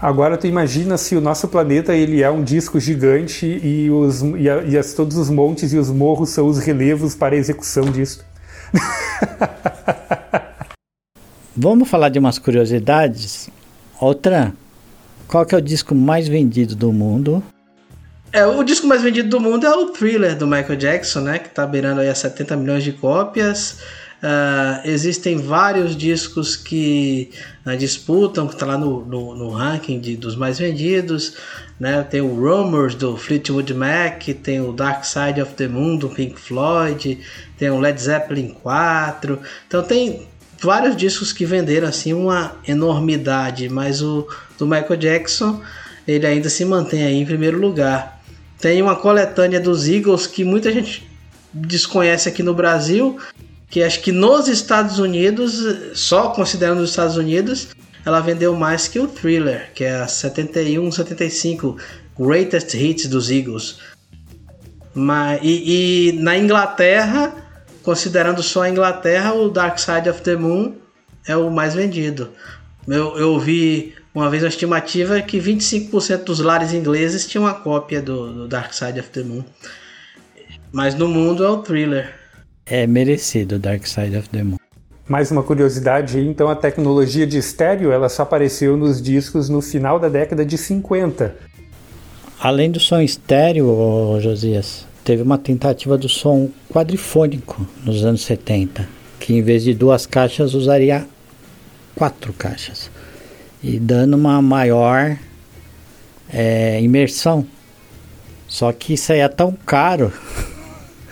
Agora 0.00 0.36
tu 0.36 0.46
imagina 0.46 0.98
se 0.98 1.16
o 1.16 1.20
nosso 1.20 1.48
planeta 1.48 1.94
ele 1.94 2.22
é 2.22 2.30
um 2.30 2.44
disco 2.44 2.78
gigante 2.78 3.46
e, 3.46 3.90
os, 3.90 4.20
e, 4.20 4.50
a, 4.50 4.62
e 4.62 4.76
as, 4.76 4.92
todos 4.92 5.16
os 5.16 5.30
montes 5.30 5.72
e 5.72 5.78
os 5.78 5.90
morros 5.90 6.30
são 6.30 6.46
os 6.46 6.58
relevos 6.58 7.14
para 7.14 7.34
a 7.34 7.38
execução 7.38 7.84
disso. 7.84 8.22
Vamos 11.56 11.88
falar 11.88 12.08
de 12.08 12.18
umas 12.18 12.38
curiosidades. 12.38 13.48
Outra, 14.00 14.52
qual 15.26 15.46
que 15.46 15.54
é 15.54 15.58
o 15.58 15.62
disco 15.62 15.94
mais 15.94 16.28
vendido 16.28 16.74
do 16.74 16.92
mundo? 16.92 17.42
É, 18.32 18.44
o 18.44 18.64
disco 18.64 18.86
mais 18.86 19.00
vendido 19.00 19.28
do 19.28 19.40
mundo 19.40 19.64
é 19.64 19.74
o 19.74 19.86
Thriller 19.86 20.36
do 20.36 20.46
Michael 20.46 20.76
Jackson, 20.76 21.20
né? 21.20 21.38
Que 21.38 21.48
tá 21.48 21.64
beirando 21.64 22.00
aí 22.00 22.08
a 22.08 22.14
70 22.14 22.56
milhões 22.56 22.82
de 22.82 22.92
cópias. 22.92 23.78
Uh, 24.24 24.80
existem 24.88 25.36
vários 25.36 25.94
discos 25.94 26.56
que 26.56 27.30
uh, 27.66 27.76
disputam, 27.76 28.46
que 28.46 28.54
está 28.54 28.64
lá 28.64 28.78
no, 28.78 29.04
no, 29.04 29.34
no, 29.34 29.50
ranking 29.50 30.00
de, 30.00 30.16
dos 30.16 30.34
mais 30.34 30.58
vendidos. 30.58 31.34
Né? 31.78 32.02
Tem 32.04 32.22
o 32.22 32.34
Rumors 32.34 32.94
do 32.94 33.18
Fleetwood 33.18 33.74
Mac, 33.74 34.22
tem 34.42 34.62
o 34.62 34.72
Dark 34.72 35.04
Side 35.04 35.42
of 35.42 35.52
the 35.56 35.68
Moon 35.68 35.98
do 35.98 36.08
Pink 36.08 36.40
Floyd, 36.40 37.18
tem 37.58 37.68
o 37.68 37.78
Led 37.78 38.00
Zeppelin 38.00 38.56
4. 38.62 39.38
Então 39.68 39.82
tem 39.82 40.26
vários 40.58 40.96
discos 40.96 41.30
que 41.30 41.44
venderam 41.44 41.86
assim 41.86 42.14
uma 42.14 42.56
enormidade, 42.66 43.68
mas 43.68 44.00
o 44.00 44.26
do 44.56 44.66
Michael 44.66 44.96
Jackson 44.96 45.60
ele 46.08 46.26
ainda 46.26 46.48
se 46.48 46.64
mantém 46.64 47.04
aí 47.04 47.20
em 47.20 47.26
primeiro 47.26 47.60
lugar. 47.60 48.22
Tem 48.58 48.80
uma 48.80 48.96
coletânea 48.96 49.60
dos 49.60 49.86
Eagles 49.86 50.26
que 50.26 50.44
muita 50.44 50.72
gente 50.72 51.06
desconhece 51.52 52.26
aqui 52.26 52.42
no 52.42 52.54
Brasil, 52.54 53.18
que 53.74 53.82
acho 53.82 54.02
que 54.02 54.12
nos 54.12 54.46
Estados 54.46 55.00
Unidos, 55.00 55.60
só 55.94 56.28
considerando 56.28 56.80
os 56.80 56.90
Estados 56.90 57.16
Unidos, 57.16 57.70
ela 58.06 58.20
vendeu 58.20 58.54
mais 58.54 58.86
que 58.86 59.00
o 59.00 59.08
Thriller, 59.08 59.72
que 59.74 59.82
é 59.82 59.96
a 59.96 60.06
71, 60.06 60.92
75 60.92 61.76
Greatest 62.16 62.72
Hits 62.72 63.08
dos 63.08 63.32
Eagles. 63.32 63.78
Mas, 64.94 65.40
e, 65.42 66.10
e, 66.10 66.12
na 66.12 66.38
Inglaterra, 66.38 67.34
considerando 67.82 68.44
só 68.44 68.62
a 68.62 68.70
Inglaterra, 68.70 69.34
o 69.34 69.50
Dark 69.50 69.76
Side 69.76 70.08
of 70.08 70.22
the 70.22 70.36
Moon 70.36 70.76
é 71.26 71.36
o 71.36 71.50
mais 71.50 71.74
vendido. 71.74 72.30
Eu, 72.86 73.18
eu 73.18 73.40
vi 73.40 73.92
uma 74.14 74.30
vez 74.30 74.44
uma 74.44 74.50
estimativa 74.50 75.20
que 75.20 75.40
25% 75.40 76.22
dos 76.22 76.38
lares 76.38 76.72
ingleses 76.72 77.26
tinham 77.26 77.42
uma 77.42 77.54
cópia 77.54 78.00
do, 78.00 78.32
do 78.32 78.46
Dark 78.46 78.72
Side 78.72 79.00
of 79.00 79.08
the 79.08 79.24
Moon. 79.24 79.44
Mas 80.70 80.94
no 80.94 81.08
mundo 81.08 81.44
é 81.44 81.48
o 81.48 81.56
Thriller 81.56 82.22
é 82.66 82.86
merecido 82.86 83.58
Dark 83.58 83.86
Side 83.86 84.16
of 84.16 84.28
the 84.30 84.42
Moon. 84.42 84.56
Mais 85.06 85.30
uma 85.30 85.42
curiosidade, 85.42 86.18
então 86.18 86.48
a 86.48 86.56
tecnologia 86.56 87.26
de 87.26 87.36
estéreo 87.36 87.92
ela 87.92 88.08
só 88.08 88.22
apareceu 88.22 88.76
nos 88.76 89.02
discos 89.02 89.50
no 89.50 89.60
final 89.60 90.00
da 90.00 90.08
década 90.08 90.46
de 90.46 90.56
50. 90.56 91.36
Além 92.40 92.70
do 92.70 92.80
som 92.80 93.00
estéreo, 93.00 94.18
Josias, 94.20 94.86
teve 95.04 95.22
uma 95.22 95.36
tentativa 95.36 95.98
do 95.98 96.08
som 96.08 96.48
quadrifônico 96.70 97.66
nos 97.84 98.02
anos 98.04 98.22
70, 98.22 98.88
que 99.20 99.34
em 99.34 99.42
vez 99.42 99.62
de 99.62 99.74
duas 99.74 100.06
caixas 100.06 100.54
usaria 100.54 101.06
quatro 101.94 102.32
caixas 102.32 102.90
e 103.62 103.78
dando 103.78 104.14
uma 104.14 104.40
maior 104.40 105.16
é, 106.32 106.80
imersão. 106.82 107.46
Só 108.48 108.72
que 108.72 108.94
isso 108.94 109.12
aí 109.12 109.20
é 109.20 109.28
tão 109.28 109.52
caro. 109.52 110.12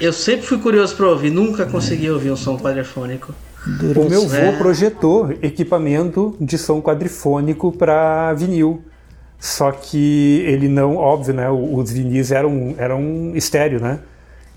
Eu 0.03 0.13
sempre 0.13 0.45
fui 0.45 0.59
curioso 0.59 0.97
para 0.97 1.07
ouvir, 1.07 1.31
nunca 1.31 1.65
consegui 1.65 2.11
ouvir 2.11 2.33
um 2.33 2.37
som 2.37 2.59
quadrifônico. 2.59 3.33
O 3.65 4.11
meu 4.11 4.25
avô 4.25 4.35
é. 4.35 4.59
projetou 4.59 5.31
equipamento 5.41 6.37
de 6.41 6.59
som 6.59 6.83
quadrifônico 6.83 7.71
para 7.71 8.33
vinil. 8.33 8.83
Só 9.39 9.71
que 9.71 10.43
ele 10.45 10.67
não, 10.67 10.97
óbvio, 10.97 11.33
né? 11.33 11.49
Os 11.49 11.93
vinis 11.93 12.33
eram, 12.33 12.75
eram 12.79 13.31
estéreo, 13.37 13.81
né? 13.81 14.01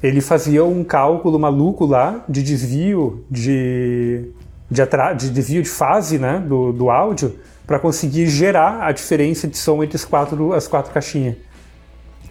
Ele 0.01 0.19
fazia 0.19 0.65
um 0.65 0.83
cálculo 0.83 1.37
maluco 1.37 1.85
lá 1.85 2.25
de 2.27 2.41
desvio 2.41 3.23
de, 3.29 4.31
de, 4.71 4.81
de 5.15 5.29
desvio 5.29 5.61
de 5.61 5.69
fase 5.69 6.17
né? 6.17 6.43
do, 6.43 6.73
do 6.73 6.89
áudio 6.89 7.35
para 7.67 7.77
conseguir 7.77 8.25
gerar 8.25 8.81
a 8.81 8.91
diferença 8.91 9.47
de 9.47 9.59
som 9.59 9.83
entre 9.83 9.95
as 9.95 10.05
quatro, 10.05 10.53
as 10.53 10.67
quatro 10.67 10.91
caixinhas. 10.91 11.35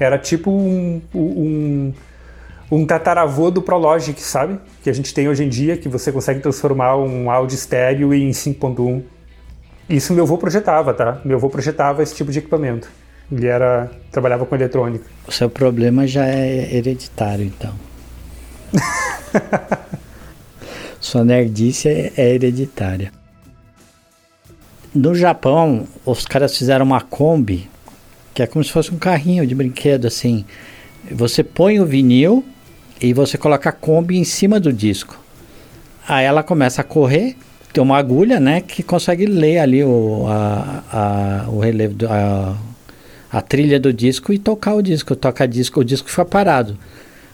Era 0.00 0.18
tipo 0.18 0.50
um, 0.50 1.00
um 1.14 1.92
um 2.70 2.86
tataravô 2.86 3.50
do 3.50 3.62
Prologic, 3.62 4.20
sabe? 4.20 4.58
Que 4.82 4.90
a 4.90 4.92
gente 4.92 5.12
tem 5.12 5.28
hoje 5.28 5.44
em 5.44 5.48
dia, 5.48 5.76
que 5.76 5.88
você 5.88 6.10
consegue 6.10 6.40
transformar 6.40 6.96
um 6.96 7.30
áudio 7.30 7.54
estéreo 7.54 8.12
em 8.14 8.30
5.1. 8.30 9.02
Isso 9.88 10.12
meu 10.12 10.24
avô 10.24 10.38
projetava, 10.38 10.94
tá? 10.94 11.20
Meu 11.24 11.36
avô 11.36 11.50
projetava 11.50 12.02
esse 12.02 12.14
tipo 12.14 12.32
de 12.32 12.38
equipamento. 12.38 12.88
Ele 13.30 13.46
era 13.46 13.90
trabalhava 14.10 14.46
com 14.46 14.54
eletrônica. 14.54 15.04
O 15.26 15.32
seu 15.32 15.50
problema 15.50 16.06
já 16.06 16.26
é 16.26 16.74
hereditário, 16.74 17.44
então. 17.44 17.74
Sua 21.00 21.24
nerdice 21.24 21.88
é, 21.88 22.12
é 22.16 22.34
hereditária. 22.34 23.12
No 24.94 25.14
Japão, 25.14 25.86
os 26.04 26.24
caras 26.24 26.56
fizeram 26.56 26.84
uma 26.86 27.00
Kombi, 27.00 27.68
que 28.32 28.42
é 28.42 28.46
como 28.46 28.64
se 28.64 28.72
fosse 28.72 28.94
um 28.94 28.98
carrinho 28.98 29.46
de 29.46 29.54
brinquedo, 29.54 30.06
assim. 30.06 30.44
Você 31.10 31.42
põe 31.42 31.80
o 31.80 31.86
vinil 31.86 32.44
e 33.00 33.12
você 33.12 33.36
coloca 33.36 33.68
a 33.68 33.72
Kombi 33.72 34.16
em 34.16 34.24
cima 34.24 34.58
do 34.58 34.72
disco. 34.72 35.18
Aí 36.06 36.24
ela 36.24 36.42
começa 36.42 36.80
a 36.80 36.84
correr, 36.84 37.36
tem 37.72 37.82
uma 37.82 37.96
agulha, 37.96 38.38
né, 38.38 38.60
que 38.60 38.82
consegue 38.82 39.26
ler 39.26 39.58
ali 39.58 39.82
o, 39.82 40.26
a, 40.28 40.82
a, 40.92 41.50
o 41.50 41.58
relevo, 41.58 41.94
do, 41.94 42.06
a, 42.08 42.56
a 43.32 43.40
trilha 43.40 43.80
do 43.80 43.92
disco 43.92 44.32
e 44.32 44.38
tocar 44.38 44.74
o 44.74 44.82
disco. 44.82 45.16
Toca 45.16 45.46
disco, 45.46 45.80
o 45.80 45.84
disco 45.84 46.08
fica 46.08 46.24
parado. 46.24 46.78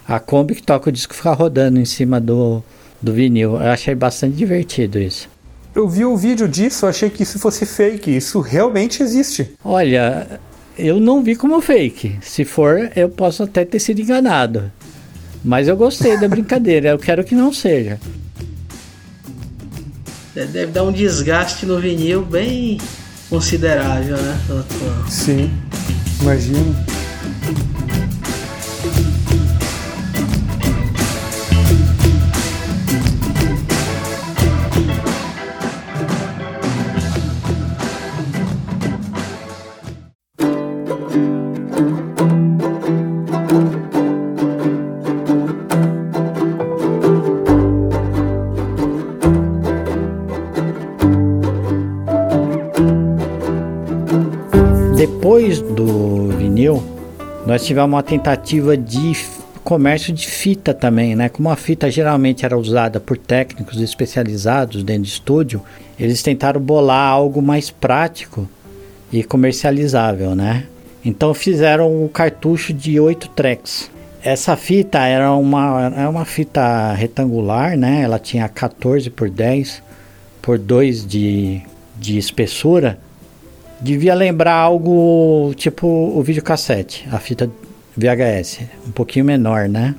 A 0.09 0.19
Kombi 0.19 0.55
que 0.55 0.63
toca 0.63 0.89
o 0.89 0.93
disco 0.93 1.15
fica 1.15 1.33
rodando 1.33 1.79
em 1.79 1.85
cima 1.85 2.21
do, 2.21 2.63
do 3.01 3.13
vinil. 3.13 3.53
Eu 3.53 3.71
achei 3.71 3.95
bastante 3.95 4.37
divertido 4.37 4.99
isso. 4.99 5.29
Eu 5.75 5.89
vi 5.89 6.05
o 6.05 6.13
um 6.13 6.17
vídeo 6.17 6.49
disso, 6.49 6.87
achei 6.87 7.11
que 7.11 7.23
isso 7.23 7.39
fosse 7.39 7.65
fake. 7.65 8.17
Isso 8.17 8.41
realmente 8.41 9.03
existe. 9.03 9.53
Olha, 9.65 10.41
eu 10.77 10.99
não 10.99 11.23
vi 11.23 11.37
como 11.37 11.61
fake. 11.61 12.19
Se 12.23 12.45
for, 12.45 12.91
eu 12.97 13.09
posso 13.09 13.43
até 13.43 13.65
ter 13.65 13.79
sido 13.79 14.01
enganado. 14.01 14.73
Mas 15.43 15.69
eu 15.69 15.77
gostei 15.77 16.19
da 16.19 16.29
brincadeira, 16.29 16.91
eu 16.91 16.99
quero 16.99 17.25
que 17.25 17.35
não 17.35 17.53
seja. 17.53 17.99
É, 20.37 20.45
deve 20.45 20.73
dar 20.73 20.85
um 20.85 20.93
desgaste 20.93 21.67
no 21.67 21.81
vinil 21.81 22.23
bem 22.25 22.79
considerável, 23.29 24.17
né? 24.17 24.41
Sim, 25.09 25.51
imagino. 26.21 27.00
Nós 57.61 57.67
tivemos 57.67 57.91
uma 57.91 58.03
tentativa 58.03 58.75
de 58.75 59.13
comércio 59.63 60.15
de 60.15 60.27
fita 60.27 60.73
também, 60.73 61.15
né? 61.15 61.29
Como 61.29 61.51
a 61.51 61.57
fita 61.57 61.91
geralmente 61.91 62.43
era 62.43 62.57
usada 62.57 62.99
por 62.99 63.19
técnicos 63.19 63.79
especializados 63.83 64.83
dentro 64.83 65.03
de 65.03 65.11
estúdio, 65.11 65.61
eles 65.99 66.23
tentaram 66.23 66.59
bolar 66.59 67.11
algo 67.11 67.43
mais 67.43 67.69
prático 67.69 68.49
e 69.13 69.23
comercializável, 69.23 70.35
né? 70.35 70.65
Então 71.05 71.35
fizeram 71.35 72.03
o 72.03 72.09
cartucho 72.09 72.73
de 72.73 72.99
8 72.99 73.29
tracks. 73.29 73.91
Essa 74.23 74.57
fita 74.57 75.01
era 75.01 75.31
uma, 75.35 75.93
era 75.95 76.09
uma 76.09 76.25
fita 76.25 76.95
retangular, 76.95 77.77
né? 77.77 78.01
Ela 78.01 78.19
tinha 78.19 78.49
14 78.49 79.11
por 79.11 79.29
10 79.29 79.83
por 80.41 80.57
2 80.57 81.07
de, 81.07 81.61
de 81.99 82.17
espessura 82.17 82.99
devia 83.81 84.15
lembrar 84.15 84.55
algo 84.55 85.53
tipo 85.57 85.87
o 85.87 86.23
videocassete, 86.23 87.09
a 87.11 87.19
fita 87.19 87.51
VHS, 87.97 88.61
um 88.87 88.91
pouquinho 88.91 89.25
menor, 89.25 89.69
né? 89.69 89.95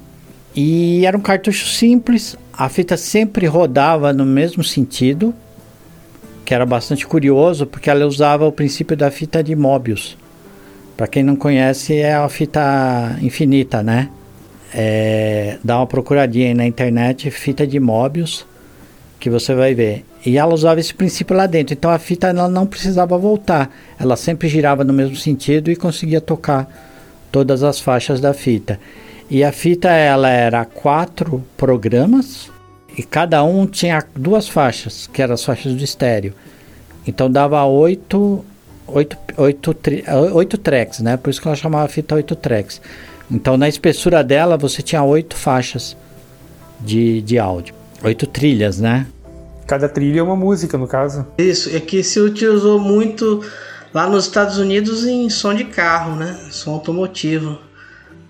E 0.55 1.05
era 1.05 1.17
um 1.17 1.21
cartucho 1.21 1.67
simples, 1.67 2.37
a 2.53 2.67
fita 2.69 2.97
sempre 2.97 3.45
rodava 3.45 4.11
no 4.11 4.25
mesmo 4.25 4.63
sentido, 4.63 5.33
que 6.43 6.53
era 6.53 6.65
bastante 6.65 7.07
curioso, 7.07 7.65
porque 7.65 7.89
ela 7.89 8.05
usava 8.05 8.45
o 8.45 8.51
princípio 8.51 8.95
da 8.95 9.09
fita 9.09 9.43
de 9.43 9.55
Mobius. 9.55 10.17
Para 10.97 11.07
quem 11.07 11.23
não 11.23 11.35
conhece, 11.35 11.95
é 11.95 12.13
a 12.13 12.27
fita 12.27 13.17
infinita, 13.21 13.81
né? 13.81 14.09
É, 14.73 15.57
dá 15.63 15.77
uma 15.77 15.87
procuradinha 15.87 16.47
aí 16.47 16.53
na 16.53 16.65
internet, 16.65 17.31
fita 17.31 17.65
de 17.65 17.79
Mobius, 17.79 18.45
que 19.19 19.29
você 19.29 19.53
vai 19.53 19.73
ver. 19.73 20.05
E 20.25 20.37
ela 20.37 20.53
usava 20.53 20.79
esse 20.79 20.93
princípio 20.93 21.35
lá 21.35 21.47
dentro. 21.47 21.73
Então 21.73 21.89
a 21.89 21.97
fita 21.97 22.27
ela 22.27 22.47
não 22.47 22.65
precisava 22.65 23.17
voltar. 23.17 23.71
Ela 23.99 24.15
sempre 24.15 24.47
girava 24.47 24.83
no 24.83 24.93
mesmo 24.93 25.15
sentido 25.15 25.71
e 25.71 25.75
conseguia 25.75 26.21
tocar 26.21 26.69
todas 27.31 27.63
as 27.63 27.79
faixas 27.79 28.21
da 28.21 28.33
fita. 28.33 28.79
E 29.29 29.43
a 29.43 29.51
fita 29.51 29.89
ela 29.89 30.29
era 30.29 30.65
quatro 30.65 31.43
programas 31.57 32.51
e 32.97 33.01
cada 33.01 33.43
um 33.43 33.65
tinha 33.65 34.03
duas 34.15 34.47
faixas, 34.47 35.07
que 35.07 35.21
eram 35.21 35.33
as 35.33 35.43
faixas 35.43 35.73
do 35.73 35.83
estéreo. 35.83 36.33
Então 37.07 37.31
dava 37.31 37.63
oito, 37.65 38.45
oito, 38.85 39.17
oito, 39.37 39.75
oito 40.33 40.57
tracks, 40.57 40.99
né? 40.99 41.15
Por 41.17 41.29
isso 41.29 41.41
que 41.41 41.47
ela 41.47 41.55
chamava 41.55 41.87
fita 41.87 42.15
oito 42.15 42.35
tracks. 42.35 42.81
Então 43.31 43.55
na 43.55 43.69
espessura 43.69 44.23
dela 44.23 44.57
você 44.57 44.81
tinha 44.81 45.01
oito 45.01 45.35
faixas 45.35 45.95
de, 46.79 47.21
de 47.21 47.39
áudio. 47.39 47.73
Oito 48.03 48.27
trilhas, 48.27 48.79
né? 48.79 49.07
Cada 49.71 49.87
trilha 49.87 50.19
é 50.19 50.21
uma 50.21 50.35
música, 50.35 50.77
no 50.77 50.85
caso. 50.85 51.25
Isso, 51.37 51.73
é 51.73 51.79
que 51.79 52.03
se 52.03 52.19
utilizou 52.19 52.77
muito 52.77 53.41
lá 53.93 54.05
nos 54.05 54.25
Estados 54.25 54.57
Unidos 54.57 55.05
em 55.05 55.29
som 55.29 55.53
de 55.53 55.63
carro, 55.63 56.13
né? 56.13 56.37
Som 56.49 56.71
automotivo. 56.71 57.57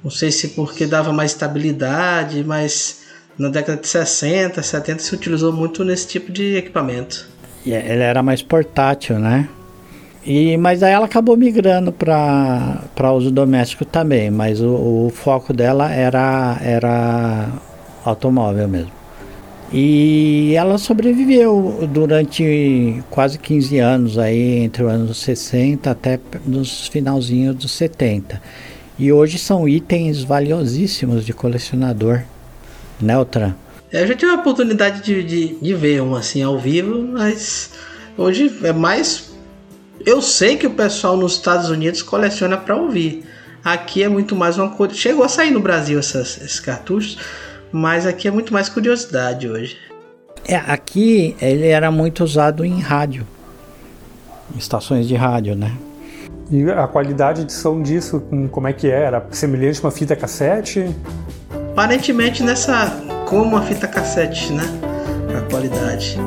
Não 0.03 0.11
sei 0.11 0.31
se 0.31 0.49
porque 0.49 0.85
dava 0.85 1.11
mais 1.11 1.31
estabilidade, 1.31 2.43
mas 2.43 2.99
na 3.39 3.49
década 3.49 3.81
de 3.81 3.87
60, 3.87 4.61
70 4.61 5.01
se 5.01 5.15
utilizou 5.15 5.51
muito 5.51 5.83
nesse 5.83 6.07
tipo 6.09 6.31
de 6.31 6.57
equipamento. 6.57 7.27
E 7.65 7.73
ele 7.73 8.03
era 8.03 8.21
mais 8.21 8.43
portátil, 8.43 9.17
né? 9.17 9.49
E, 10.23 10.55
mas 10.57 10.83
aí 10.83 10.93
ela 10.93 11.07
acabou 11.07 11.35
migrando 11.35 11.91
para 11.91 13.11
uso 13.13 13.31
doméstico 13.31 13.83
também, 13.83 14.29
mas 14.29 14.61
o, 14.61 15.07
o 15.07 15.11
foco 15.11 15.53
dela 15.53 15.91
era, 15.91 16.59
era 16.61 17.49
automóvel 18.05 18.67
mesmo. 18.67 19.00
E 19.73 20.53
ela 20.55 20.77
sobreviveu 20.77 21.87
durante 21.89 23.01
quase 23.09 23.39
15 23.39 23.79
anos 23.79 24.17
aí, 24.17 24.59
entre 24.59 24.83
os 24.83 24.91
anos 24.91 25.17
60 25.19 25.89
até 25.89 26.19
nos 26.45 26.87
finalzinhos 26.87 27.55
dos 27.55 27.71
70. 27.71 28.41
E 28.99 29.13
hoje 29.13 29.37
são 29.37 29.67
itens 29.69 30.23
valiosíssimos 30.23 31.25
de 31.25 31.31
colecionador. 31.31 32.21
Neutra. 32.99 33.55
É, 33.91 34.03
eu 34.03 34.07
já 34.07 34.15
tive 34.15 34.31
a 34.31 34.35
oportunidade 34.35 35.01
de, 35.01 35.23
de, 35.23 35.55
de 35.55 35.73
ver 35.73 36.01
um 36.01 36.15
assim 36.15 36.43
ao 36.43 36.59
vivo, 36.59 37.01
mas 37.01 37.71
hoje 38.17 38.53
é 38.63 38.73
mais. 38.73 39.31
Eu 40.05 40.21
sei 40.21 40.57
que 40.57 40.67
o 40.67 40.71
pessoal 40.71 41.15
nos 41.15 41.33
Estados 41.33 41.69
Unidos 41.69 42.01
coleciona 42.01 42.57
para 42.57 42.75
ouvir. 42.75 43.23
Aqui 43.63 44.03
é 44.03 44.09
muito 44.09 44.35
mais 44.35 44.57
uma 44.57 44.69
coisa. 44.69 44.93
Chegou 44.93 45.23
a 45.23 45.29
sair 45.29 45.51
no 45.51 45.61
Brasil 45.61 45.97
essas, 45.97 46.37
esses 46.41 46.59
cartuchos 46.59 47.17
mas 47.71 48.05
aqui 48.05 48.27
é 48.27 48.31
muito 48.31 48.53
mais 48.53 48.69
curiosidade 48.69 49.47
hoje. 49.47 49.77
É, 50.47 50.55
aqui 50.55 51.35
ele 51.41 51.67
era 51.67 51.91
muito 51.91 52.23
usado 52.23 52.65
em 52.65 52.79
rádio, 52.79 53.25
em 54.53 54.57
estações 54.57 55.07
de 55.07 55.15
rádio, 55.15 55.55
né? 55.55 55.71
E 56.49 56.69
a 56.69 56.87
qualidade 56.87 57.45
de 57.45 57.53
som 57.53 57.81
disso, 57.81 58.21
como 58.51 58.67
é 58.67 58.73
que 58.73 58.87
é? 58.87 59.03
era? 59.03 59.25
Semelhante 59.31 59.79
a 59.79 59.83
uma 59.85 59.91
fita 59.91 60.15
cassete? 60.15 60.93
Aparentemente 61.71 62.43
nessa 62.43 62.91
como 63.25 63.55
a 63.55 63.61
fita 63.61 63.87
cassete, 63.87 64.51
né? 64.51 64.63
A 65.37 65.49
qualidade. 65.49 66.17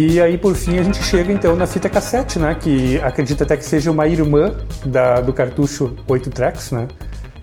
E 0.00 0.20
aí, 0.20 0.38
por 0.38 0.54
fim, 0.54 0.78
a 0.78 0.82
gente 0.84 1.02
chega 1.02 1.32
então 1.32 1.56
na 1.56 1.66
fita 1.66 1.88
cassete, 1.88 2.38
né? 2.38 2.54
Que 2.54 3.00
acredita 3.00 3.42
até 3.42 3.56
que 3.56 3.64
seja 3.64 3.90
uma 3.90 4.06
irmã 4.06 4.54
da, 4.86 5.20
do 5.20 5.32
cartucho 5.32 5.96
8 6.06 6.30
tracks, 6.30 6.70
né? 6.70 6.86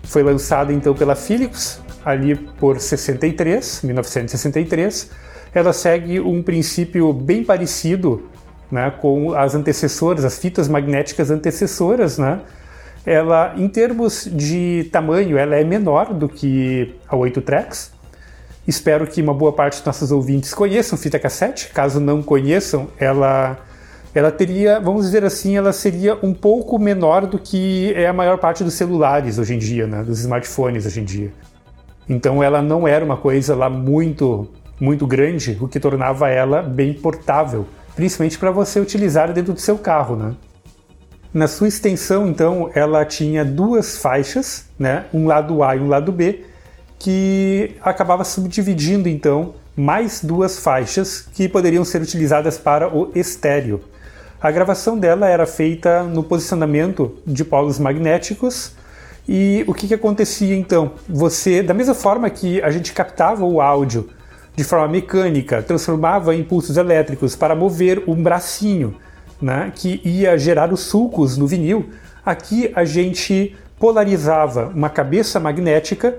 Foi 0.04 0.24
lançada 0.24 0.72
então 0.72 0.94
pela 0.94 1.18
Philips, 1.18 1.82
ali 2.06 2.34
por 2.34 2.80
63, 2.80 3.82
1963. 3.84 5.12
Ela 5.54 5.74
segue 5.74 6.22
um 6.22 6.42
princípio 6.42 7.12
bem 7.12 7.44
parecido 7.44 8.30
né, 8.72 8.90
com 9.02 9.34
as 9.34 9.54
antecessoras, 9.54 10.24
as 10.24 10.40
fitas 10.40 10.70
magnéticas 10.70 11.30
antecessoras, 11.30 12.18
né? 12.18 12.40
Ela, 13.06 13.54
em 13.58 13.68
termos 13.68 14.30
de 14.32 14.88
tamanho, 14.94 15.38
ela 15.38 15.58
é 15.58 15.64
menor 15.66 16.14
do 16.14 16.30
que 16.30 16.96
a 17.06 17.18
8 17.18 17.42
tracks, 17.42 17.92
Espero 18.68 19.06
que 19.06 19.22
uma 19.22 19.34
boa 19.34 19.54
parte 19.54 19.78
dos 19.78 19.86
nossos 19.86 20.12
ouvintes 20.12 20.54
conheçam 20.54 20.98
fita 20.98 21.20
cassete. 21.20 21.70
Caso 21.70 22.00
não 22.00 22.24
conheçam, 22.24 22.88
ela 23.00 23.58
ela 24.14 24.32
teria, 24.32 24.80
vamos 24.80 25.06
dizer 25.06 25.26
assim, 25.26 25.58
ela 25.58 25.74
seria 25.74 26.18
um 26.24 26.34
pouco 26.34 26.80
menor 26.80 27.28
do 27.28 27.38
que 27.38 27.94
é 27.98 28.08
a 28.08 28.14
maior 28.14 28.38
parte 28.38 28.64
dos 28.64 28.74
celulares 28.74 29.38
hoje 29.38 29.54
em 29.54 29.58
dia, 29.58 29.86
né, 29.86 30.04
dos 30.04 30.22
smartphones 30.22 30.86
hoje 30.86 31.02
em 31.02 31.04
dia. 31.04 31.34
Então 32.08 32.42
ela 32.42 32.62
não 32.62 32.88
era 32.88 33.04
uma 33.04 33.18
coisa 33.18 33.54
lá 33.54 33.70
muito 33.70 34.48
muito 34.80 35.08
grande, 35.08 35.58
o 35.62 35.68
que 35.68 35.80
tornava 35.80 36.30
ela 36.30 36.62
bem 36.62 36.94
portável, 36.94 37.66
principalmente 37.96 38.38
para 38.38 38.52
você 38.52 38.80
utilizar 38.80 39.32
dentro 39.32 39.54
do 39.54 39.60
seu 39.60 39.78
carro, 39.78 40.16
né? 40.16 40.36
Na 41.34 41.48
sua 41.48 41.68
extensão, 41.68 42.28
então, 42.28 42.70
ela 42.74 43.04
tinha 43.06 43.44
duas 43.44 43.98
faixas, 43.98 44.66
né, 44.80 45.06
um 45.14 45.28
lado 45.28 45.64
A 45.64 45.76
e 45.76 45.80
um 45.80 45.88
lado 45.88 46.12
B, 46.12 46.46
que 47.06 47.76
acabava 47.84 48.24
subdividindo 48.24 49.08
então 49.08 49.54
mais 49.78 50.24
duas 50.24 50.58
faixas 50.58 51.22
que 51.36 51.48
poderiam 51.48 51.86
ser 51.86 52.02
utilizadas 52.02 52.58
para 52.58 52.88
o 52.88 53.12
estéreo. 53.14 53.80
A 54.42 54.50
gravação 54.50 54.98
dela 54.98 55.30
era 55.30 55.46
feita 55.46 56.02
no 56.02 56.24
posicionamento 56.24 57.16
de 57.24 57.46
polos 57.46 57.78
magnéticos 57.78 58.72
e 59.30 59.64
o 59.68 59.74
que, 59.76 59.88
que 59.88 59.94
acontecia 59.94 60.56
então? 60.56 60.94
Você, 61.08 61.62
da 61.62 61.76
mesma 61.76 61.94
forma 61.94 62.28
que 62.28 62.60
a 62.64 62.72
gente 62.72 62.92
captava 62.92 63.46
o 63.46 63.62
áudio 63.62 64.10
de 64.56 64.64
forma 64.64 64.88
mecânica, 64.88 65.62
transformava 65.62 66.34
em 66.34 66.40
impulsos 66.40 66.76
elétricos 66.76 67.36
para 67.36 67.54
mover 67.54 68.02
um 68.08 68.16
bracinho 68.16 68.96
né, 69.40 69.72
que 69.76 70.02
ia 70.04 70.36
gerar 70.40 70.74
os 70.74 70.80
sulcos 70.80 71.38
no 71.38 71.46
vinil, 71.46 71.88
aqui 72.26 72.72
a 72.74 72.84
gente 72.84 73.56
polarizava 73.78 74.72
uma 74.74 74.90
cabeça 74.90 75.40
magnética 75.40 76.18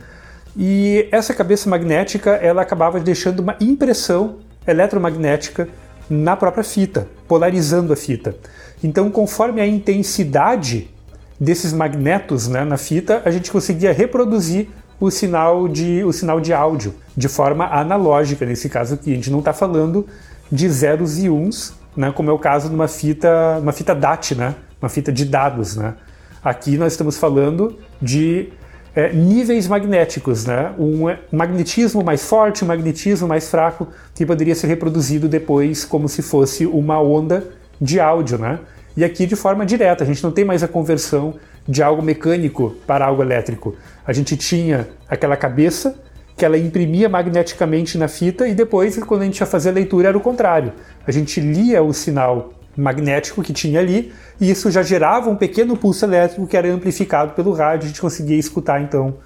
e 0.57 1.09
essa 1.13 1.35
cabeça 1.35 1.69
magnética 1.69 2.31
ela 2.31 2.63
acabava 2.63 2.99
deixando 2.99 3.41
uma 3.41 3.57
impressão 3.61 4.37
eletromagnética 4.67 5.69
na 6.09 6.37
própria 6.37 6.65
fita, 6.65 7.09
polarizando 7.29 7.93
a 7.93 7.97
fita. 7.97 8.37
Então, 8.83 9.11
conforme 9.11 9.61
a 9.61 9.67
intensidade 9.67 10.91
desses 11.39 11.73
magnetos 11.73 12.49
né, 12.49 12.65
na 12.65 12.77
fita, 12.77 13.21
a 13.25 13.31
gente 13.31 13.51
conseguia 13.51 13.93
reproduzir 13.93 14.69
o 14.99 15.11
sinal 15.11 15.69
de, 15.69 16.03
o 16.05 16.13
sinal 16.13 16.41
de 16.41 16.53
áudio 16.53 16.95
de 17.17 17.29
forma 17.29 17.67
analógica, 17.67 18.47
nesse 18.47 18.69
caso 18.69 18.95
aqui. 18.95 19.13
A 19.13 19.15
gente 19.15 19.31
não 19.31 19.41
está 19.41 19.53
falando 19.53 20.07
de 20.51 20.69
zeros 20.71 21.19
e 21.19 21.29
uns, 21.29 21.75
né, 21.97 22.13
como 22.13 22.31
é 22.31 22.33
o 22.33 22.39
caso 22.39 22.69
de 22.69 22.75
uma 22.75 22.89
fita, 22.89 23.59
uma 23.61 23.73
fita 23.73 23.95
DAT, 23.95 24.35
né, 24.35 24.55
uma 24.81 24.89
fita 24.89 25.13
de 25.13 25.25
dados. 25.25 25.77
Né. 25.77 25.95
Aqui 26.43 26.79
nós 26.79 26.93
estamos 26.93 27.19
falando 27.19 27.79
de 28.01 28.49
é, 28.97 29.13
níveis 29.13 29.69
magnéticos, 29.69 30.47
né? 30.47 30.73
um 30.79 31.05
magnetismo 31.31 32.03
mais 32.03 32.27
forte, 32.27 32.65
um 32.65 32.67
magnetismo 32.67 33.29
mais 33.29 33.51
fraco, 33.51 33.87
que 34.15 34.25
poderia 34.25 34.55
ser 34.55 34.69
reproduzido 34.69 35.29
depois 35.29 35.85
como 35.85 36.09
se 36.09 36.23
fosse 36.23 36.65
uma 36.67 36.99
onda 36.99 37.47
de 37.79 38.01
áudio. 38.01 38.39
Né? 38.39 38.59
E 38.97 39.05
aqui 39.05 39.27
de 39.27 39.37
forma 39.37 39.67
direta, 39.67 40.03
a 40.03 40.07
gente 40.07 40.25
não 40.25 40.33
tem 40.33 40.47
mais 40.47 40.63
a 40.63 40.69
conversão 40.69 41.35
de 41.69 41.83
algo 41.83 42.01
mecânico 42.01 42.75
para 42.87 43.05
algo 43.05 43.23
elétrico. 43.23 43.77
A 44.07 44.15
gente 44.15 44.35
tinha 44.35 44.89
aquela 45.07 45.37
cabeça 45.37 45.95
que 46.35 46.45
ela 46.45 46.57
imprimia 46.57 47.07
magneticamente 47.07 47.99
na 47.99 48.09
fita 48.09 48.49
e 48.49 48.55
depois, 48.55 48.97
quando 49.05 49.23
a 49.23 49.25
gente 49.27 49.39
ia 49.41 49.47
fazer 49.47 49.71
a 49.71 49.73
leitura, 49.73 50.09
era 50.09 50.17
o 50.17 50.21
contrário. 50.23 50.73
A 51.07 51.11
gente 51.11 51.39
lia 51.39 51.83
o 51.83 51.93
sinal 51.93 52.53
magnético 52.77 53.43
que 53.43 53.53
tinha 53.53 53.81
ali, 53.81 54.13
e 54.41 54.51
isso 54.51 54.71
já 54.71 54.83
gerava 54.83 55.31
um 55.31 55.37
pequeno 55.37 55.77
pulso 55.77 56.05
elétrico 56.05 56.47
que 56.47 56.57
era 56.57 56.71
amplificado 56.73 57.33
pelo 57.33 57.53
rádio, 57.53 57.85
a 57.85 57.89
gente 57.89 58.01
conseguia 58.01 58.39
escutar 58.39 58.81
então 58.83 59.19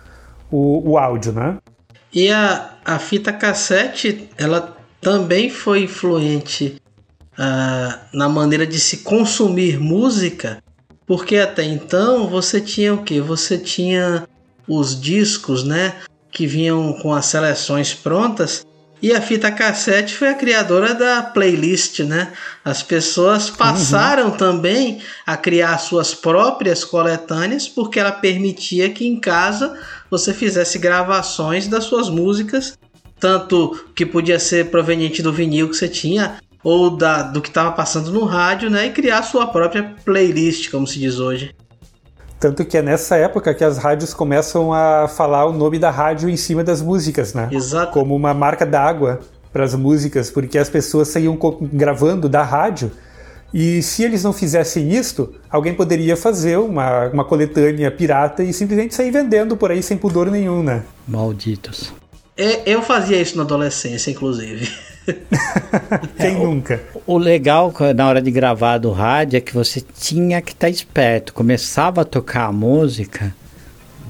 o, 0.51 0.91
o 0.93 0.99
áudio, 0.99 1.33
né? 1.33 1.59
E 2.13 2.31
a, 2.31 2.75
a 2.85 2.99
fita 2.99 3.33
cassete, 3.33 4.29
ela 4.37 4.77
também 5.01 5.49
foi 5.49 5.85
influente 5.85 6.81
uh, 7.39 7.99
na 8.13 8.29
maneira 8.29 8.67
de 8.67 8.79
se 8.79 8.99
consumir 8.99 9.79
música, 9.79 10.63
porque 11.07 11.37
até 11.37 11.65
então 11.65 12.29
você 12.29 12.61
tinha 12.61 12.95
o 12.95 13.03
que? 13.03 13.21
Você 13.21 13.59
tinha 13.59 14.29
os 14.69 15.01
discos, 15.01 15.65
né? 15.65 15.95
Que 16.31 16.47
vinham 16.47 16.93
com 16.95 17.13
as 17.13 17.27
seleções 17.27 17.95
prontas 17.95 18.65
e 19.03 19.13
a 19.13 19.21
fita 19.21 19.51
cassete 19.51 20.15
foi 20.15 20.29
a 20.29 20.35
criadora 20.35 20.95
da 20.95 21.23
playlist, 21.23 22.01
né? 22.01 22.33
As 22.65 22.83
pessoas 22.83 23.49
passaram 23.49 24.27
uhum. 24.31 24.37
também 24.37 25.01
a 25.27 25.37
criar 25.37 25.79
suas 25.79 26.15
próprias 26.15 26.85
coletâneas 26.85 27.67
porque 27.67 27.99
ela 27.99 28.13
permitia 28.13 28.91
que 28.91 29.07
em 29.07 29.19
casa 29.19 29.79
você 30.11 30.35
fizesse 30.35 30.79
gravações 30.79 31.67
das 31.67 31.85
suas 31.85 32.11
músicas, 32.11 32.77
tanto 33.19 33.87
que 33.95 34.05
podia 34.05 34.39
ser 34.39 34.71
proveniente 34.71 35.23
do 35.23 35.33
vinil 35.33 35.69
que 35.69 35.77
você 35.77 35.89
tinha 35.89 36.39
ou 36.63 36.91
da, 36.91 37.23
do 37.23 37.41
que 37.41 37.49
estava 37.49 37.73
passando 37.73 38.11
no 38.11 38.25
rádio, 38.25 38.69
né? 38.69 38.87
E 38.87 38.93
criar 38.93 39.23
sua 39.23 39.47
própria 39.47 39.95
playlist, 40.05 40.71
como 40.71 40.87
se 40.87 40.99
diz 40.99 41.19
hoje. 41.19 41.55
Tanto 42.41 42.65
que 42.65 42.79
é 42.79 42.83
nessa 42.83 43.17
época 43.17 43.53
que 43.53 43.63
as 43.63 43.77
rádios 43.77 44.15
começam 44.15 44.73
a 44.73 45.07
falar 45.07 45.45
o 45.45 45.53
nome 45.53 45.79
da 45.79 45.91
rádio 45.91 46.27
em 46.27 46.39
cima 46.39 46.65
das 46.65 46.81
músicas, 46.81 47.35
né? 47.35 47.51
Exato. 47.53 47.93
Como 47.93 48.17
uma 48.17 48.33
marca 48.33 48.65
d'água 48.65 49.21
para 49.53 49.63
as 49.63 49.75
músicas, 49.75 50.31
porque 50.31 50.57
as 50.57 50.71
pessoas 50.71 51.09
saíam 51.09 51.39
gravando 51.71 52.31
da 52.31 52.43
rádio. 52.43 52.91
E 53.53 53.83
se 53.83 54.05
eles 54.05 54.25
não 54.25 54.33
fizessem 54.33 54.91
isto, 54.91 55.35
alguém 55.51 55.75
poderia 55.75 56.17
fazer 56.17 56.59
uma, 56.59 57.09
uma 57.09 57.25
coletânea 57.27 57.91
pirata 57.91 58.43
e 58.43 58.55
simplesmente 58.55 58.95
sair 58.95 59.11
vendendo 59.11 59.55
por 59.55 59.71
aí 59.71 59.83
sem 59.83 59.99
pudor 59.99 60.31
nenhum, 60.31 60.63
né? 60.63 60.83
Malditos. 61.07 61.93
É, 62.39 62.63
eu 62.65 62.81
fazia 62.81 63.21
isso 63.21 63.37
na 63.37 63.43
adolescência, 63.43 64.11
inclusive. 64.11 64.67
Quem 66.17 66.35
é, 66.37 66.39
nunca? 66.39 66.81
O, 67.07 67.15
o, 67.15 67.19
legal 67.19 67.73
na 67.95 68.09
hora 68.09 68.23
de 68.23 68.31
gravar 68.31 68.79
do 68.79 68.91
rádio 68.91 69.37
é 69.37 69.41
que 69.41 69.55
você 69.55 69.81
tinha 69.81 70.41
que 70.41 70.53
estar 70.53 70.67
tá 70.67 70.71
esperto. 70.71 71.33
Começava 71.33 72.03
a 72.03 72.05
tocar 72.05 72.47
a 72.47 72.53
música, 72.53 73.35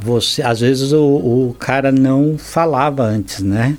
você 0.00 0.42
às 0.42 0.60
vezes 0.60 0.92
o, 0.92 1.02
o 1.02 1.56
cara 1.58 1.92
não 1.92 2.36
falava 2.38 3.02
antes, 3.02 3.40
né? 3.40 3.76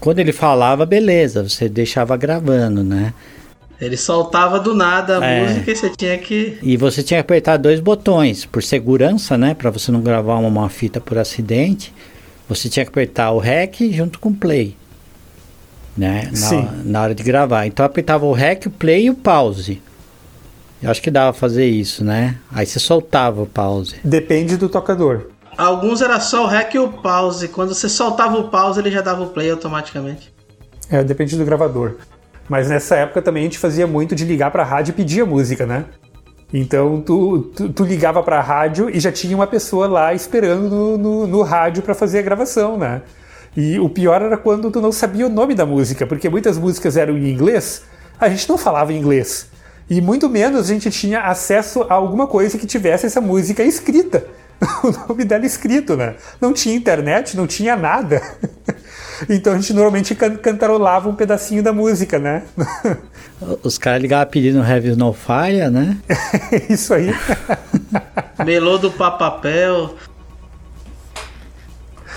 Quando 0.00 0.18
ele 0.18 0.32
falava, 0.32 0.84
beleza, 0.84 1.48
você 1.48 1.68
deixava 1.68 2.16
gravando, 2.16 2.82
né? 2.82 3.14
Ele 3.80 3.96
soltava 3.96 4.60
do 4.60 4.74
nada 4.74 5.18
a 5.18 5.24
é. 5.24 5.42
música 5.42 5.70
e 5.70 5.76
você 5.76 5.90
tinha 5.90 6.18
que. 6.18 6.58
E 6.62 6.76
você 6.76 7.02
tinha 7.02 7.18
que 7.18 7.26
apertar 7.26 7.56
dois 7.56 7.80
botões, 7.80 8.44
por 8.44 8.62
segurança, 8.62 9.36
né? 9.36 9.54
Para 9.54 9.70
você 9.70 9.90
não 9.90 10.00
gravar 10.00 10.36
uma, 10.36 10.48
uma 10.48 10.68
fita 10.68 11.00
por 11.00 11.18
acidente. 11.18 11.92
Você 12.48 12.68
tinha 12.68 12.84
que 12.84 12.90
apertar 12.90 13.30
o 13.32 13.38
REC 13.38 13.90
junto 13.92 14.18
com 14.18 14.28
o 14.28 14.34
play 14.34 14.76
né? 15.96 16.30
Na, 16.32 16.72
na, 16.84 17.02
hora 17.02 17.14
de 17.14 17.22
gravar. 17.22 17.66
Então 17.66 17.84
apertava 17.84 18.24
o 18.26 18.32
REC, 18.32 18.66
o 18.66 18.70
play 18.70 19.06
e 19.06 19.10
o 19.10 19.14
pause. 19.14 19.80
Eu 20.82 20.90
acho 20.90 21.00
que 21.00 21.10
dava 21.10 21.32
pra 21.32 21.40
fazer 21.40 21.66
isso, 21.66 22.04
né? 22.04 22.36
Aí 22.52 22.66
você 22.66 22.78
soltava 22.78 23.42
o 23.42 23.46
pause. 23.46 23.96
Depende 24.04 24.56
do 24.56 24.68
tocador. 24.68 25.28
Alguns 25.56 26.02
era 26.02 26.18
só 26.20 26.44
o 26.44 26.46
REC 26.46 26.74
e 26.74 26.78
o 26.78 26.88
pause. 26.88 27.48
Quando 27.48 27.74
você 27.74 27.88
soltava 27.88 28.36
o 28.36 28.48
pause, 28.48 28.80
ele 28.80 28.90
já 28.90 29.00
dava 29.00 29.22
o 29.22 29.28
play 29.28 29.50
automaticamente. 29.50 30.34
É, 30.90 31.02
depende 31.02 31.36
do 31.36 31.44
gravador. 31.44 31.96
Mas 32.48 32.68
nessa 32.68 32.96
época 32.96 33.22
também 33.22 33.42
a 33.42 33.44
gente 33.44 33.58
fazia 33.58 33.86
muito 33.86 34.14
de 34.14 34.24
ligar 34.24 34.50
pra 34.50 34.64
rádio 34.64 34.90
e 34.92 34.94
pedir 34.94 35.22
a 35.22 35.26
música, 35.26 35.64
né? 35.64 35.86
Então 36.52 37.00
tu, 37.00 37.50
tu, 37.56 37.68
tu 37.70 37.84
ligava 37.84 38.22
para 38.22 38.38
a 38.38 38.42
rádio 38.42 38.90
e 38.90 39.00
já 39.00 39.10
tinha 39.10 39.34
uma 39.34 39.46
pessoa 39.46 39.86
lá 39.86 40.12
esperando 40.12 40.68
no, 40.68 40.98
no, 40.98 41.26
no 41.26 41.42
rádio 41.42 41.82
para 41.82 41.94
fazer 41.94 42.18
a 42.18 42.22
gravação, 42.22 42.76
né? 42.76 43.02
E 43.56 43.78
o 43.78 43.88
pior 43.88 44.20
era 44.20 44.36
quando 44.36 44.70
tu 44.70 44.80
não 44.80 44.90
sabia 44.90 45.26
o 45.26 45.30
nome 45.30 45.54
da 45.54 45.64
música, 45.64 46.06
porque 46.06 46.28
muitas 46.28 46.58
músicas 46.58 46.96
eram 46.96 47.16
em 47.16 47.30
inglês, 47.30 47.82
a 48.18 48.28
gente 48.28 48.48
não 48.48 48.58
falava 48.58 48.92
inglês. 48.92 49.48
E 49.88 50.00
muito 50.00 50.28
menos 50.28 50.70
a 50.70 50.72
gente 50.72 50.90
tinha 50.90 51.20
acesso 51.20 51.82
a 51.88 51.94
alguma 51.94 52.26
coisa 52.26 52.58
que 52.58 52.66
tivesse 52.66 53.06
essa 53.06 53.20
música 53.20 53.62
escrita. 53.62 54.24
O 54.82 55.08
nome 55.08 55.24
dela 55.24 55.44
escrito, 55.44 55.96
né? 55.96 56.14
Não 56.40 56.52
tinha 56.52 56.74
internet, 56.74 57.36
não 57.36 57.46
tinha 57.46 57.76
nada. 57.76 58.22
Então 59.30 59.52
a 59.52 59.56
gente 59.56 59.72
normalmente 59.72 60.12
can 60.12 60.36
cantarolava 60.36 61.08
um 61.08 61.14
pedacinho 61.14 61.62
da 61.62 61.72
música, 61.72 62.18
né? 62.18 62.42
Os 63.62 63.78
caras 63.78 64.02
ligavam 64.02 64.28
pedindo 64.28 64.58
Heavy 64.58 64.96
No 64.96 65.12
Fire, 65.12 65.70
né? 65.70 65.96
Isso 66.68 66.92
aí. 66.92 67.14
Melô 68.44 68.76
do 68.76 68.90
papapel. 68.90 69.94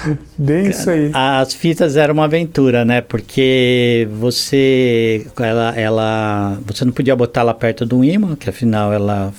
Bem 0.38 0.68
isso 0.68 0.90
aí. 0.90 1.11
As 1.14 1.53
fitas 1.53 1.95
eram 1.95 2.14
uma 2.14 2.26
aventura, 2.26 2.86
né? 2.86 3.02
Porque 3.02 4.07
você 4.11 5.26
ela, 5.40 5.74
ela 5.76 6.57
você 6.65 6.86
não 6.86 6.91
podia 6.91 7.15
botar 7.15 7.41
ela 7.41 7.53
perto 7.53 7.86
do 7.86 8.03
ímã, 8.03 8.36
que 8.36 8.49
afinal 8.49 8.94
ela 8.94 9.34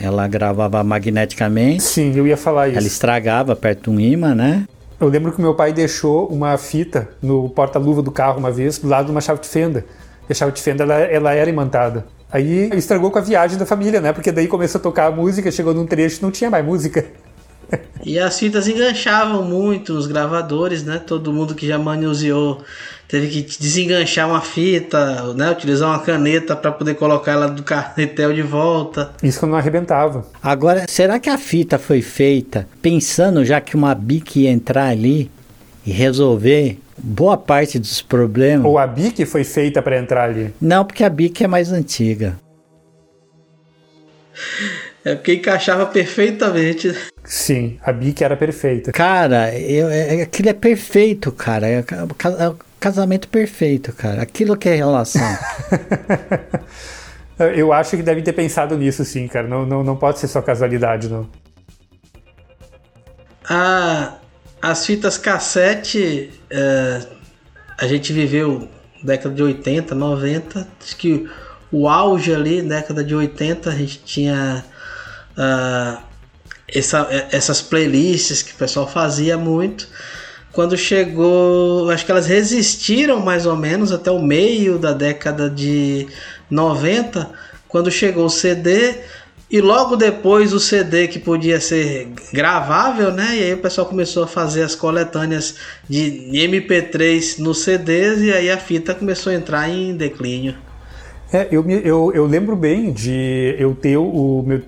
ela 0.00 0.26
gravava 0.26 0.82
magneticamente. 0.82 1.82
Sim, 1.82 2.12
eu 2.16 2.26
ia 2.26 2.36
falar 2.36 2.68
isso. 2.68 2.78
Ela 2.78 2.86
estragava 2.86 3.54
perto 3.54 3.90
do 3.90 4.00
ímã, 4.00 4.34
né? 4.34 4.66
Eu 5.00 5.08
lembro 5.08 5.32
que 5.32 5.40
meu 5.40 5.54
pai 5.54 5.72
deixou 5.72 6.26
uma 6.28 6.56
fita 6.56 7.08
no 7.20 7.48
porta-luva 7.50 8.00
do 8.00 8.10
carro 8.10 8.38
uma 8.38 8.50
vez, 8.50 8.78
do 8.78 8.88
lado 8.88 9.06
de 9.06 9.10
uma 9.10 9.20
chave 9.20 9.40
de 9.40 9.48
fenda. 9.48 9.84
E 10.28 10.32
a 10.32 10.34
chave 10.34 10.52
de 10.52 10.62
fenda 10.62 10.84
ela, 10.84 10.94
ela 10.94 11.34
era 11.34 11.50
imantada. 11.50 12.06
Aí 12.32 12.70
estragou 12.74 13.10
com 13.10 13.18
a 13.18 13.22
viagem 13.22 13.58
da 13.58 13.66
família, 13.66 14.00
né? 14.00 14.12
Porque 14.12 14.32
daí 14.32 14.48
começou 14.48 14.78
a 14.78 14.82
tocar 14.82 15.06
a 15.06 15.10
música, 15.10 15.50
chegou 15.50 15.74
num 15.74 15.86
trecho 15.86 16.20
não 16.22 16.30
tinha 16.30 16.50
mais 16.50 16.64
música. 16.64 17.04
E 18.04 18.18
as 18.18 18.38
fitas 18.38 18.68
enganchavam 18.68 19.42
muito 19.42 19.94
nos 19.94 20.06
gravadores, 20.06 20.84
né? 20.84 20.98
Todo 20.98 21.32
mundo 21.32 21.54
que 21.54 21.66
já 21.66 21.78
manuseou 21.78 22.62
teve 23.08 23.28
que 23.28 23.58
desenganchar 23.60 24.28
uma 24.28 24.40
fita, 24.40 25.32
né? 25.34 25.50
Utilizar 25.50 25.88
uma 25.88 26.00
caneta 26.00 26.56
para 26.56 26.72
poder 26.72 26.94
colocar 26.94 27.32
ela 27.32 27.48
do 27.48 27.62
carretel 27.62 28.32
de 28.32 28.42
volta. 28.42 29.12
Isso 29.22 29.38
quando 29.38 29.52
não 29.52 29.58
arrebentava. 29.58 30.26
Agora, 30.42 30.84
será 30.88 31.18
que 31.18 31.30
a 31.30 31.38
fita 31.38 31.78
foi 31.78 32.02
feita 32.02 32.66
pensando 32.82 33.44
já 33.44 33.60
que 33.60 33.76
uma 33.76 33.94
bic 33.94 34.40
ia 34.40 34.50
entrar 34.50 34.88
ali 34.88 35.30
e 35.86 35.92
resolver 35.92 36.78
boa 36.98 37.36
parte 37.36 37.78
dos 37.78 38.02
problemas? 38.02 38.66
Ou 38.66 38.78
a 38.78 38.86
bic 38.86 39.24
foi 39.26 39.44
feita 39.44 39.80
para 39.80 39.98
entrar 39.98 40.24
ali? 40.24 40.52
Não, 40.60 40.84
porque 40.84 41.04
a 41.04 41.08
bic 41.08 41.42
é 41.42 41.46
mais 41.46 41.72
antiga. 41.72 42.36
É 45.04 45.14
porque 45.14 45.34
encaixava 45.34 45.84
perfeitamente. 45.86 46.94
Sim, 47.22 47.78
a 47.82 47.92
bic 47.92 48.24
era 48.24 48.36
perfeita. 48.36 48.90
Cara, 48.90 49.54
eu, 49.58 49.88
é, 49.90 50.22
aquilo 50.22 50.48
é 50.48 50.54
perfeito, 50.54 51.30
cara. 51.30 51.68
É, 51.68 51.78
é, 51.80 52.54
casamento 52.80 53.28
perfeito, 53.28 53.92
cara. 53.92 54.22
Aquilo 54.22 54.56
que 54.56 54.68
é 54.68 54.74
relação. 54.74 55.22
Eu 57.56 57.72
acho 57.72 57.96
que 57.96 58.02
deve 58.02 58.22
ter 58.22 58.32
pensado 58.32 58.76
nisso, 58.78 59.04
sim, 59.04 59.26
cara. 59.26 59.48
Não, 59.48 59.66
não, 59.66 59.82
não 59.82 59.96
pode 59.96 60.20
ser 60.20 60.28
só 60.28 60.40
casualidade, 60.40 61.08
não. 61.08 61.28
Ah, 63.48 64.14
as 64.62 64.86
fitas 64.86 65.18
cassete, 65.18 66.30
é, 66.48 67.00
a 67.76 67.86
gente 67.88 68.12
viveu 68.12 68.68
década 69.02 69.34
de 69.34 69.42
80, 69.42 69.94
90. 69.96 70.68
Acho 70.80 70.96
que 70.96 71.28
o 71.72 71.88
auge 71.88 72.32
ali, 72.32 72.62
década 72.62 73.02
de 73.02 73.14
80, 73.14 73.68
a 73.68 73.74
gente 73.74 73.98
tinha 74.04 74.64
ah, 75.36 76.02
essa, 76.68 77.08
essas 77.30 77.60
playlists 77.62 78.42
que 78.42 78.52
o 78.52 78.56
pessoal 78.56 78.88
fazia 78.88 79.36
muito 79.36 79.88
quando 80.54 80.76
chegou, 80.76 81.90
acho 81.90 82.06
que 82.06 82.12
elas 82.12 82.26
resistiram 82.26 83.18
mais 83.18 83.44
ou 83.44 83.56
menos 83.56 83.90
até 83.90 84.10
o 84.10 84.22
meio 84.22 84.78
da 84.78 84.92
década 84.92 85.50
de 85.50 86.06
90, 86.48 87.28
quando 87.66 87.90
chegou 87.90 88.26
o 88.26 88.30
CD 88.30 88.94
e 89.50 89.60
logo 89.60 89.96
depois 89.96 90.52
o 90.52 90.60
CD 90.60 91.08
que 91.08 91.18
podia 91.18 91.60
ser 91.60 92.08
gravável, 92.32 93.10
né? 93.10 93.36
E 93.36 93.42
aí 93.42 93.54
o 93.54 93.58
pessoal 93.58 93.86
começou 93.86 94.22
a 94.22 94.26
fazer 94.28 94.62
as 94.62 94.76
coletâneas 94.76 95.56
de 95.88 96.30
MP3 96.32 97.40
nos 97.40 97.58
CDs 97.64 98.20
e 98.22 98.32
aí 98.32 98.48
a 98.48 98.56
fita 98.56 98.94
começou 98.94 99.32
a 99.32 99.34
entrar 99.34 99.68
em 99.68 99.96
declínio. 99.96 100.54
É, 101.32 101.48
eu, 101.50 101.68
eu, 101.68 102.12
eu 102.14 102.26
lembro 102.26 102.54
bem 102.54 102.92
de 102.92 103.56
eu 103.58 103.74
ter 103.74 103.96
o 103.96 104.44
meu 104.46 104.62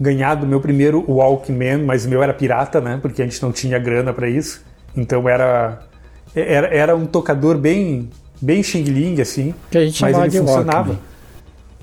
ganhado 0.00 0.46
meu 0.46 0.60
primeiro 0.60 1.04
Walkman, 1.08 1.78
mas 1.78 2.04
o 2.04 2.08
meu 2.08 2.22
era 2.22 2.32
pirata, 2.32 2.80
né? 2.80 2.98
Porque 3.00 3.22
a 3.22 3.24
gente 3.24 3.42
não 3.42 3.52
tinha 3.52 3.78
grana 3.78 4.12
para 4.12 4.28
isso. 4.28 4.64
Então 4.96 5.28
era, 5.28 5.80
era, 6.34 6.68
era 6.68 6.96
um 6.96 7.06
tocador 7.06 7.58
bem, 7.58 8.08
bem 8.40 8.62
xing-ling, 8.62 9.20
assim. 9.20 9.54
Que 9.70 9.78
a 9.78 9.84
gente 9.84 10.00
mas 10.00 10.12
chamava 10.12 10.26
ele 10.26 10.30
de 10.30 10.38
funcionava. 10.38 10.90
Walkman. 10.90 10.98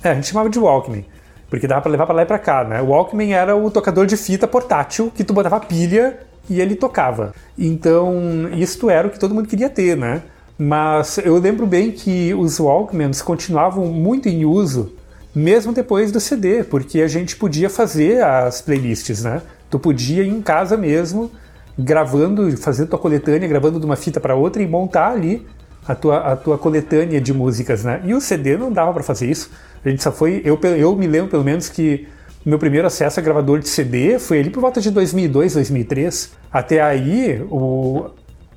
É, 0.04 0.10
a 0.10 0.16
gente 0.16 0.28
chamava 0.28 0.50
de 0.50 0.60
Walkman. 0.60 1.06
Porque 1.50 1.68
dava 1.68 1.82
para 1.82 1.92
levar 1.92 2.06
para 2.06 2.16
lá 2.16 2.22
e 2.24 2.26
para 2.26 2.40
cá, 2.40 2.64
né? 2.64 2.82
O 2.82 2.88
Walkman 2.88 3.34
era 3.34 3.56
o 3.56 3.70
tocador 3.70 4.06
de 4.06 4.18
fita 4.18 4.48
portátil 4.48 5.12
que 5.14 5.24
tu 5.24 5.34
botava 5.34 5.60
pilha 5.60 6.20
e 6.50 6.60
ele 6.60 6.76
tocava. 6.76 7.34
Então, 7.58 8.50
isto 8.54 8.90
era 8.90 9.08
o 9.08 9.12
que 9.12 9.20
todo 9.20 9.34
mundo 9.34 9.48
queria 9.48 9.70
ter, 9.70 9.96
né? 9.96 10.22
Mas 10.58 11.18
eu 11.18 11.38
lembro 11.38 11.68
bem 11.68 11.92
que 11.92 12.34
os 12.34 12.60
Walkmans 12.60 13.22
continuavam 13.22 13.86
muito 13.88 14.30
em 14.30 14.46
uso 14.46 14.94
mesmo 15.36 15.74
depois 15.74 16.12
do 16.12 16.20
CD, 16.20 16.64
porque 16.64 17.02
a 17.02 17.08
gente 17.08 17.36
podia 17.36 17.70
fazer 17.70 18.24
as 18.24 18.62
playlists, 18.62 19.24
né? 19.24 19.42
Tu 19.70 19.78
podia 19.78 20.24
ir 20.24 20.30
em 20.30 20.42
casa 20.42 20.78
mesmo 20.78 21.30
gravando, 21.78 22.56
fazendo 22.58 22.88
tua 22.88 23.00
coletânea, 23.00 23.48
gravando 23.48 23.80
de 23.80 23.86
uma 23.86 23.98
fita 23.98 24.20
para 24.20 24.34
outra 24.34 24.64
e 24.64 24.68
montar 24.68 25.12
ali 25.12 25.46
a 25.86 25.94
tua, 25.94 26.18
a 26.20 26.36
tua 26.36 26.58
coletânea 26.58 27.20
de 27.20 27.34
músicas, 27.34 27.84
né? 27.84 28.02
E 28.06 28.14
o 28.14 28.22
CD 28.22 28.56
não 28.56 28.72
dava 28.72 28.94
para 28.94 29.04
fazer 29.04 29.30
isso. 29.30 29.52
A 29.84 29.90
gente 29.90 30.02
só 30.02 30.12
foi, 30.12 30.42
eu, 30.46 30.58
eu 30.78 30.96
me 30.96 31.06
lembro 31.06 31.30
pelo 31.30 31.44
menos 31.44 31.68
que 31.68 32.08
meu 32.46 32.58
primeiro 32.58 32.88
acesso 32.88 33.20
a 33.20 33.24
gravador 33.24 33.60
de 33.60 33.68
CD 33.68 34.18
foi 34.20 34.40
ali 34.40 34.50
por 34.50 34.62
volta 34.62 34.80
de 34.80 34.90
2002, 34.90 35.54
2003. 35.54 36.32
Até 36.52 36.82
aí, 36.82 37.46
o, 37.50 38.06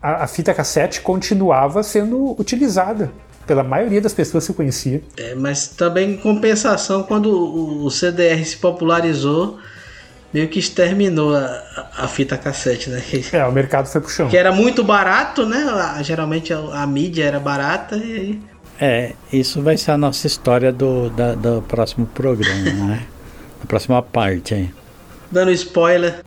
a, 0.00 0.24
a 0.24 0.26
fita 0.26 0.54
cassete 0.54 1.00
continuava 1.00 1.82
sendo 1.82 2.38
utilizada 2.38 3.10
pela 3.48 3.64
maioria 3.64 4.00
das 4.00 4.12
pessoas 4.12 4.44
que 4.44 4.50
eu 4.50 4.54
conhecia. 4.54 5.02
É, 5.16 5.34
mas 5.34 5.68
também 5.68 6.10
em 6.12 6.16
compensação, 6.18 7.02
quando 7.02 7.32
o 7.82 7.90
CDR 7.90 8.44
se 8.44 8.58
popularizou, 8.58 9.58
meio 10.32 10.46
que 10.48 10.58
exterminou 10.58 11.34
a, 11.34 11.90
a, 11.96 12.06
fita 12.06 12.36
cassete, 12.36 12.90
né? 12.90 13.02
É, 13.32 13.44
o 13.46 13.50
mercado 13.50 13.86
foi 13.86 14.02
pro 14.02 14.10
chão. 14.10 14.28
Que 14.28 14.36
era 14.36 14.52
muito 14.52 14.84
barato, 14.84 15.46
né? 15.46 15.64
Geralmente 16.02 16.52
a, 16.52 16.58
a 16.58 16.86
mídia 16.86 17.24
era 17.24 17.40
barata 17.40 17.96
e. 17.96 18.38
É, 18.78 19.14
isso 19.32 19.62
vai 19.62 19.76
ser 19.76 19.92
a 19.92 19.98
nossa 19.98 20.26
história 20.26 20.70
do, 20.70 21.08
da, 21.10 21.34
do 21.34 21.62
próximo 21.62 22.06
programa, 22.06 22.70
né? 22.70 23.06
A 23.64 23.66
próxima 23.66 24.00
parte 24.02 24.54
aí. 24.54 24.70
Dando 25.32 25.50
spoiler. 25.52 26.22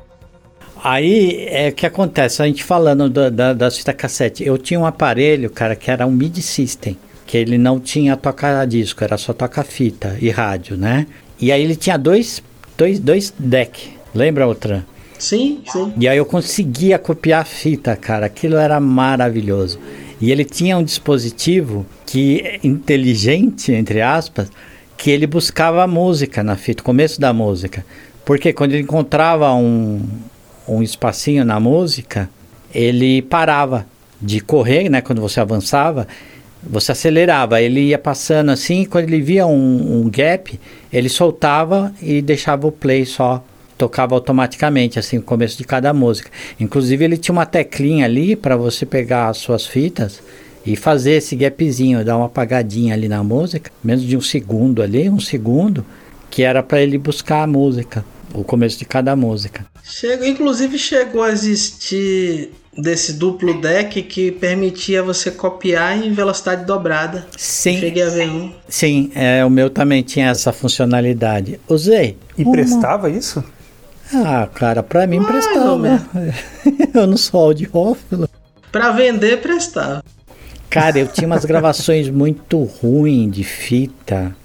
Aí, 0.83 1.45
é 1.47 1.69
o 1.69 1.73
que 1.73 1.85
acontece, 1.85 2.41
a 2.41 2.47
gente 2.47 2.63
falando 2.63 3.07
da, 3.07 3.29
da, 3.29 3.53
da 3.53 3.69
fita 3.69 3.93
cassete, 3.93 4.43
eu 4.43 4.57
tinha 4.57 4.79
um 4.79 4.85
aparelho, 4.85 5.47
cara, 5.51 5.75
que 5.75 5.91
era 5.91 6.07
um 6.07 6.11
MIDI 6.11 6.41
System, 6.41 6.97
que 7.31 7.37
ele 7.37 7.57
não 7.57 7.79
tinha 7.79 8.17
toca-disco, 8.17 9.05
era 9.05 9.17
só 9.17 9.31
toca-fita 9.31 10.17
e 10.19 10.29
rádio, 10.29 10.75
né? 10.75 11.07
E 11.39 11.49
aí 11.49 11.63
ele 11.63 11.77
tinha 11.77 11.95
dois 11.97 12.43
dois, 12.77 12.99
dois 12.99 13.33
deck. 13.39 13.89
Lembra 14.13 14.45
outra? 14.45 14.85
Sim, 15.17 15.61
sim. 15.65 15.93
E 15.97 16.09
aí 16.09 16.17
eu 16.17 16.25
conseguia 16.25 16.99
copiar 16.99 17.43
a 17.43 17.45
fita, 17.45 17.95
cara. 17.95 18.25
Aquilo 18.25 18.57
era 18.57 18.81
maravilhoso. 18.81 19.79
E 20.19 20.29
ele 20.29 20.43
tinha 20.43 20.77
um 20.77 20.83
dispositivo 20.83 21.85
que 22.05 22.59
inteligente, 22.65 23.71
entre 23.71 24.01
aspas, 24.01 24.51
que 24.97 25.09
ele 25.09 25.25
buscava 25.25 25.83
a 25.83 25.87
música 25.87 26.43
na 26.43 26.57
fita, 26.57 26.81
o 26.81 26.85
começo 26.85 27.21
da 27.21 27.31
música. 27.31 27.85
Porque 28.25 28.51
quando 28.51 28.73
ele 28.73 28.83
encontrava 28.83 29.53
um, 29.53 30.05
um 30.67 30.83
espacinho 30.83 31.45
na 31.45 31.61
música, 31.61 32.29
ele 32.75 33.21
parava 33.21 33.87
de 34.21 34.41
correr, 34.41 34.89
né? 34.89 34.99
Quando 34.99 35.21
você 35.21 35.39
avançava, 35.39 36.05
você 36.63 36.91
acelerava, 36.91 37.61
ele 37.61 37.81
ia 37.87 37.97
passando 37.97 38.51
assim, 38.51 38.85
quando 38.85 39.05
ele 39.05 39.21
via 39.21 39.45
um, 39.47 40.01
um, 40.01 40.09
gap, 40.09 40.59
ele 40.91 41.09
soltava 41.09 41.93
e 42.01 42.21
deixava 42.21 42.67
o 42.67 42.71
play 42.71 43.05
só, 43.05 43.43
tocava 43.77 44.13
automaticamente, 44.13 44.99
assim, 44.99 45.17
o 45.17 45.23
começo 45.23 45.57
de 45.57 45.63
cada 45.63 45.93
música. 45.93 46.29
Inclusive, 46.59 47.03
ele 47.03 47.17
tinha 47.17 47.33
uma 47.33 47.45
teclinha 47.45 48.05
ali 48.05 48.35
para 48.35 48.55
você 48.55 48.85
pegar 48.85 49.29
as 49.29 49.37
suas 49.37 49.65
fitas 49.65 50.21
e 50.65 50.75
fazer 50.75 51.13
esse 51.13 51.35
gapzinho, 51.35 52.05
dar 52.05 52.17
uma 52.17 52.27
apagadinha 52.27 52.93
ali 52.93 53.07
na 53.07 53.23
música, 53.23 53.71
menos 53.83 54.03
de 54.03 54.15
um 54.15 54.21
segundo 54.21 54.83
ali, 54.83 55.09
um 55.09 55.19
segundo, 55.19 55.83
que 56.29 56.43
era 56.43 56.61
para 56.61 56.81
ele 56.81 56.97
buscar 56.97 57.43
a 57.43 57.47
música, 57.47 58.05
o 58.33 58.43
começo 58.43 58.77
de 58.77 58.85
cada 58.85 59.15
música. 59.15 59.65
Chega, 59.83 60.27
inclusive 60.27 60.77
chegou 60.77 61.23
a 61.23 61.31
existir 61.31 62.51
desse 62.77 63.13
duplo 63.13 63.59
deck 63.59 64.01
que 64.03 64.31
permitia 64.31 65.03
você 65.03 65.29
copiar 65.29 65.97
em 65.97 66.11
velocidade 66.13 66.65
dobrada. 66.65 67.27
Sim. 67.37 67.79
Cheguei 67.79 68.03
a 68.03 68.09
ver 68.09 68.29
um. 68.29 68.51
Sim, 68.67 69.11
é, 69.13 69.43
o 69.43 69.49
meu 69.49 69.69
também 69.69 70.01
tinha 70.01 70.29
essa 70.29 70.53
funcionalidade. 70.53 71.59
Usei. 71.67 72.17
E 72.37 72.43
uma... 72.43 72.51
prestava 72.51 73.09
isso? 73.09 73.43
Ah, 74.13 74.47
cara, 74.53 74.83
pra 74.83 75.07
mim 75.07 75.19
ah, 75.19 75.25
prestava. 75.25 76.07
eu 76.93 77.07
não 77.07 77.17
sou 77.17 77.41
audiófilo. 77.41 78.29
Pra 78.71 78.91
vender, 78.91 79.41
prestava. 79.41 80.03
Cara, 80.69 80.99
eu 80.99 81.07
tinha 81.07 81.27
umas 81.27 81.43
gravações 81.43 82.07
muito 82.11 82.63
ruins 82.63 83.31
de 83.31 83.43
fita. 83.43 84.35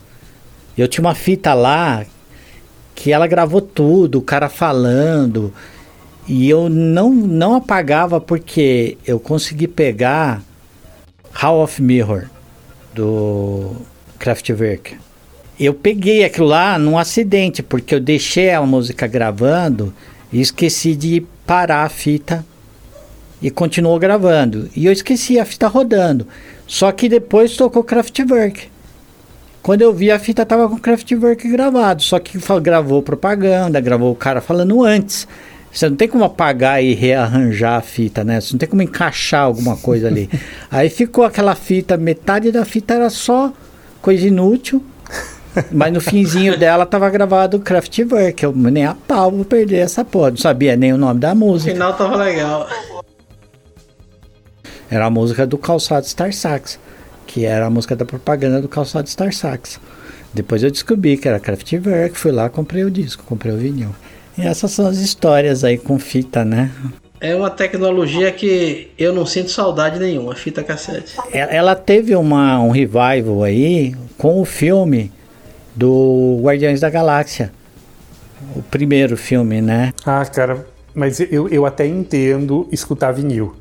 Eu 0.77 0.89
tinha 0.89 1.03
uma 1.03 1.15
fita 1.15 1.55
lá 1.55 2.05
que 2.94 3.12
ela 3.12 3.27
gravou 3.27 3.61
tudo, 3.61 4.19
o 4.19 4.23
cara 4.23 4.48
falando. 4.48 5.53
E 6.28 6.48
eu 6.51 6.69
não, 6.69 7.11
não 7.12 7.55
apagava 7.55 8.20
porque 8.20 8.98
eu 9.07 9.20
consegui 9.20 9.69
pegar 9.69 10.43
Hall 11.32 11.62
of 11.62 11.81
Mirror 11.81 12.28
do 12.93 13.77
Kraftwerk. 14.19 14.97
Eu 15.59 15.73
peguei 15.73 16.24
aquilo 16.24 16.48
lá 16.48 16.78
num 16.78 16.98
acidente, 16.98 17.62
porque 17.62 17.94
eu 17.94 18.01
deixei 18.01 18.51
a 18.51 18.61
música 18.62 19.07
gravando 19.07 19.94
e 20.32 20.40
esqueci 20.40 20.94
de 20.97 21.24
parar 21.47 21.85
a 21.85 21.89
fita 21.89 22.44
e 23.40 23.51
continuou 23.51 23.98
gravando. 23.98 24.69
E 24.74 24.86
eu 24.86 24.93
esqueci 24.93 25.39
a 25.39 25.44
fita 25.44 25.69
rodando. 25.69 26.27
Só 26.66 26.90
que 26.90 27.09
depois 27.09 27.57
tocou 27.57 27.85
Kraftwerk. 27.85 28.69
Quando 29.62 29.82
eu 29.82 29.93
vi 29.93 30.11
a 30.11 30.19
fita 30.19 30.44
tava 30.44 30.69
com 30.69 30.78
Kraftwerk 30.78 31.48
gravado, 31.48 32.03
só 32.03 32.19
que 32.19 32.39
gravou 32.61 33.03
propaganda, 33.03 33.81
gravou 33.81 34.12
o 34.12 34.16
cara 34.16 34.40
falando 34.40 34.85
antes. 34.85 35.27
Você 35.77 35.90
não 35.90 35.97
tem 35.97 36.09
como 36.09 36.24
apagar 36.24 36.82
e 36.82 36.94
rearranjar 36.94 37.74
a 37.74 37.82
fita, 37.82 38.24
né? 38.24 38.40
Você 38.40 38.55
não 38.55 38.59
tem 38.59 38.66
como 38.66 38.81
encaixar 38.81 39.43
alguma 39.43 39.77
coisa 39.77 40.07
ali. 40.07 40.31
Aí 40.73 40.89
ficou 40.89 41.23
aquela 41.23 41.55
fita, 41.55 41.98
metade 41.98 42.51
da 42.51 42.65
fita 42.65 42.94
era 42.94 43.11
só 43.11 43.53
coisa 44.01 44.27
inútil. 44.27 44.82
Mas 45.70 45.93
no 45.93 46.01
finzinho 46.01 46.57
dela 46.59 46.86
tava 46.86 47.11
gravado 47.11 47.61
Kraftwerk. 47.61 48.43
Eu 48.43 48.53
nem 48.55 48.86
a 48.86 48.94
pau 48.94 49.31
vou 49.31 49.44
perder 49.44 49.81
essa 49.81 50.03
porra. 50.03 50.31
Não 50.31 50.39
sabia 50.39 50.77
nem 50.77 50.94
o 50.94 50.97
nome 50.97 51.20
da 51.20 51.35
música. 51.35 51.73
O 51.73 51.74
final 51.74 51.93
tava 51.93 52.16
legal. 52.16 52.66
Era 54.90 55.05
a 55.05 55.11
música 55.11 55.47
do 55.47 55.59
Calçado 55.59 56.07
Star 56.07 56.32
Sax. 56.32 56.78
Que 57.27 57.44
era 57.44 57.66
a 57.66 57.70
música 57.70 57.94
da 57.94 58.07
propaganda 58.07 58.62
do 58.62 58.69
Calçado 58.69 59.11
Star 59.11 59.31
Sax. 59.35 59.78
Depois 60.32 60.62
eu 60.62 60.70
descobri 60.70 61.19
que 61.19 61.28
era 61.28 61.39
Kraftwerk. 61.39 62.16
Fui 62.16 62.32
lá, 62.32 62.48
comprei 62.48 62.82
o 62.82 62.90
disco, 62.90 63.24
comprei 63.24 63.53
o 63.53 63.59
vinil. 63.59 63.90
E 64.37 64.43
essas 64.43 64.71
são 64.71 64.87
as 64.87 64.99
histórias 64.99 65.65
aí 65.65 65.79
com 65.79 65.99
fita, 65.99 66.45
né? 66.45 66.71
É 67.21 67.35
uma 67.35 67.49
tecnologia 67.49 68.31
que 68.31 68.91
eu 68.99 69.13
não 69.13 69.25
sinto 69.25 69.51
saudade 69.51 69.99
nenhuma, 69.99 70.35
fita 70.35 70.63
cassete. 70.63 71.17
Ela 71.33 71.75
teve 71.75 72.15
uma, 72.15 72.61
um 72.61 72.71
revival 72.71 73.43
aí 73.43 73.95
com 74.19 74.41
o 74.41 74.45
filme 74.45 75.11
do 75.75 76.39
Guardiões 76.43 76.81
da 76.81 76.91
Galáxia. 76.91 77.53
O 78.55 78.63
primeiro 78.63 79.17
filme, 79.17 79.63
né? 79.63 79.93
Ah, 80.05 80.25
cara, 80.27 80.67
mas 80.95 81.19
eu, 81.21 81.49
eu 81.49 81.65
até 81.65 81.87
entendo 81.87 82.69
escutar 82.71 83.13
vinil. 83.13 83.57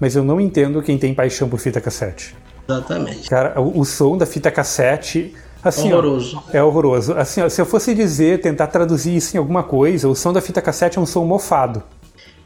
Mas 0.00 0.16
eu 0.16 0.24
não 0.24 0.40
entendo 0.40 0.82
quem 0.82 0.96
tem 0.96 1.14
paixão 1.14 1.48
por 1.48 1.58
fita 1.58 1.80
cassete. 1.80 2.34
Exatamente. 2.68 3.28
Cara, 3.28 3.60
o, 3.60 3.80
o 3.80 3.84
som 3.84 4.16
da 4.16 4.26
fita 4.26 4.50
cassete 4.50 5.34
Assim, 5.68 5.92
horroroso. 5.92 6.42
Ó, 6.48 6.56
é 6.56 6.62
horroroso. 6.62 7.12
Assim, 7.14 7.42
ó, 7.42 7.48
se 7.48 7.60
eu 7.60 7.66
fosse 7.66 7.94
dizer, 7.94 8.40
tentar 8.40 8.68
traduzir 8.68 9.16
isso 9.16 9.36
em 9.36 9.38
alguma 9.38 9.62
coisa, 9.62 10.08
o 10.08 10.14
som 10.14 10.32
da 10.32 10.40
fita 10.40 10.62
cassete 10.62 10.98
é 10.98 11.00
um 11.00 11.06
som 11.06 11.24
mofado. 11.24 11.82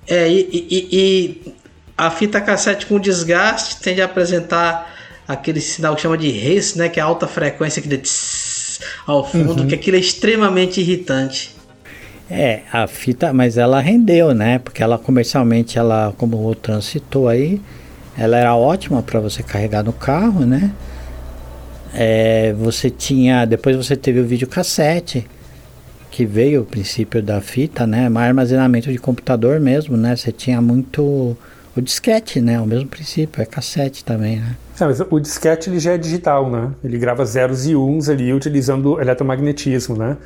É, 0.09 0.29
e, 0.29 0.49
e, 0.51 0.89
e 0.93 1.55
a 1.97 2.11
fita 2.11 2.41
cassete 2.41 2.87
com 2.87 2.99
desgaste 2.99 3.81
tende 3.81 4.01
a 4.01 4.07
apresentar 4.07 4.91
aquele 5.29 5.61
sinal 5.61 5.95
que 5.95 6.03
chama 6.03 6.17
de 6.17 6.31
res, 6.31 6.75
né, 6.75 6.89
que 6.89 6.99
é 6.99 7.03
alta 7.03 7.27
frequência 7.27 7.81
que 7.81 7.89
tss, 7.89 8.81
ao 9.07 9.25
fundo, 9.25 9.63
uhum. 9.63 9.69
que 9.69 9.75
aquilo 9.75 9.97
é 9.97 10.01
extremamente 10.01 10.81
irritante. 10.81 11.55
É, 12.31 12.63
a 12.73 12.87
fita, 12.87 13.33
mas 13.33 13.59
ela 13.59 13.81
rendeu, 13.81 14.33
né? 14.33 14.61
Porque 14.61 14.83
ela 14.83 14.97
comercialmente, 14.97 15.77
ela, 15.77 16.15
como 16.17 16.49
o 16.49 16.55
Tran 16.55 16.81
citou 16.81 17.27
aí, 17.27 17.61
ela 18.17 18.37
era 18.37 18.55
ótima 18.55 19.03
para 19.03 19.19
você 19.19 19.43
carregar 19.43 19.83
no 19.83 19.93
carro, 19.93 20.47
né? 20.47 20.71
É, 21.95 22.53
você 22.55 22.91
tinha. 22.91 23.45
Depois 23.45 23.77
você 23.77 23.97
teve 23.97 24.21
o 24.21 24.25
videocassete, 24.25 25.27
que 26.11 26.25
veio 26.25 26.63
o 26.63 26.65
princípio 26.65 27.23
da 27.23 27.41
fita, 27.41 27.87
né? 27.87 28.09
Mais 28.09 28.29
armazenamento 28.29 28.93
de 28.93 28.99
computador 28.99 29.61
mesmo, 29.61 29.97
né? 29.97 30.17
Você 30.17 30.33
tinha 30.33 30.61
muito. 30.61 31.37
O 31.77 31.81
disquete, 31.81 32.41
né? 32.41 32.61
O 32.61 32.67
mesmo 32.67 32.89
princípio, 32.89 33.41
é 33.41 33.47
cassete 33.47 34.05
também, 34.05 34.37
né? 34.37 34.57
Não, 34.81 34.89
mas 34.89 35.01
o 35.01 35.21
disquete 35.21 35.71
ele 35.71 35.79
já 35.79 35.93
é 35.93 35.99
digital, 35.99 36.51
né? 36.51 36.73
Ele 36.83 36.99
grava 36.99 37.25
zeros 37.25 37.67
e 37.67 37.77
uns 37.77 38.09
ali 38.09 38.33
utilizando 38.33 39.01
eletromagnetismo, 39.01 39.97
né? 39.97 40.17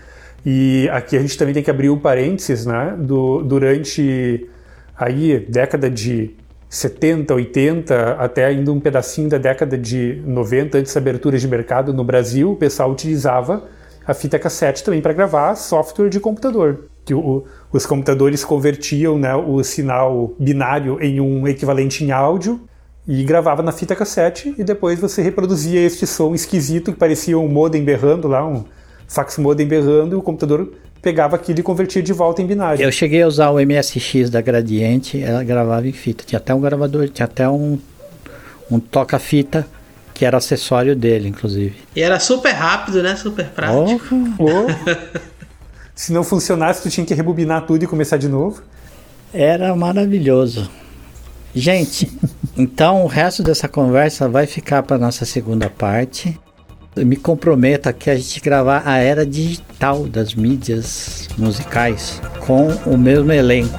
E 0.47 0.89
aqui 0.93 1.17
a 1.17 1.21
gente 1.21 1.37
também 1.37 1.55
tem 1.55 1.63
que 1.63 1.71
abrir 1.71 1.91
um 1.91 1.99
parênteses, 1.99 2.65
né? 2.65 2.95
Do, 2.99 3.43
durante 3.43 4.49
aí 4.97 5.45
década 5.49 5.91
de 5.91 6.31
70, 6.75 7.33
80, 7.33 8.17
até 8.19 8.47
ainda 8.47 8.73
um 8.73 8.81
pedacinho 8.81 9.29
da 9.29 9.39
década 9.39 9.79
de 9.79 10.21
90, 10.27 10.79
antes 10.79 10.93
da 10.93 11.01
abertura 11.01 11.39
de 11.39 11.47
mercado 11.47 11.95
no 11.95 12.03
Brasil, 12.03 12.51
o 12.51 12.57
pessoal 12.57 12.91
utilizava 12.91 13.63
a 14.05 14.13
fita 14.13 14.41
cassete 14.41 14.83
também 14.83 15.01
para 15.01 15.13
gravar 15.13 15.55
software 15.55 16.09
de 16.09 16.19
computador. 16.19 16.87
Que 17.05 17.15
o, 17.15 17.45
os 17.73 17.87
computadores 17.87 18.45
convertiam 18.45 19.17
né, 19.17 19.37
o 19.37 19.63
sinal 19.63 20.35
binário 20.37 21.01
em 21.01 21.21
um 21.21 21.47
equivalente 21.47 22.03
em 22.03 22.11
áudio 22.11 22.61
e 23.07 23.23
gravava 23.23 23.63
na 23.63 23.71
fita 23.71 23.95
cassete 23.95 24.53
e 24.59 24.65
depois 24.65 24.99
você 24.99 25.23
reproduzia 25.23 25.81
este 25.81 26.09
som 26.09 26.35
esquisito 26.35 26.93
que 26.93 26.99
parecia 26.99 27.39
um 27.39 27.47
modem 27.47 27.85
berrando 27.85 28.27
lá, 28.27 28.45
um 28.45 28.65
fax 29.07 29.39
modem 29.39 29.69
berrando 29.69 30.17
e 30.17 30.19
o 30.19 30.23
computador 30.23 30.73
pegava 31.05 31.37
aquilo 31.37 31.61
e 31.61 31.63
convertia 31.63 32.03
de 32.03 32.15
volta 32.15 32.41
em 32.41 32.47
binário. 32.47 32.83
Eu 32.83 32.91
cheguei 32.91 33.23
a 33.23 33.29
usar 33.29 33.51
o 33.51 33.59
MSX 33.61 34.31
da 34.31 34.41
Gradiente, 34.41 35.23
ela 35.23 35.45
gravava 35.45 35.87
em 35.87 35.93
fita. 35.93 36.25
Tinha 36.25 36.39
até 36.39 36.55
um 36.55 36.61
gravador, 36.61 37.11
tinha 37.11 37.27
até 37.27 37.47
um, 37.47 37.79
um 38.71 38.81
toca-fita 38.81 39.67
que 40.15 40.25
era 40.25 40.39
acessório 40.39 40.97
dele, 40.97 41.29
inclusive. 41.29 41.77
E 41.95 42.01
era 42.01 42.19
super 42.19 42.53
rápido, 42.53 43.03
né? 43.03 43.15
Super 43.17 43.47
prático. 43.51 44.15
Oh, 44.39 44.45
oh. 44.49 45.27
Se 45.95 46.13
não 46.13 46.25
funcionasse, 46.25 46.83
tu 46.83 46.89
tinha 46.89 47.05
que 47.05 47.13
rebobinar 47.13 47.67
tudo 47.67 47.85
e 47.85 47.87
começar 47.87 48.17
de 48.17 48.29
novo. 48.29 48.63
Era 49.33 49.77
maravilhoso. 49.77 50.71
Gente, 51.55 52.11
então 52.57 53.05
o 53.05 53.07
resto 53.07 53.43
dessa 53.43 53.69
conversa 53.69 54.29
vai 54.29 54.47
ficar 54.47 54.83
para 54.83 54.97
nossa 54.97 55.27
segunda 55.27 55.69
parte. 55.69 56.39
Me 56.97 57.17
comprometo 57.17 57.89
aqui 57.89 58.09
a 58.09 58.15
gente 58.15 58.41
gravar 58.41 58.85
a 58.87 58.99
era 58.99 59.27
digital 59.27 60.07
das 60.07 60.33
mídias 60.33 61.29
musicais 61.37 62.23
com 62.47 62.69
o 62.89 62.97
mesmo 62.97 63.33
elenco, 63.33 63.77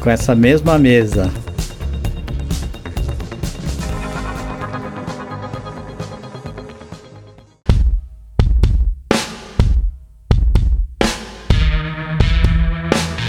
com 0.00 0.08
essa 0.08 0.32
mesma 0.32 0.78
mesa. 0.78 1.28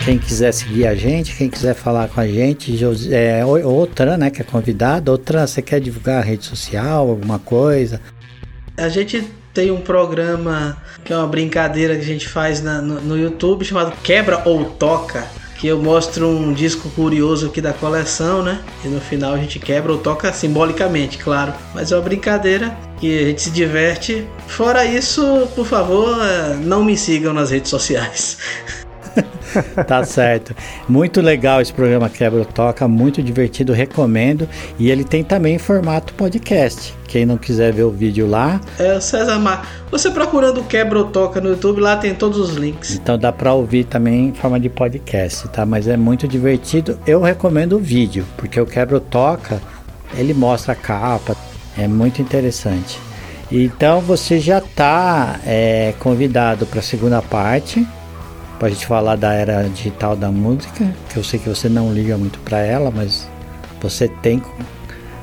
Quem 0.05 0.19
quiser 0.19 0.51
seguir 0.51 0.85
a 0.85 0.93
gente, 0.93 1.35
quem 1.35 1.49
quiser 1.49 1.73
falar 1.73 2.07
com 2.09 2.21
a 2.21 2.27
gente, 2.27 2.77
é, 3.11 3.43
outra, 3.43 4.15
né, 4.15 4.29
que 4.29 4.39
é 4.39 4.45
convidado, 4.45 5.11
outra, 5.11 5.47
você 5.47 5.63
quer 5.63 5.79
divulgar 5.79 6.21
a 6.21 6.23
rede 6.23 6.45
social, 6.45 7.09
alguma 7.09 7.39
coisa? 7.39 7.99
A 8.77 8.89
gente 8.89 9.25
tem 9.53 9.71
um 9.71 9.81
programa 9.81 10.77
que 11.03 11.13
é 11.13 11.17
uma 11.17 11.27
brincadeira 11.27 11.95
que 11.95 12.01
a 12.01 12.05
gente 12.05 12.27
faz 12.27 12.61
na, 12.61 12.81
no, 12.81 12.99
no 13.01 13.17
YouTube 13.17 13.63
chamado 13.63 13.93
Quebra 14.03 14.41
ou 14.45 14.65
Toca 14.65 15.25
que 15.57 15.67
eu 15.67 15.81
mostro 15.81 16.27
um 16.27 16.53
disco 16.53 16.89
curioso 16.89 17.47
aqui 17.47 17.61
da 17.61 17.73
coleção, 17.73 18.43
né? 18.43 18.61
E 18.83 18.87
no 18.87 18.99
final 18.99 19.33
a 19.33 19.37
gente 19.37 19.57
quebra 19.57 19.91
ou 19.91 19.97
toca 19.97 20.31
simbolicamente, 20.33 21.17
claro. 21.17 21.53
Mas 21.73 21.91
é 21.91 21.95
uma 21.95 22.01
brincadeira 22.01 22.77
que 22.99 23.19
a 23.19 23.23
gente 23.23 23.41
se 23.41 23.49
diverte. 23.49 24.27
Fora 24.47 24.85
isso, 24.85 25.47
por 25.55 25.65
favor, 25.65 26.17
eh, 26.21 26.55
não 26.61 26.83
me 26.83 26.97
sigam 26.97 27.33
nas 27.33 27.51
redes 27.51 27.69
sociais. 27.69 28.37
tá 29.87 30.03
certo. 30.03 30.55
Muito 30.87 31.21
legal 31.21 31.61
esse 31.61 31.73
programa 31.73 32.09
Quebra 32.09 32.45
Toca, 32.45 32.87
muito 32.87 33.21
divertido, 33.21 33.73
recomendo. 33.73 34.47
E 34.77 34.89
ele 34.89 35.03
tem 35.03 35.23
também 35.23 35.57
formato 35.57 36.13
podcast. 36.13 36.93
Quem 37.07 37.25
não 37.25 37.37
quiser 37.37 37.71
ver 37.71 37.83
o 37.83 37.91
vídeo 37.91 38.27
lá. 38.27 38.59
É, 38.79 38.99
César 38.99 39.39
Mar. 39.39 39.67
Você 39.91 40.09
procurando 40.09 40.63
Quebra 40.63 41.03
Toca 41.05 41.39
no 41.39 41.49
YouTube, 41.49 41.81
lá 41.81 41.95
tem 41.97 42.13
todos 42.13 42.37
os 42.37 42.55
links. 42.55 42.95
Então 42.95 43.17
dá 43.17 43.31
para 43.31 43.53
ouvir 43.53 43.85
também 43.85 44.29
em 44.29 44.33
forma 44.33 44.59
de 44.59 44.69
podcast, 44.69 45.47
tá? 45.49 45.65
Mas 45.65 45.87
é 45.87 45.95
muito 45.95 46.27
divertido. 46.27 46.99
Eu 47.05 47.21
recomendo 47.21 47.73
o 47.73 47.79
vídeo, 47.79 48.25
porque 48.37 48.59
o 48.59 48.65
Quebra 48.65 48.99
Toca, 48.99 49.61
ele 50.17 50.33
mostra 50.33 50.73
a 50.73 50.75
capa, 50.75 51.35
é 51.77 51.87
muito 51.87 52.21
interessante. 52.21 52.99
Então 53.51 54.01
você 54.01 54.39
já 54.39 54.57
está 54.57 55.39
é, 55.45 55.93
convidado 55.99 56.65
para 56.65 56.79
a 56.79 56.83
segunda 56.83 57.21
parte 57.21 57.85
para 58.57 58.67
a 58.67 58.71
gente 58.71 58.85
falar 58.85 59.15
da 59.15 59.33
era 59.33 59.63
digital 59.69 60.15
da 60.15 60.31
música, 60.31 60.93
que 61.09 61.17
eu 61.17 61.23
sei 61.23 61.39
que 61.39 61.49
você 61.49 61.67
não 61.69 61.93
liga 61.93 62.17
muito 62.17 62.39
para 62.39 62.59
ela, 62.59 62.91
mas 62.91 63.27
você 63.81 64.07
tem 64.07 64.41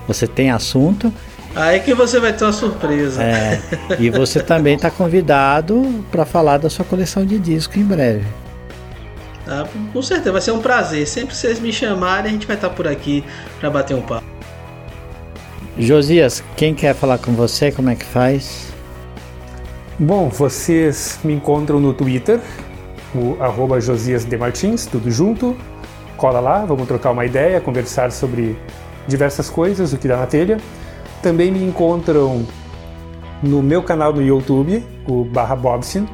você 0.06 0.26
tem 0.26 0.50
assunto. 0.50 1.12
Aí 1.54 1.80
que 1.80 1.94
você 1.94 2.18
vai 2.18 2.32
ter 2.32 2.44
uma 2.44 2.52
surpresa. 2.52 3.22
É, 3.22 3.60
e 3.98 4.10
você 4.10 4.40
também 4.42 4.74
está 4.74 4.90
convidado 4.90 6.04
para 6.10 6.24
falar 6.24 6.58
da 6.58 6.70
sua 6.70 6.84
coleção 6.84 7.24
de 7.24 7.38
discos 7.38 7.76
em 7.76 7.84
breve. 7.84 8.24
Ah, 9.46 9.66
com 9.92 10.02
certeza, 10.02 10.32
vai 10.32 10.40
ser 10.40 10.52
um 10.52 10.60
prazer. 10.60 11.06
Sempre 11.06 11.30
que 11.30 11.36
vocês 11.36 11.60
me 11.60 11.72
chamarem, 11.72 12.30
a 12.30 12.32
gente 12.32 12.46
vai 12.46 12.56
estar 12.56 12.70
por 12.70 12.86
aqui 12.86 13.24
para 13.60 13.70
bater 13.70 13.94
um 13.94 14.02
papo. 14.02 14.24
Josias, 15.78 16.42
quem 16.56 16.74
quer 16.74 16.94
falar 16.94 17.18
com 17.18 17.32
você, 17.32 17.72
como 17.72 17.90
é 17.90 17.94
que 17.94 18.04
faz? 18.04 18.72
Bom, 19.98 20.28
vocês 20.28 21.18
me 21.24 21.32
encontram 21.32 21.80
no 21.80 21.92
Twitter, 21.92 22.40
o 23.14 23.36
arroba 23.42 23.80
Josias 23.80 24.24
de 24.24 24.36
Martins, 24.36 24.86
tudo 24.86 25.10
junto. 25.10 25.56
Cola 26.16 26.40
lá, 26.40 26.64
vamos 26.64 26.86
trocar 26.86 27.10
uma 27.10 27.24
ideia, 27.24 27.60
conversar 27.60 28.12
sobre 28.12 28.56
diversas 29.06 29.50
coisas, 29.50 29.92
o 29.92 29.98
que 29.98 30.08
dá 30.08 30.16
na 30.16 30.26
telha. 30.26 30.58
Também 31.22 31.50
me 31.50 31.62
encontram 31.64 32.44
no 33.42 33.62
meu 33.62 33.82
canal 33.82 34.12
no 34.12 34.22
YouTube, 34.22 34.84
o 35.06 35.24
barra 35.24 35.56
Bobson, 35.56 36.06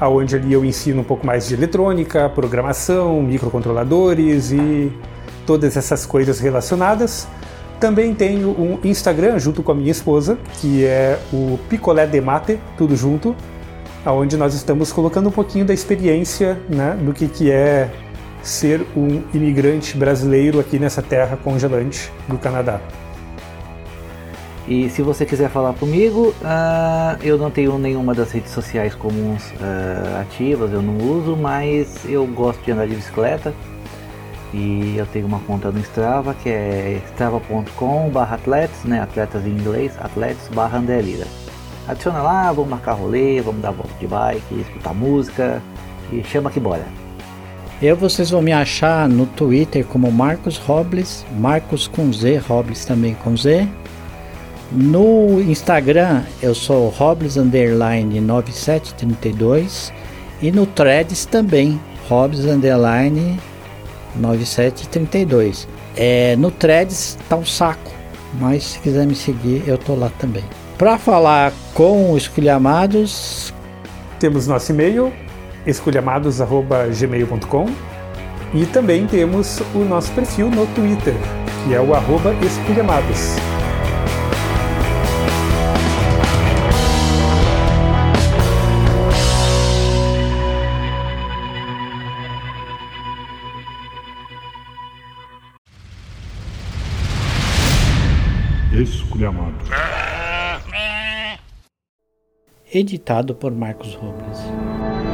onde 0.00 0.36
ali 0.36 0.52
eu 0.52 0.64
ensino 0.64 1.00
um 1.00 1.04
pouco 1.04 1.26
mais 1.26 1.48
de 1.48 1.54
eletrônica, 1.54 2.28
programação, 2.28 3.22
microcontroladores 3.22 4.52
e 4.52 4.92
todas 5.46 5.76
essas 5.76 6.04
coisas 6.04 6.38
relacionadas. 6.38 7.26
Também 7.80 8.14
tenho 8.14 8.50
um 8.50 8.78
Instagram 8.84 9.38
junto 9.38 9.62
com 9.62 9.72
a 9.72 9.74
minha 9.74 9.90
esposa, 9.90 10.36
que 10.60 10.84
é 10.84 11.18
o 11.32 11.58
Picolé 11.68 12.06
de 12.06 12.20
Mate, 12.20 12.58
tudo 12.76 12.96
junto, 12.96 13.34
onde 14.06 14.36
nós 14.36 14.54
estamos 14.54 14.92
colocando 14.92 15.28
um 15.28 15.32
pouquinho 15.32 15.64
da 15.64 15.74
experiência 15.74 16.60
né, 16.68 16.96
do 17.00 17.12
que, 17.12 17.28
que 17.28 17.50
é 17.50 17.90
ser 18.42 18.86
um 18.96 19.22
imigrante 19.34 19.96
brasileiro 19.96 20.60
aqui 20.60 20.78
nessa 20.78 21.02
terra 21.02 21.36
congelante 21.36 22.10
do 22.28 22.38
Canadá. 22.38 22.80
E 24.66 24.90
se 24.90 25.00
você 25.00 25.24
quiser 25.24 25.48
falar 25.48 25.72
comigo, 25.72 26.34
uh, 26.42 27.18
eu 27.22 27.38
não 27.38 27.50
tenho 27.50 27.78
nenhuma 27.78 28.14
das 28.14 28.30
redes 28.30 28.50
sociais 28.52 28.94
comuns 28.94 29.42
uh, 29.52 30.20
ativas, 30.20 30.70
eu 30.72 30.82
não 30.82 30.98
uso, 30.98 31.34
mas 31.34 32.04
eu 32.04 32.26
gosto 32.26 32.62
de 32.62 32.72
andar 32.72 32.86
de 32.86 32.94
bicicleta. 32.94 33.54
E 34.52 34.94
eu 34.96 35.06
tenho 35.06 35.26
uma 35.26 35.40
conta 35.40 35.70
no 35.70 35.78
Strava 35.80 36.34
que 36.34 36.50
é 36.50 37.00
strava.com 37.12 38.10
barra 38.10 38.36
atletas, 38.36 38.84
né, 38.84 39.00
atletas 39.00 39.46
em 39.46 39.50
inglês, 39.50 39.92
atletas 39.98 40.48
barra 40.48 40.78
Lira. 40.78 41.26
Adiciona 41.88 42.20
lá, 42.20 42.52
vamos 42.52 42.68
marcar 42.68 42.92
rolê, 42.92 43.40
vamos 43.40 43.62
dar 43.62 43.70
volta 43.70 43.94
de 43.98 44.06
bike, 44.06 44.60
escutar 44.60 44.92
música 44.92 45.62
e 46.12 46.22
chama 46.22 46.50
que 46.50 46.60
bora. 46.60 46.84
Eu 47.80 47.96
vocês 47.96 48.28
vão 48.30 48.42
me 48.42 48.52
achar 48.52 49.08
no 49.08 49.24
Twitter 49.24 49.86
como 49.86 50.12
Marcos 50.12 50.58
Robles, 50.58 51.24
Marcos 51.38 51.88
com 51.88 52.12
Z, 52.12 52.36
Robles 52.46 52.84
também 52.84 53.14
com 53.14 53.34
Z. 53.34 53.66
No 54.70 55.40
Instagram 55.40 56.24
eu 56.42 56.54
sou 56.54 56.90
Robles 56.90 57.38
underline 57.38 58.20
9732 58.20 59.90
e 60.42 60.52
no 60.52 60.66
Threads 60.66 61.24
também 61.24 61.80
Robles 62.06 62.44
underline 62.44 63.40
9732. 64.16 65.66
É, 65.96 66.36
no 66.36 66.50
Threads 66.50 67.16
tá 67.30 67.36
um 67.36 67.46
saco, 67.46 67.92
mas 68.38 68.64
se 68.64 68.78
quiser 68.80 69.06
me 69.06 69.14
seguir 69.14 69.62
eu 69.66 69.78
tô 69.78 69.94
lá 69.94 70.10
também. 70.18 70.44
Para 70.78 70.96
falar 70.96 71.52
com 71.74 72.12
os 72.12 72.22
Esculhamados, 72.22 73.52
temos 74.20 74.46
nosso 74.46 74.70
e-mail 74.70 75.12
escolhamados.gmail.com 75.66 77.66
e 78.54 78.64
também 78.66 79.04
temos 79.04 79.60
o 79.74 79.80
nosso 79.80 80.12
perfil 80.12 80.48
no 80.48 80.68
Twitter, 80.68 81.16
que 81.64 81.74
é 81.74 81.80
o 81.80 81.92
arroba. 81.94 82.32
Editado 102.70 103.38
por 103.38 103.50
Marcos 103.52 103.94
Robles. 103.94 105.07